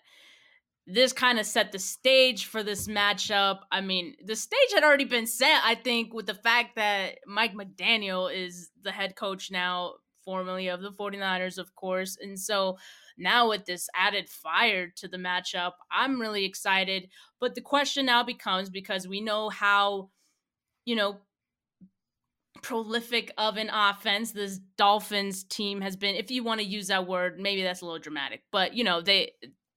this 0.87 1.13
kind 1.13 1.39
of 1.39 1.45
set 1.45 1.71
the 1.71 1.79
stage 1.79 2.45
for 2.45 2.61
this 2.61 2.87
matchup. 2.87 3.59
I 3.71 3.81
mean, 3.81 4.15
the 4.23 4.35
stage 4.35 4.73
had 4.73 4.83
already 4.83 5.05
been 5.05 5.25
set, 5.25 5.61
I 5.63 5.75
think, 5.75 6.13
with 6.13 6.27
the 6.27 6.35
fact 6.35 6.75
that 6.75 7.19
Mike 7.25 7.53
McDaniel 7.55 8.33
is 8.33 8.69
the 8.83 8.91
head 8.91 9.15
coach 9.15 9.49
now, 9.49 9.93
formerly 10.23 10.67
of 10.67 10.81
the 10.81 10.91
49ers, 10.91 11.57
of 11.57 11.73
course. 11.75 12.17
And 12.21 12.39
so 12.39 12.77
now 13.17 13.49
with 13.49 13.65
this 13.65 13.87
added 13.95 14.29
fire 14.29 14.91
to 14.97 15.07
the 15.07 15.17
matchup, 15.17 15.71
I'm 15.91 16.19
really 16.19 16.45
excited. 16.45 17.09
But 17.39 17.55
the 17.55 17.61
question 17.61 18.05
now 18.05 18.23
becomes 18.23 18.69
because 18.69 19.07
we 19.07 19.21
know 19.21 19.49
how, 19.49 20.09
you 20.85 20.95
know, 20.95 21.19
prolific 22.61 23.31
of 23.37 23.57
an 23.57 23.69
offense 23.69 24.31
this 24.31 24.59
Dolphins 24.77 25.43
team 25.43 25.81
has 25.81 25.95
been. 25.95 26.15
If 26.15 26.31
you 26.31 26.43
want 26.43 26.61
to 26.61 26.65
use 26.65 26.87
that 26.87 27.07
word, 27.07 27.39
maybe 27.39 27.63
that's 27.63 27.81
a 27.81 27.85
little 27.85 27.99
dramatic, 27.99 28.41
but 28.51 28.73
you 28.73 28.83
know, 28.83 29.01
they 29.01 29.31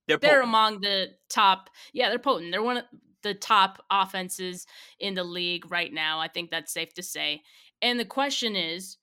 they're, 0.06 0.16
they're 0.16 0.42
among 0.42 0.80
the 0.80 1.08
top. 1.28 1.68
Yeah, 1.92 2.08
they're 2.08 2.18
potent. 2.18 2.50
They're 2.50 2.62
one 2.62 2.78
of 2.78 2.84
the 3.22 3.34
top 3.34 3.84
offenses 3.90 4.66
in 4.98 5.14
the 5.14 5.24
league 5.24 5.70
right 5.70 5.92
now. 5.92 6.18
I 6.18 6.28
think 6.28 6.50
that's 6.50 6.72
safe 6.72 6.94
to 6.94 7.02
say. 7.02 7.42
And 7.82 8.00
the 8.00 8.04
question 8.04 8.56
is, 8.56 8.96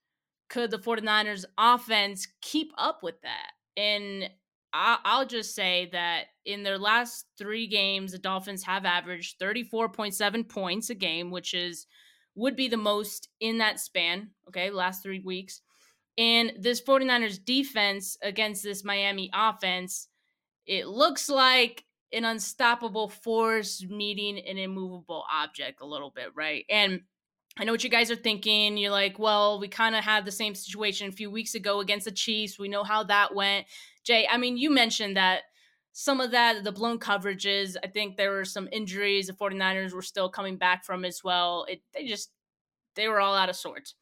could 0.49 0.71
the 0.71 0.79
49ers 0.79 1.45
offense 1.57 2.27
keep 2.41 2.71
up 2.77 3.03
with 3.03 3.21
that? 3.21 3.51
And 3.77 4.29
I'll 4.73 5.25
just 5.25 5.55
say 5.55 5.89
that 5.93 6.25
in 6.43 6.63
their 6.63 6.77
last 6.77 7.27
three 7.37 7.65
games, 7.65 8.11
the 8.11 8.17
Dolphins 8.17 8.63
have 8.63 8.83
averaged 8.83 9.39
34.7 9.39 10.49
points 10.49 10.89
a 10.89 10.95
game, 10.95 11.31
which 11.31 11.53
is 11.53 11.87
would 12.35 12.57
be 12.57 12.67
the 12.67 12.75
most 12.75 13.29
in 13.39 13.59
that 13.59 13.79
span. 13.79 14.31
Okay, 14.49 14.69
last 14.69 15.01
three 15.01 15.21
weeks. 15.21 15.61
And 16.17 16.51
this 16.59 16.81
49ers 16.81 17.43
defense 17.43 18.17
against 18.21 18.63
this 18.63 18.83
Miami 18.83 19.29
offense 19.33 20.09
it 20.65 20.87
looks 20.87 21.29
like 21.29 21.85
an 22.11 22.25
unstoppable 22.25 23.09
force 23.09 23.83
meeting 23.87 24.39
an 24.39 24.57
immovable 24.57 25.25
object 25.31 25.81
a 25.81 25.85
little 25.85 26.11
bit, 26.15 26.29
right? 26.35 26.65
And 26.69 27.01
I 27.57 27.63
know 27.63 27.71
what 27.71 27.83
you 27.83 27.89
guys 27.89 28.11
are 28.11 28.15
thinking. 28.17 28.77
You're 28.77 28.91
like, 28.91 29.17
well, 29.17 29.59
we 29.59 29.67
kind 29.67 29.95
of 29.95 30.03
had 30.03 30.25
the 30.25 30.31
same 30.31 30.55
situation 30.55 31.07
a 31.07 31.13
few 31.13 31.31
weeks 31.31 31.55
ago 31.55 31.79
against 31.79 32.05
the 32.05 32.11
Chiefs. 32.11 32.59
We 32.59 32.67
know 32.67 32.83
how 32.83 33.03
that 33.03 33.33
went. 33.33 33.65
Jay, 34.03 34.27
I 34.29 34.37
mean, 34.37 34.57
you 34.57 34.69
mentioned 34.69 35.15
that 35.15 35.43
some 35.93 36.19
of 36.19 36.31
that, 36.31 36.65
the 36.65 36.73
blown 36.73 36.99
coverages, 36.99 37.77
I 37.81 37.87
think 37.87 38.17
there 38.17 38.31
were 38.31 38.43
some 38.43 38.67
injuries 38.71 39.27
the 39.27 39.33
49ers 39.33 39.93
were 39.93 40.01
still 40.01 40.29
coming 40.29 40.57
back 40.57 40.83
from 40.83 41.05
as 41.05 41.23
well. 41.23 41.65
It, 41.69 41.81
they 41.93 42.05
just, 42.05 42.31
they 42.95 43.07
were 43.07 43.21
all 43.21 43.35
out 43.35 43.49
of 43.49 43.55
sorts. 43.55 43.95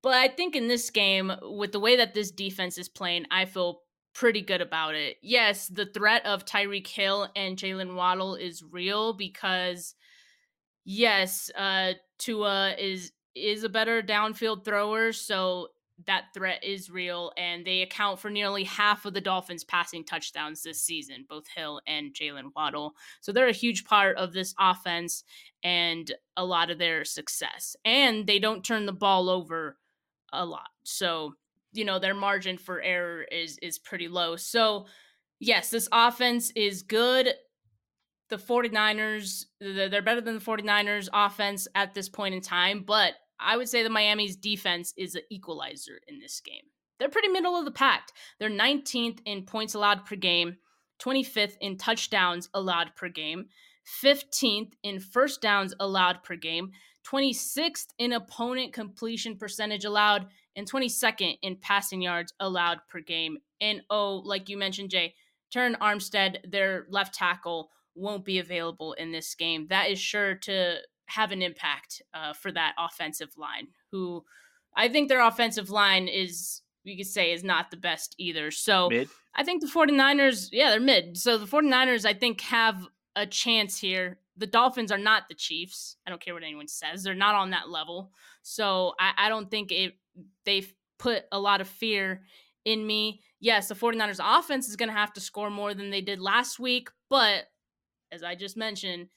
But 0.00 0.14
I 0.14 0.28
think 0.28 0.54
in 0.54 0.68
this 0.68 0.90
game, 0.90 1.32
with 1.42 1.72
the 1.72 1.80
way 1.80 1.96
that 1.96 2.14
this 2.14 2.30
defense 2.30 2.78
is 2.78 2.88
playing, 2.88 3.26
I 3.30 3.44
feel 3.46 3.80
pretty 4.14 4.42
good 4.42 4.60
about 4.60 4.94
it. 4.94 5.16
Yes, 5.22 5.66
the 5.66 5.86
threat 5.86 6.24
of 6.26 6.44
Tyreek 6.44 6.86
Hill 6.86 7.28
and 7.34 7.56
Jaylen 7.56 7.94
Waddle 7.94 8.36
is 8.36 8.62
real 8.62 9.12
because 9.12 9.94
yes, 10.84 11.50
uh 11.56 11.94
Tua 12.18 12.74
is 12.78 13.12
is 13.34 13.64
a 13.64 13.68
better 13.68 14.02
downfield 14.02 14.64
thrower, 14.64 15.12
so 15.12 15.68
that 16.06 16.24
threat 16.34 16.62
is 16.64 16.90
real 16.90 17.32
and 17.36 17.64
they 17.64 17.82
account 17.82 18.18
for 18.18 18.28
nearly 18.28 18.64
half 18.64 19.04
of 19.04 19.14
the 19.14 19.20
Dolphins 19.20 19.62
passing 19.62 20.04
touchdowns 20.04 20.62
this 20.62 20.80
season, 20.82 21.24
both 21.28 21.44
Hill 21.54 21.80
and 21.86 22.12
Jaylen 22.12 22.50
Waddle. 22.56 22.94
So 23.20 23.30
they're 23.30 23.46
a 23.48 23.52
huge 23.52 23.84
part 23.84 24.16
of 24.16 24.32
this 24.32 24.52
offense 24.58 25.22
and 25.62 26.10
a 26.36 26.44
lot 26.44 26.70
of 26.70 26.78
their 26.78 27.04
success. 27.04 27.76
And 27.84 28.26
they 28.26 28.38
don't 28.40 28.64
turn 28.64 28.86
the 28.86 28.92
ball 28.92 29.28
over 29.30 29.78
a 30.32 30.44
lot. 30.44 30.68
So 30.84 31.34
you 31.72 31.84
know 31.84 31.98
their 31.98 32.14
margin 32.14 32.58
for 32.58 32.80
error 32.82 33.22
is 33.22 33.58
is 33.62 33.78
pretty 33.78 34.08
low. 34.08 34.36
So 34.36 34.86
yes, 35.40 35.70
this 35.70 35.88
offense 35.92 36.50
is 36.56 36.82
good. 36.82 37.34
The 38.32 38.38
49ers, 38.38 39.44
they're 39.60 40.00
better 40.00 40.22
than 40.22 40.36
the 40.36 40.40
49ers 40.40 41.10
offense 41.12 41.68
at 41.74 41.92
this 41.92 42.08
point 42.08 42.34
in 42.34 42.40
time, 42.40 42.82
but 42.82 43.12
I 43.38 43.58
would 43.58 43.68
say 43.68 43.82
the 43.82 43.90
Miami's 43.90 44.36
defense 44.36 44.94
is 44.96 45.14
an 45.14 45.20
equalizer 45.30 46.00
in 46.08 46.18
this 46.18 46.40
game. 46.40 46.62
They're 46.98 47.10
pretty 47.10 47.28
middle 47.28 47.58
of 47.58 47.66
the 47.66 47.70
pack. 47.70 48.08
They're 48.38 48.48
19th 48.48 49.18
in 49.26 49.42
points 49.42 49.74
allowed 49.74 50.06
per 50.06 50.16
game, 50.16 50.56
25th 51.02 51.58
in 51.60 51.76
touchdowns 51.76 52.48
allowed 52.54 52.96
per 52.96 53.10
game, 53.10 53.48
15th 54.02 54.72
in 54.82 54.98
first 54.98 55.42
downs 55.42 55.74
allowed 55.78 56.22
per 56.22 56.36
game, 56.36 56.70
26th 57.06 57.88
in 57.98 58.14
opponent 58.14 58.72
completion 58.72 59.36
percentage 59.36 59.84
allowed, 59.84 60.28
and 60.56 60.70
22nd 60.70 61.36
in 61.42 61.56
passing 61.56 62.00
yards 62.00 62.32
allowed 62.40 62.78
per 62.88 63.00
game. 63.00 63.36
And 63.60 63.82
oh, 63.90 64.22
like 64.24 64.48
you 64.48 64.56
mentioned, 64.56 64.88
Jay, 64.88 65.16
Terron 65.54 65.76
Armstead, 65.80 66.50
their 66.50 66.86
left 66.88 67.14
tackle, 67.14 67.68
won't 67.94 68.24
be 68.24 68.38
available 68.38 68.94
in 68.94 69.12
this 69.12 69.34
game. 69.34 69.66
That 69.68 69.90
is 69.90 69.98
sure 69.98 70.34
to 70.34 70.76
have 71.06 71.32
an 71.32 71.42
impact 71.42 72.02
uh, 72.14 72.32
for 72.32 72.50
that 72.52 72.74
offensive 72.78 73.36
line, 73.36 73.68
who 73.90 74.24
I 74.74 74.88
think 74.88 75.08
their 75.08 75.20
offensive 75.20 75.70
line 75.70 76.08
is, 76.08 76.62
you 76.84 76.96
could 76.96 77.06
say, 77.06 77.32
is 77.32 77.44
not 77.44 77.70
the 77.70 77.76
best 77.76 78.14
either. 78.18 78.50
So 78.50 78.88
mid. 78.88 79.08
I 79.34 79.44
think 79.44 79.62
the 79.62 79.68
49ers, 79.68 80.48
yeah, 80.52 80.70
they're 80.70 80.80
mid. 80.80 81.16
So 81.18 81.38
the 81.38 81.46
49ers, 81.46 82.04
I 82.06 82.14
think, 82.14 82.40
have 82.42 82.86
a 83.14 83.26
chance 83.26 83.78
here. 83.78 84.18
The 84.36 84.46
Dolphins 84.46 84.90
are 84.90 84.98
not 84.98 85.24
the 85.28 85.34
Chiefs. 85.34 85.96
I 86.06 86.10
don't 86.10 86.20
care 86.20 86.34
what 86.34 86.42
anyone 86.42 86.68
says. 86.68 87.02
They're 87.02 87.14
not 87.14 87.34
on 87.34 87.50
that 87.50 87.68
level. 87.68 88.12
So 88.42 88.94
I, 88.98 89.12
I 89.26 89.28
don't 89.28 89.50
think 89.50 89.70
it 89.70 89.94
they've 90.44 90.72
put 90.98 91.24
a 91.30 91.38
lot 91.38 91.60
of 91.60 91.68
fear 91.68 92.22
in 92.64 92.86
me. 92.86 93.20
Yes, 93.40 93.68
the 93.68 93.74
49ers 93.74 94.20
offense 94.22 94.68
is 94.68 94.76
going 94.76 94.88
to 94.88 94.94
have 94.94 95.12
to 95.14 95.20
score 95.20 95.50
more 95.50 95.74
than 95.74 95.90
they 95.90 96.00
did 96.00 96.20
last 96.20 96.58
week, 96.58 96.88
but 97.10 97.44
as 98.12 98.22
I 98.22 98.34
just 98.34 98.56
mentioned, 98.56 99.08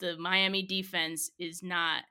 the 0.00 0.16
Miami 0.18 0.62
defense 0.62 1.30
is 1.38 1.62
not 1.62 2.02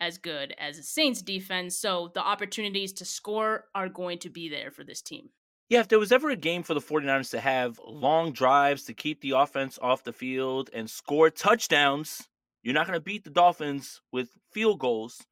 as 0.00 0.18
good 0.18 0.54
as 0.58 0.78
the 0.78 0.82
Saints 0.82 1.22
defense, 1.22 1.76
so 1.76 2.10
the 2.14 2.20
opportunities 2.20 2.92
to 2.94 3.04
score 3.04 3.66
are 3.74 3.88
going 3.88 4.18
to 4.18 4.30
be 4.30 4.48
there 4.48 4.70
for 4.70 4.82
this 4.82 5.00
team. 5.02 5.28
Yeah, 5.68 5.80
if 5.80 5.88
there 5.88 5.98
was 5.98 6.10
ever 6.10 6.30
a 6.30 6.36
game 6.36 6.62
for 6.64 6.74
the 6.74 6.80
49ers 6.80 7.30
to 7.30 7.40
have 7.40 7.80
long 7.86 8.32
drives 8.32 8.84
to 8.84 8.94
keep 8.94 9.20
the 9.20 9.30
offense 9.30 9.78
off 9.80 10.02
the 10.02 10.12
field 10.12 10.70
and 10.74 10.90
score 10.90 11.30
touchdowns, 11.30 12.28
you're 12.62 12.74
not 12.74 12.86
going 12.86 12.98
to 12.98 13.04
beat 13.04 13.24
the 13.24 13.30
Dolphins 13.30 14.00
with 14.10 14.30
field 14.50 14.80
goals. 14.80 15.22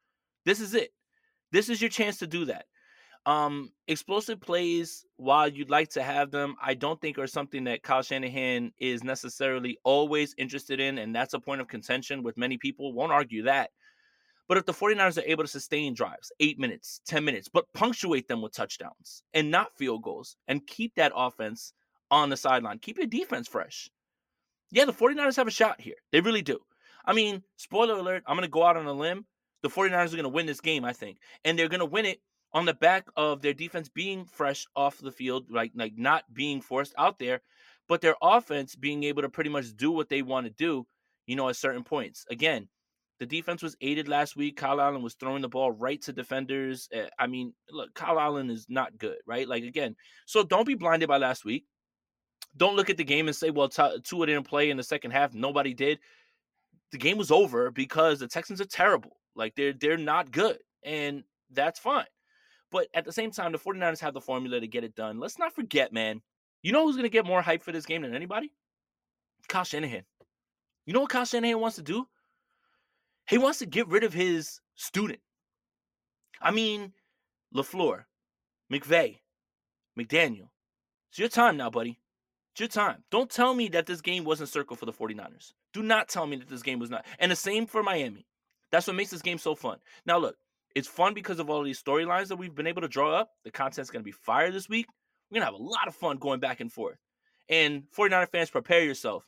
This 0.45 0.61
is 0.61 0.75
it. 0.75 0.93
This 1.53 1.69
is 1.69 1.81
your 1.81 1.91
chance 1.91 2.19
to 2.19 2.27
do 2.27 2.45
that. 2.47 2.67
Um, 3.27 3.71
explosive 3.87 4.41
plays, 4.41 5.05
while 5.17 5.49
you'd 5.49 5.71
like 5.71 5.91
to 5.91 6.03
have 6.03 6.31
them, 6.31 6.57
I 6.63 6.75
don't 6.75 7.01
think 7.01 7.19
are 7.19 7.27
something 7.27 7.65
that 7.65 7.83
Kyle 7.83 8.03
Shanahan 8.03 8.73
is 8.79 9.05
necessarily 9.05 9.79
always 9.85 10.35
interested 10.39 10.81
in, 10.81 10.99
and 10.99 11.15
that's 11.15 11.35
a 11.35 11.41
point 11.41 11.61
of 11.61 11.69
contention 11.69 12.23
with 12.23 12.39
many 12.39 12.57
people. 12.57 12.93
Won't 12.93 13.13
argue 13.13 13.43
that. 13.45 13.71
But 14.49 14.59
if 14.59 14.67
the 14.67 14.73
49ers 14.73 15.19
are 15.19 15.27
able 15.27 15.45
to 15.45 15.49
sustain 15.49 15.95
drives, 15.95 16.33
eight 16.41 16.59
minutes, 16.59 17.03
10 17.07 17.25
minutes, 17.25 17.49
but 17.49 17.73
punctuate 17.73 18.27
them 18.27 18.43
with 18.43 18.53
touchdowns 18.53 19.23
and 19.33 19.51
not 19.51 19.77
field 19.77 20.03
goals, 20.03 20.37
and 20.49 20.67
keep 20.67 20.95
that 20.97 21.13
offense 21.15 21.73
on 22.11 22.31
the 22.31 22.37
sideline, 22.37 22.79
keep 22.81 22.99
your 22.99 23.07
defense 23.07 23.47
fresh. 23.47 23.89
Yeah, 24.73 24.87
the 24.87 24.93
49ers 24.93 25.37
have 25.37 25.47
a 25.47 25.53
shot 25.53 25.81
here. 25.81 25.95
They 26.11 26.21
really 26.21 26.43
do. 26.43 26.59
I 27.05 27.13
mean, 27.13 27.43
spoiler 27.59 27.95
alert, 27.95 28.25
I'm 28.27 28.37
going 28.37 28.47
to 28.47 28.51
go 28.51 28.65
out 28.65 28.77
on 28.77 28.87
a 28.87 28.93
limb. 28.93 29.27
The 29.63 29.69
49ers 29.69 30.09
are 30.09 30.17
going 30.17 30.23
to 30.25 30.29
win 30.29 30.47
this 30.47 30.61
game, 30.61 30.85
I 30.85 30.95
think. 30.95 31.19
And 31.45 31.59
they're 31.59 31.69
going 31.69 31.81
to 31.81 31.87
win 31.87 32.07
it 32.07 32.21
on 32.53 32.65
the 32.65 32.75
back 32.75 33.07
of 33.17 33.43
their 33.43 33.55
defense 33.55 33.89
being 33.89 34.25
fresh 34.25 34.67
off 34.75 34.99
the 34.99 35.13
field, 35.13 35.47
like 35.51 35.73
like 35.75 35.97
not 35.97 36.25
being 36.33 36.61
forced 36.61 36.95
out 36.99 37.19
there, 37.19 37.41
but 37.89 38.01
their 38.01 38.17
offense 38.23 38.75
being 38.75 39.05
able 39.05 39.23
to 39.23 39.29
pretty 39.29 39.51
much 39.51 39.77
do 39.77 39.91
what 39.91 40.09
they 40.09 40.23
want 40.23 40.47
to 40.47 40.53
do, 40.53 40.87
you 41.27 41.37
know, 41.37 41.49
at 41.49 41.57
certain 41.57 41.85
points. 41.85 42.25
Again, 42.31 42.69
the 43.21 43.27
defense 43.27 43.63
was 43.63 43.77
aided 43.81 44.09
last 44.09 44.35
week. 44.35 44.57
Kyle 44.57 44.81
Allen 44.81 45.03
was 45.03 45.15
throwing 45.15 45.43
the 45.43 45.49
ball 45.49 45.71
right 45.73 46.01
to 46.03 46.13
defenders. 46.13 46.89
Eh, 46.93 47.07
I 47.19 47.27
mean, 47.27 47.53
look, 47.71 47.95
Kyle 47.95 48.19
Allen 48.19 48.51
is 48.51 48.67
not 48.69 48.97
good, 48.99 49.19
right? 49.27 49.47
Like 49.47 49.63
again, 49.63 49.95
so 50.27 50.43
don't 50.43 50.67
be 50.67 50.75
blinded 50.75 51.09
by 51.09 51.19
last 51.19 51.45
week. 51.45 51.67
Don't 52.57 52.77
look 52.77 52.91
at 52.91 52.97
the 52.97 53.05
game 53.05 53.29
and 53.29 53.37
say, 53.37 53.51
"Well, 53.51 53.69
Tua 53.69 54.27
didn't 54.27 54.49
play 54.49 54.71
in 54.71 54.77
the 54.77 54.83
second 54.83 55.13
half. 55.13 55.35
Nobody 55.35 55.75
did." 55.75 56.01
The 56.91 56.99
game 56.99 57.19
was 57.19 57.31
over 57.31 57.71
because 57.71 58.19
the 58.19 58.27
Texans 58.27 58.61
are 58.61 58.65
terrible. 58.65 59.19
Like 59.37 59.55
they're 59.55 59.73
they're 59.73 59.97
not 59.97 60.33
good, 60.33 60.59
and 60.83 61.23
that's 61.53 61.79
fine. 61.79 62.07
But 62.71 62.89
at 62.95 63.05
the 63.05 63.13
same 63.13 63.31
time, 63.31 63.53
the 63.53 63.59
49ers 63.59 64.01
have 64.01 64.15
the 64.15 64.21
formula 64.21 64.61
to 64.61 64.67
get 64.67 64.85
it 64.85 64.95
done. 64.95 65.19
Let's 65.19 65.39
not 65.39 65.55
forget, 65.55 65.93
man. 65.93 66.23
You 66.63 66.73
know 66.73 66.87
who's 66.87 66.97
going 66.97 67.05
to 67.05 67.11
get 67.11 67.27
more 67.27 67.43
hype 67.43 67.63
for 67.63 67.73
this 67.73 67.87
game 67.87 68.03
than 68.03 68.15
anybody? 68.15 68.53
Kyle 69.49 69.65
Shanahan. 69.65 70.05
You 70.87 70.93
know 70.93 71.01
what 71.01 71.11
Kyle 71.11 71.25
Shanahan 71.25 71.61
wants 71.61 71.77
to 71.77 71.83
do? 71.83 72.07
He 73.29 73.39
wants 73.39 73.59
to 73.61 73.67
get 73.67 73.89
rid 73.89 74.05
of 74.05 74.13
his 74.13 74.61
student. 74.75 75.21
I 76.41 76.51
mean, 76.51 76.93
LaFleur, 77.55 78.05
McVay, 78.73 79.19
McDaniel. 79.99 80.49
It's 81.11 81.19
your 81.19 81.29
time 81.29 81.57
now, 81.57 81.71
buddy. 81.71 81.99
It's 82.53 82.61
your 82.61 82.69
time. 82.69 83.05
Don't 83.11 83.31
tell 83.31 83.55
me 83.55 83.69
that 83.69 83.87
this 83.87 84.01
game 84.01 84.25
wasn't 84.25 84.49
circled 84.49 84.79
for 84.79 84.87
the 84.87 84.93
49ers. 84.93 85.53
Do 85.73 85.83
not 85.83 86.09
tell 86.09 86.27
me 86.27 86.37
that 86.37 86.49
this 86.49 86.63
game 86.63 86.79
was 86.79 86.91
not. 86.91 87.05
And 87.19 87.31
the 87.31 87.37
same 87.37 87.67
for 87.67 87.83
Miami. 87.83 88.27
That's 88.71 88.87
what 88.87 88.97
makes 88.97 89.11
this 89.11 89.23
game 89.23 89.39
so 89.39 89.55
fun. 89.55 89.79
Now, 90.07 90.19
look, 90.19 90.37
it's 90.75 90.89
fun 90.89 91.15
because 91.15 91.39
of 91.39 91.51
all 91.51 91.63
these 91.63 91.83
storylines 91.83 92.29
that 92.29 92.37
we've 92.37 92.55
been 92.55 92.67
able 92.67 92.83
to 92.83 92.89
draw 92.89 93.15
up. 93.15 93.31
The 93.45 93.51
content's 93.51 93.91
going 93.91 94.03
to 94.03 94.09
be 94.09 94.13
fire 94.13 94.51
this 94.51 94.69
week. 94.69 94.87
We're 95.31 95.37
going 95.37 95.47
to 95.47 95.53
have 95.53 95.61
a 95.61 95.63
lot 95.63 95.89
of 95.89 95.95
fun 95.95 96.19
going 96.19 96.41
back 96.41 96.61
and 96.61 96.73
forth. 96.73 96.99
And 97.49 97.85
49er 97.97 98.29
fans, 98.31 98.51
prepare 98.51 98.83
yourself. 98.83 99.25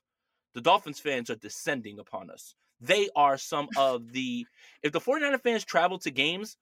The 0.54 0.60
Dolphins 0.60 1.00
fans 1.00 1.30
are 1.30 1.36
descending 1.36 1.98
upon 1.98 2.30
us. 2.30 2.54
They 2.80 3.08
are 3.16 3.38
some 3.38 3.68
of 3.76 4.12
the. 4.12 4.46
If 4.82 4.92
the 4.92 5.00
49er 5.00 5.40
fans 5.40 5.64
travel 5.64 5.98
to 6.00 6.10
games, 6.10 6.56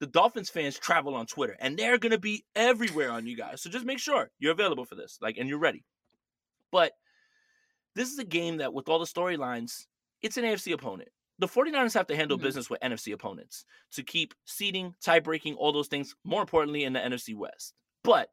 the 0.00 0.06
Dolphins 0.06 0.50
fans 0.50 0.78
travel 0.78 1.14
on 1.14 1.26
Twitter, 1.26 1.56
and 1.60 1.78
they're 1.78 1.98
going 1.98 2.12
to 2.12 2.18
be 2.18 2.44
everywhere 2.54 3.10
on 3.10 3.26
you 3.26 3.36
guys. 3.36 3.62
So 3.62 3.70
just 3.70 3.84
make 3.84 3.98
sure 3.98 4.30
you're 4.38 4.52
available 4.52 4.84
for 4.84 4.94
this, 4.94 5.18
like, 5.22 5.38
and 5.38 5.48
you're 5.48 5.58
ready. 5.58 5.84
But 6.70 6.92
this 7.94 8.10
is 8.10 8.18
a 8.18 8.24
game 8.24 8.58
that, 8.58 8.72
with 8.72 8.88
all 8.88 8.98
the 8.98 9.06
storylines, 9.06 9.86
it's 10.22 10.36
an 10.36 10.44
AFC 10.44 10.72
opponent 10.72 11.08
the 11.38 11.48
49ers 11.48 11.94
have 11.94 12.06
to 12.08 12.16
handle 12.16 12.36
mm-hmm. 12.36 12.46
business 12.46 12.70
with 12.70 12.80
NFC 12.80 13.12
opponents 13.12 13.64
to 13.92 14.02
keep 14.02 14.34
seeding, 14.44 14.94
tie 15.02 15.20
breaking, 15.20 15.54
all 15.54 15.72
those 15.72 15.88
things, 15.88 16.14
more 16.24 16.40
importantly, 16.40 16.84
in 16.84 16.92
the 16.92 17.00
NFC 17.00 17.34
West. 17.34 17.74
But 18.04 18.28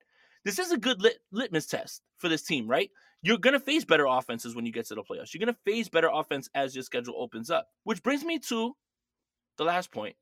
this 0.45 0.59
is 0.59 0.71
a 0.71 0.77
good 0.77 1.01
lit- 1.01 1.21
litmus 1.31 1.65
test 1.65 2.01
for 2.17 2.29
this 2.29 2.43
team, 2.43 2.67
right? 2.67 2.89
You're 3.21 3.37
going 3.37 3.53
to 3.53 3.59
face 3.59 3.83
better 3.83 4.05
offenses 4.05 4.55
when 4.55 4.65
you 4.65 4.71
get 4.71 4.87
to 4.87 4.95
the 4.95 5.03
playoffs. 5.03 5.33
You're 5.33 5.45
going 5.45 5.53
to 5.53 5.71
face 5.71 5.89
better 5.89 6.09
offense 6.11 6.49
as 6.55 6.75
your 6.75 6.83
schedule 6.83 7.15
opens 7.17 7.49
up, 7.49 7.67
which 7.83 8.01
brings 8.01 8.23
me 8.23 8.39
to 8.39 8.75
the 9.57 9.65
last 9.65 9.91
point. 9.91 10.15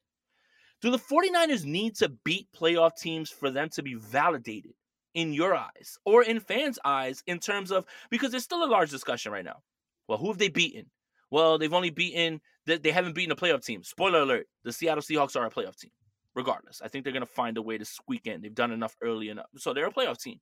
Do 0.81 0.91
the 0.91 0.97
49ers 0.97 1.65
need 1.65 1.95
to 1.97 2.09
beat 2.09 2.47
playoff 2.55 2.95
teams 2.97 3.29
for 3.29 3.49
them 3.49 3.69
to 3.69 3.83
be 3.83 3.95
validated 3.95 4.73
in 5.13 5.33
your 5.33 5.55
eyes 5.55 5.97
or 6.05 6.23
in 6.23 6.39
fans' 6.39 6.77
eyes 6.85 7.23
in 7.25 7.39
terms 7.39 7.71
of 7.71 7.85
because 8.11 8.31
there's 8.31 8.43
still 8.43 8.63
a 8.63 8.69
large 8.69 8.91
discussion 8.91 9.31
right 9.31 9.45
now? 9.45 9.63
Well, 10.07 10.19
who 10.19 10.27
have 10.27 10.37
they 10.37 10.49
beaten? 10.49 10.91
Well, 11.31 11.57
they've 11.57 11.73
only 11.73 11.89
beaten 11.89 12.41
they, 12.67 12.77
they 12.77 12.91
haven't 12.91 13.15
beaten 13.15 13.31
a 13.31 13.35
playoff 13.35 13.65
team. 13.65 13.83
Spoiler 13.83 14.21
alert: 14.21 14.47
the 14.63 14.71
Seattle 14.71 15.01
Seahawks 15.01 15.35
are 15.35 15.45
a 15.45 15.49
playoff 15.49 15.77
team. 15.77 15.91
Regardless, 16.35 16.81
I 16.83 16.87
think 16.87 17.03
they're 17.03 17.13
gonna 17.13 17.25
find 17.25 17.57
a 17.57 17.61
way 17.63 17.79
to 17.79 17.85
squeak 17.85 18.27
in. 18.27 18.41
They've 18.41 18.53
done 18.53 18.71
enough 18.71 18.95
early 19.01 19.29
enough, 19.29 19.47
so 19.57 19.73
they're 19.73 19.87
a 19.87 19.91
playoff 19.91 20.21
team. 20.21 20.39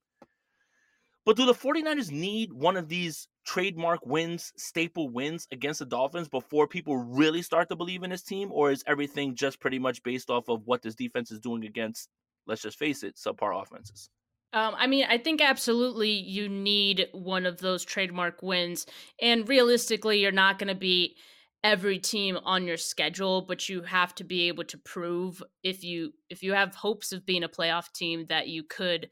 But 1.26 1.36
do 1.36 1.44
the 1.44 1.52
49ers 1.52 2.12
need 2.12 2.52
one 2.52 2.76
of 2.76 2.88
these 2.88 3.26
trademark 3.44 4.06
wins, 4.06 4.52
staple 4.56 5.08
wins 5.08 5.48
against 5.50 5.80
the 5.80 5.86
Dolphins 5.86 6.28
before 6.28 6.68
people 6.68 6.96
really 6.96 7.42
start 7.42 7.68
to 7.68 7.76
believe 7.76 8.04
in 8.04 8.10
this 8.10 8.22
team? 8.22 8.50
Or 8.52 8.70
is 8.70 8.84
everything 8.86 9.34
just 9.34 9.58
pretty 9.58 9.80
much 9.80 10.04
based 10.04 10.30
off 10.30 10.48
of 10.48 10.62
what 10.66 10.82
this 10.82 10.94
defense 10.94 11.32
is 11.32 11.40
doing 11.40 11.64
against, 11.64 12.08
let's 12.46 12.62
just 12.62 12.78
face 12.78 13.02
it, 13.02 13.16
subpar 13.16 13.60
offenses? 13.60 14.08
Um, 14.52 14.76
I 14.78 14.86
mean, 14.86 15.04
I 15.08 15.18
think 15.18 15.40
absolutely 15.40 16.10
you 16.10 16.48
need 16.48 17.08
one 17.10 17.44
of 17.44 17.58
those 17.58 17.84
trademark 17.84 18.40
wins. 18.40 18.86
And 19.20 19.48
realistically, 19.48 20.20
you're 20.20 20.30
not 20.30 20.60
going 20.60 20.68
to 20.68 20.76
beat 20.76 21.16
every 21.64 21.98
team 21.98 22.38
on 22.44 22.66
your 22.66 22.76
schedule, 22.76 23.42
but 23.42 23.68
you 23.68 23.82
have 23.82 24.14
to 24.16 24.24
be 24.24 24.48
able 24.48 24.64
to 24.64 24.78
prove 24.78 25.42
if 25.62 25.82
you 25.82 26.12
if 26.30 26.42
you 26.42 26.52
have 26.52 26.74
hopes 26.74 27.12
of 27.12 27.26
being 27.26 27.44
a 27.44 27.48
playoff 27.48 27.92
team 27.92 28.26
that 28.28 28.48
you 28.48 28.62
could 28.62 29.08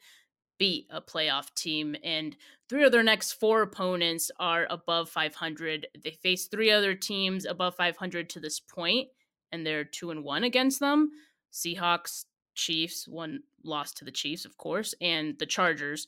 beat 0.59 0.87
a 0.91 1.01
playoff 1.01 1.53
team. 1.55 1.97
And 2.05 2.37
three 2.69 2.85
of 2.85 2.93
their 2.93 3.03
next 3.03 3.33
four 3.33 3.63
opponents 3.63 4.31
are 4.39 4.67
above 4.71 5.11
500 5.11 5.89
they 6.03 6.13
face 6.13 6.47
three 6.47 6.71
other 6.71 6.95
teams 6.95 7.45
above 7.45 7.75
500 7.75 8.31
to 8.31 8.41
this 8.41 8.61
point 8.61 9.09
and 9.53 9.67
they're 9.67 9.85
2 9.85 10.11
and 10.11 10.25
1 10.25 10.45
against 10.45 10.81
them. 10.81 11.11
Seahawks 11.53 12.25
Chiefs, 12.55 13.07
one 13.09 13.41
lost 13.65 13.97
to 13.99 14.05
the 14.05 14.11
Chiefs, 14.11 14.45
of 14.45 14.57
course, 14.57 14.95
and 15.01 15.39
the 15.39 15.47
Chargers. 15.47 16.07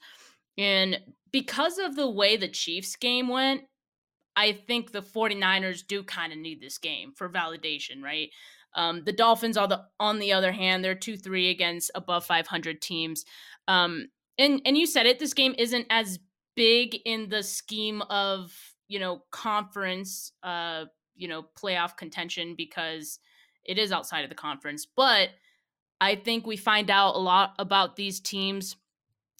And 0.59 1.01
because 1.33 1.79
of 1.79 1.97
the 1.97 2.09
way 2.09 2.37
the 2.37 2.49
Chiefs 2.49 2.97
game 2.97 3.29
went, 3.29 3.63
I 4.37 4.53
think 4.53 4.93
the 4.93 5.03
49ers 5.03 5.87
do 5.87 6.03
kind 6.03 6.33
of 6.33 6.39
need 6.39 6.61
this 6.61 6.79
game 6.79 7.13
for 7.17 7.29
validation, 7.29 8.03
right? 8.03 8.31
Um, 8.75 9.03
the 9.05 9.13
Dolphins 9.13 9.57
are 9.57 9.67
the 9.67 9.85
on 9.99 10.19
the 10.19 10.33
other 10.33 10.53
hand, 10.53 10.85
they're 10.85 10.95
two 10.95 11.17
three 11.17 11.51
against 11.51 11.91
above 11.95 12.27
500 12.27 12.81
teams. 12.83 13.25
Um, 13.67 14.09
and 14.39 14.61
and 14.67 14.77
you 14.77 14.87
said 14.87 15.07
it, 15.07 15.19
this 15.19 15.33
game 15.33 15.55
isn't 15.57 15.87
as 15.89 16.19
big 16.55 16.99
in 17.05 17.31
the 17.31 17.43
scheme 17.43 18.03
of 18.03 18.53
you 18.89 18.99
know 18.99 19.23
conference, 19.31 20.33
uh, 20.43 20.85
you 21.15 21.27
know 21.27 21.47
playoff 21.59 21.97
contention 21.97 22.55
because 22.55 23.19
it 23.65 23.79
is 23.79 23.93
outside 23.93 24.23
of 24.23 24.29
the 24.29 24.37
conference, 24.37 24.87
but 24.87 25.31
I 26.01 26.15
think 26.15 26.47
we 26.47 26.57
find 26.57 26.91
out 26.91 27.15
a 27.15 27.19
lot 27.19 27.55
about 27.59 27.97
these 27.97 28.21
teams 28.21 28.77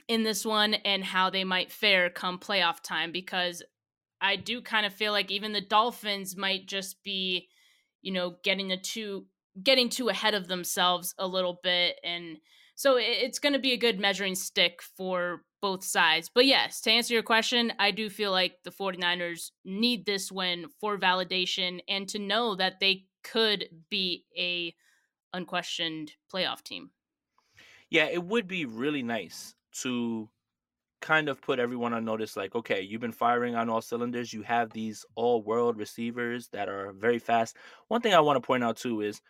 in 0.09 0.23
this 0.23 0.45
one 0.45 0.75
and 0.75 1.05
how 1.05 1.31
they 1.31 1.45
might 1.45 1.71
fare 1.71 2.09
come 2.09 2.39
playoff 2.39 2.81
time 2.83 3.13
because 3.13 3.63
I 4.21 4.37
do 4.37 4.63
kind 4.63 4.87
of 4.87 4.93
feel 4.95 5.13
like 5.13 5.31
even 5.31 5.53
the 5.53 5.61
Dolphins 5.61 6.37
might 6.37 6.67
just 6.67 7.03
be, 7.03 7.49
you 8.03 8.13
know, 8.13 8.37
getting 8.43 8.69
the 8.69 8.77
two 8.77 9.27
getting 9.63 9.89
too 9.89 10.09
ahead 10.11 10.35
of 10.35 10.49
themselves 10.49 11.15
a 11.19 11.27
little 11.27 11.61
bit 11.63 11.99
and 12.05 12.39
so 12.75 12.99
it's 12.99 13.39
going 13.39 13.55
to 13.55 13.59
be 13.59 13.73
a 13.73 13.79
good 13.79 13.99
measuring 13.99 14.35
stick 14.35 14.83
for 14.83 15.47
both 15.63 15.83
sides. 15.83 16.29
But 16.29 16.45
yes, 16.45 16.83
to 16.83 16.91
answer 16.91 17.15
your 17.15 17.23
question, 17.23 17.73
I 17.79 17.91
do 17.91 18.11
feel 18.11 18.33
like 18.33 18.59
the 18.65 18.71
49ers 18.71 19.51
need 19.65 20.05
this 20.05 20.31
win 20.31 20.69
for 20.79 20.99
validation 20.99 21.81
and 21.89 22.07
to 22.11 22.19
know 22.19 22.55
that 22.57 22.81
they 22.81 23.07
could 23.23 23.87
be 23.89 24.27
a 24.37 24.77
unquestioned 25.33 26.15
playoff 26.33 26.63
team. 26.63 26.93
Yeah, 27.91 28.07
it 28.07 28.25
would 28.25 28.47
be 28.49 28.65
really 28.65 29.03
nice 29.03 29.55
to 29.83 30.31
kind 31.01 31.29
of 31.29 31.41
put 31.41 31.59
everyone 31.59 31.93
on 31.93 32.05
notice 32.05 32.37
like 32.37 32.55
okay 32.55 32.81
you've 32.81 33.01
been 33.01 33.13
firing 33.13 33.55
on 33.55 33.69
all 33.69 33.83
cylinders 33.83 34.33
you 34.33 34.43
have 34.43 34.71
these 34.73 35.05
all 35.15 35.43
world 35.43 35.77
receivers 35.77 36.49
that 36.49 36.69
are 36.69 36.93
very 36.93 37.19
fast 37.19 37.57
one 37.89 38.01
thing 38.01 38.15
i 38.15 38.21
want 38.21 38.37
to 38.37 38.47
point 38.47 38.65
out 38.65 38.77
too 38.77 39.03
is 39.03 39.21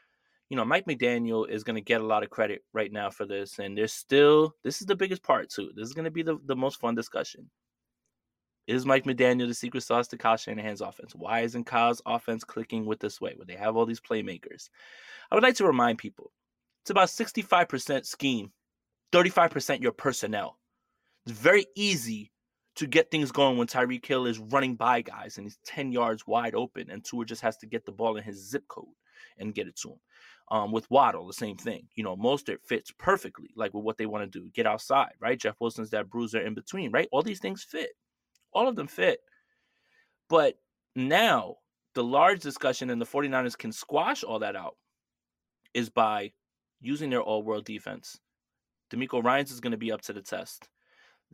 you 0.48 0.56
know, 0.56 0.64
Mike 0.64 0.86
McDaniel 0.86 1.48
is 1.48 1.64
going 1.64 1.74
to 1.74 1.80
get 1.80 2.00
a 2.00 2.06
lot 2.06 2.22
of 2.22 2.30
credit 2.30 2.62
right 2.72 2.92
now 2.92 3.10
for 3.10 3.26
this. 3.26 3.58
And 3.58 3.76
there's 3.76 3.92
still, 3.92 4.54
this 4.62 4.80
is 4.80 4.86
the 4.86 4.94
biggest 4.94 5.22
part 5.22 5.50
too. 5.50 5.70
This 5.74 5.88
is 5.88 5.94
going 5.94 6.04
to 6.04 6.10
be 6.10 6.22
the, 6.22 6.38
the 6.46 6.56
most 6.56 6.78
fun 6.80 6.94
discussion. 6.94 7.50
Is 8.66 8.86
Mike 8.86 9.04
McDaniel 9.04 9.46
the 9.46 9.54
secret 9.54 9.82
sauce 9.82 10.08
to 10.08 10.16
Kyle 10.16 10.36
Shanahan's 10.36 10.80
offense? 10.80 11.14
Why 11.14 11.40
isn't 11.40 11.64
Kyle's 11.64 12.02
offense 12.04 12.42
clicking 12.42 12.84
with 12.84 12.98
this 12.98 13.20
way 13.20 13.32
where 13.36 13.46
they 13.46 13.54
have 13.54 13.76
all 13.76 13.86
these 13.86 14.00
playmakers? 14.00 14.70
I 15.30 15.34
would 15.34 15.44
like 15.44 15.54
to 15.56 15.66
remind 15.66 15.98
people 15.98 16.32
it's 16.82 16.90
about 16.90 17.08
65% 17.08 18.06
scheme, 18.06 18.52
35% 19.12 19.80
your 19.80 19.92
personnel. 19.92 20.58
It's 21.26 21.38
very 21.38 21.66
easy 21.74 22.30
to 22.76 22.86
get 22.86 23.10
things 23.10 23.32
going 23.32 23.56
when 23.56 23.66
Tyreek 23.66 24.04
Hill 24.04 24.26
is 24.26 24.38
running 24.38 24.76
by 24.76 25.02
guys 25.02 25.38
and 25.38 25.46
he's 25.46 25.58
10 25.64 25.90
yards 25.90 26.26
wide 26.26 26.54
open 26.54 26.90
and 26.90 27.04
Tua 27.04 27.24
just 27.24 27.42
has 27.42 27.56
to 27.58 27.66
get 27.66 27.84
the 27.84 27.92
ball 27.92 28.16
in 28.16 28.22
his 28.22 28.48
zip 28.48 28.68
code 28.68 28.84
and 29.38 29.54
get 29.54 29.66
it 29.66 29.76
to 29.76 29.90
him. 29.90 30.00
Um, 30.48 30.70
with 30.70 30.88
Waddle, 30.88 31.26
the 31.26 31.32
same 31.32 31.56
thing. 31.56 31.88
You 31.96 32.04
know, 32.04 32.16
Mostert 32.16 32.58
fits 32.64 32.92
perfectly, 32.96 33.50
like 33.56 33.74
with 33.74 33.82
what 33.82 33.98
they 33.98 34.06
want 34.06 34.30
to 34.30 34.38
do. 34.38 34.48
Get 34.54 34.66
outside, 34.66 35.14
right? 35.18 35.40
Jeff 35.40 35.56
Wilson's 35.58 35.90
that 35.90 36.08
bruiser 36.08 36.40
in 36.40 36.54
between, 36.54 36.92
right? 36.92 37.08
All 37.10 37.22
these 37.22 37.40
things 37.40 37.64
fit. 37.64 37.90
All 38.52 38.68
of 38.68 38.76
them 38.76 38.86
fit. 38.86 39.18
But 40.28 40.54
now 40.94 41.56
the 41.94 42.04
large 42.04 42.40
discussion 42.40 42.90
and 42.90 43.00
the 43.00 43.06
49ers 43.06 43.58
can 43.58 43.72
squash 43.72 44.22
all 44.22 44.38
that 44.38 44.54
out 44.54 44.76
is 45.74 45.90
by 45.90 46.32
using 46.80 47.10
their 47.10 47.22
all-world 47.22 47.64
defense. 47.64 48.20
DeMeco 48.92 49.24
Ryans 49.24 49.50
is 49.50 49.60
going 49.60 49.72
to 49.72 49.76
be 49.76 49.90
up 49.90 50.02
to 50.02 50.12
the 50.12 50.22
test. 50.22 50.68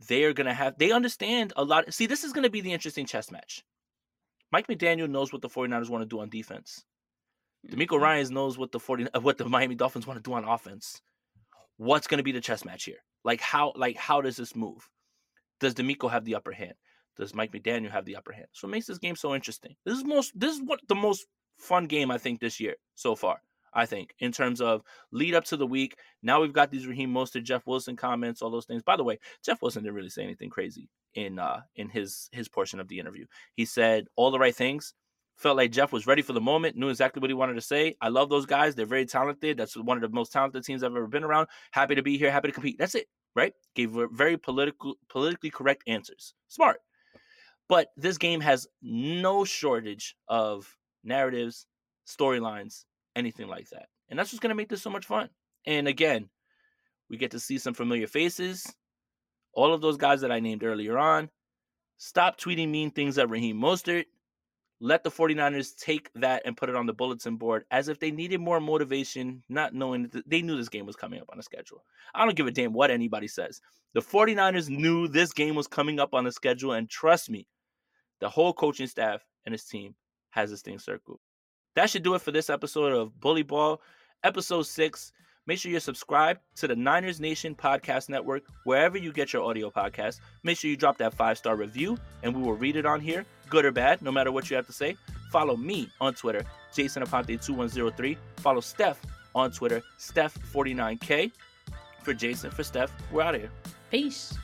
They 0.07 0.23
are 0.23 0.33
going 0.33 0.47
to 0.47 0.53
have 0.53 0.77
they 0.77 0.91
understand 0.91 1.53
a 1.55 1.63
lot. 1.63 1.93
See, 1.93 2.05
this 2.05 2.23
is 2.23 2.33
going 2.33 2.43
to 2.43 2.49
be 2.49 2.61
the 2.61 2.73
interesting 2.73 3.05
chess 3.05 3.31
match. 3.31 3.63
Mike 4.51 4.67
McDaniel 4.67 5.09
knows 5.09 5.31
what 5.31 5.41
the 5.41 5.49
49ers 5.49 5.89
want 5.89 6.01
to 6.01 6.07
do 6.07 6.19
on 6.19 6.29
defense. 6.29 6.83
DeMeco 7.69 7.87
mm-hmm. 7.87 8.03
Ryans 8.03 8.31
knows 8.31 8.57
what 8.57 8.71
the 8.71 8.79
40 8.79 9.07
uh, 9.13 9.19
what 9.21 9.37
the 9.37 9.45
Miami 9.45 9.75
Dolphins 9.75 10.07
want 10.07 10.23
to 10.23 10.29
do 10.29 10.33
on 10.33 10.43
offense. 10.43 11.01
What's 11.77 12.07
going 12.07 12.19
to 12.19 12.23
be 12.23 12.31
the 12.31 12.41
chess 12.41 12.65
match 12.65 12.83
here? 12.83 12.99
Like 13.23 13.41
how 13.41 13.73
like 13.75 13.97
how 13.97 14.21
does 14.21 14.35
this 14.35 14.55
move? 14.55 14.89
Does 15.59 15.73
DeMeco 15.75 16.09
have 16.11 16.25
the 16.25 16.35
upper 16.35 16.51
hand? 16.51 16.73
Does 17.17 17.33
Mike 17.33 17.51
McDaniel 17.51 17.91
have 17.91 18.05
the 18.05 18.15
upper 18.15 18.33
hand? 18.33 18.47
So 18.51 18.67
it 18.67 18.71
makes 18.71 18.87
this 18.87 18.97
game 18.97 19.15
so 19.15 19.35
interesting. 19.35 19.75
This 19.85 19.97
is 19.97 20.03
most 20.03 20.37
this 20.37 20.55
is 20.55 20.61
what 20.63 20.81
the 20.87 20.95
most 20.95 21.25
fun 21.57 21.85
game 21.85 22.11
I 22.11 22.17
think 22.17 22.39
this 22.39 22.59
year 22.59 22.75
so 22.95 23.15
far. 23.15 23.41
I 23.75 23.85
think, 23.85 24.13
in 24.19 24.31
terms 24.31 24.61
of 24.61 24.81
lead 25.11 25.35
up 25.35 25.45
to 25.45 25.57
the 25.57 25.67
week. 25.67 25.97
Now 26.21 26.41
we've 26.41 26.53
got 26.53 26.71
these 26.71 26.87
Raheem 26.87 27.13
Mostert, 27.13 27.43
Jeff 27.43 27.65
Wilson 27.65 27.95
comments, 27.95 28.41
all 28.41 28.51
those 28.51 28.65
things. 28.65 28.83
By 28.83 28.95
the 28.95 29.03
way, 29.03 29.19
Jeff 29.43 29.61
Wilson 29.61 29.83
didn't 29.83 29.95
really 29.95 30.09
say 30.09 30.23
anything 30.23 30.49
crazy 30.49 30.89
in 31.15 31.37
uh 31.37 31.61
in 31.75 31.89
his 31.89 32.29
his 32.31 32.47
portion 32.47 32.79
of 32.79 32.87
the 32.87 32.99
interview. 32.99 33.25
He 33.55 33.65
said 33.65 34.07
all 34.15 34.31
the 34.31 34.39
right 34.39 34.55
things. 34.55 34.93
Felt 35.35 35.57
like 35.57 35.71
Jeff 35.71 35.91
was 35.91 36.05
ready 36.05 36.21
for 36.21 36.33
the 36.33 36.41
moment, 36.41 36.75
knew 36.75 36.89
exactly 36.89 37.19
what 37.19 37.29
he 37.29 37.33
wanted 37.33 37.55
to 37.55 37.61
say. 37.61 37.95
I 37.99 38.09
love 38.09 38.29
those 38.29 38.45
guys. 38.45 38.75
They're 38.75 38.85
very 38.85 39.07
talented. 39.07 39.57
That's 39.57 39.75
one 39.75 39.97
of 39.97 40.01
the 40.01 40.15
most 40.15 40.31
talented 40.31 40.63
teams 40.63 40.83
I've 40.83 40.95
ever 40.95 41.07
been 41.07 41.23
around. 41.23 41.47
Happy 41.71 41.95
to 41.95 42.03
be 42.03 42.19
here, 42.19 42.31
happy 42.31 42.49
to 42.49 42.53
compete. 42.53 42.77
That's 42.77 42.93
it, 42.93 43.07
right? 43.35 43.51
Gave 43.73 43.97
very 44.11 44.37
political 44.37 44.95
politically 45.09 45.49
correct 45.49 45.83
answers. 45.87 46.35
Smart. 46.49 46.81
But 47.67 47.87
this 47.97 48.19
game 48.19 48.41
has 48.41 48.67
no 48.81 49.43
shortage 49.43 50.15
of 50.27 50.77
narratives, 51.03 51.65
storylines, 52.07 52.85
anything 53.15 53.47
like 53.47 53.69
that. 53.69 53.87
And 54.09 54.17
that's 54.17 54.31
what's 54.31 54.39
going 54.39 54.49
to 54.49 54.55
make 54.55 54.69
this 54.69 54.81
so 54.81 54.89
much 54.89 55.05
fun. 55.05 55.29
And 55.65 55.87
again, 55.87 56.29
we 57.09 57.17
get 57.17 57.31
to 57.31 57.39
see 57.39 57.57
some 57.57 57.73
familiar 57.73 58.07
faces. 58.07 58.75
All 59.53 59.73
of 59.73 59.81
those 59.81 59.97
guys 59.97 60.21
that 60.21 60.31
I 60.31 60.39
named 60.39 60.63
earlier 60.63 60.97
on. 60.97 61.29
Stop 61.97 62.39
tweeting 62.39 62.69
mean 62.69 62.91
things 62.91 63.17
at 63.17 63.29
Raheem 63.29 63.57
Mostert. 63.57 64.05
Let 64.79 65.03
the 65.03 65.11
49ers 65.11 65.77
take 65.77 66.09
that 66.15 66.41
and 66.43 66.57
put 66.57 66.67
it 66.69 66.75
on 66.75 66.85
the 66.85 66.93
bulletin 66.93 67.37
board 67.37 67.63
as 67.71 67.87
if 67.87 67.99
they 67.99 68.11
needed 68.11 68.41
more 68.41 68.59
motivation, 68.59 69.41
not 69.47 69.73
knowing 69.73 70.09
that 70.09 70.29
they 70.29 70.41
knew 70.41 70.57
this 70.57 70.67
game 70.67 70.85
was 70.85 70.97
coming 70.97 71.21
up 71.21 71.29
on 71.31 71.37
the 71.37 71.43
schedule. 71.43 71.85
I 72.13 72.25
don't 72.25 72.35
give 72.35 72.47
a 72.47 72.51
damn 72.51 72.73
what 72.73 72.91
anybody 72.91 73.29
says. 73.29 73.61
The 73.93 74.01
49ers 74.01 74.67
knew 74.69 75.07
this 75.07 75.31
game 75.31 75.55
was 75.55 75.67
coming 75.67 75.99
up 75.99 76.13
on 76.13 76.25
the 76.25 76.31
schedule, 76.31 76.73
and 76.73 76.89
trust 76.89 77.29
me, 77.29 77.47
the 78.19 78.27
whole 78.27 78.51
coaching 78.51 78.87
staff 78.87 79.23
and 79.45 79.53
his 79.53 79.63
team 79.63 79.95
has 80.31 80.49
this 80.49 80.61
thing 80.61 80.79
circled. 80.79 81.19
That 81.75 81.89
should 81.89 82.03
do 82.03 82.13
it 82.15 82.21
for 82.21 82.31
this 82.31 82.49
episode 82.49 82.93
of 82.93 83.19
Bully 83.19 83.43
Ball, 83.43 83.81
episode 84.23 84.63
six. 84.63 85.11
Make 85.45 85.59
sure 85.59 85.71
you're 85.71 85.79
subscribed 85.81 86.39
to 86.57 86.67
the 86.67 86.75
Niners 86.75 87.19
Nation 87.19 87.53
Podcast 87.55 88.09
Network 88.09 88.43
wherever 88.63 88.97
you 88.97 89.11
get 89.11 89.33
your 89.33 89.43
audio 89.43 89.69
podcast. 89.69 90.19
Make 90.43 90.57
sure 90.57 90.69
you 90.69 90.77
drop 90.77 90.97
that 90.99 91.13
five 91.13 91.37
star 91.37 91.55
review, 91.55 91.97
and 92.21 92.33
we 92.33 92.41
will 92.41 92.53
read 92.53 92.75
it 92.75 92.85
on 92.85 93.01
here, 93.01 93.25
good 93.49 93.65
or 93.65 93.71
bad, 93.71 94.01
no 94.01 94.11
matter 94.11 94.31
what 94.31 94.49
you 94.49 94.55
have 94.55 94.67
to 94.67 94.73
say. 94.73 94.95
Follow 95.31 95.57
me 95.57 95.89
on 95.99 96.13
Twitter, 96.13 96.45
Jason 96.73 97.03
Aponte2103. 97.03 98.17
Follow 98.37 98.61
Steph 98.61 99.01
on 99.35 99.51
Twitter, 99.51 99.81
Steph49K. 99.99 101.31
For 102.03 102.13
Jason, 102.13 102.51
for 102.51 102.63
Steph, 102.63 102.93
we're 103.11 103.23
out 103.23 103.35
of 103.35 103.41
here. 103.41 103.51
Peace. 103.89 104.37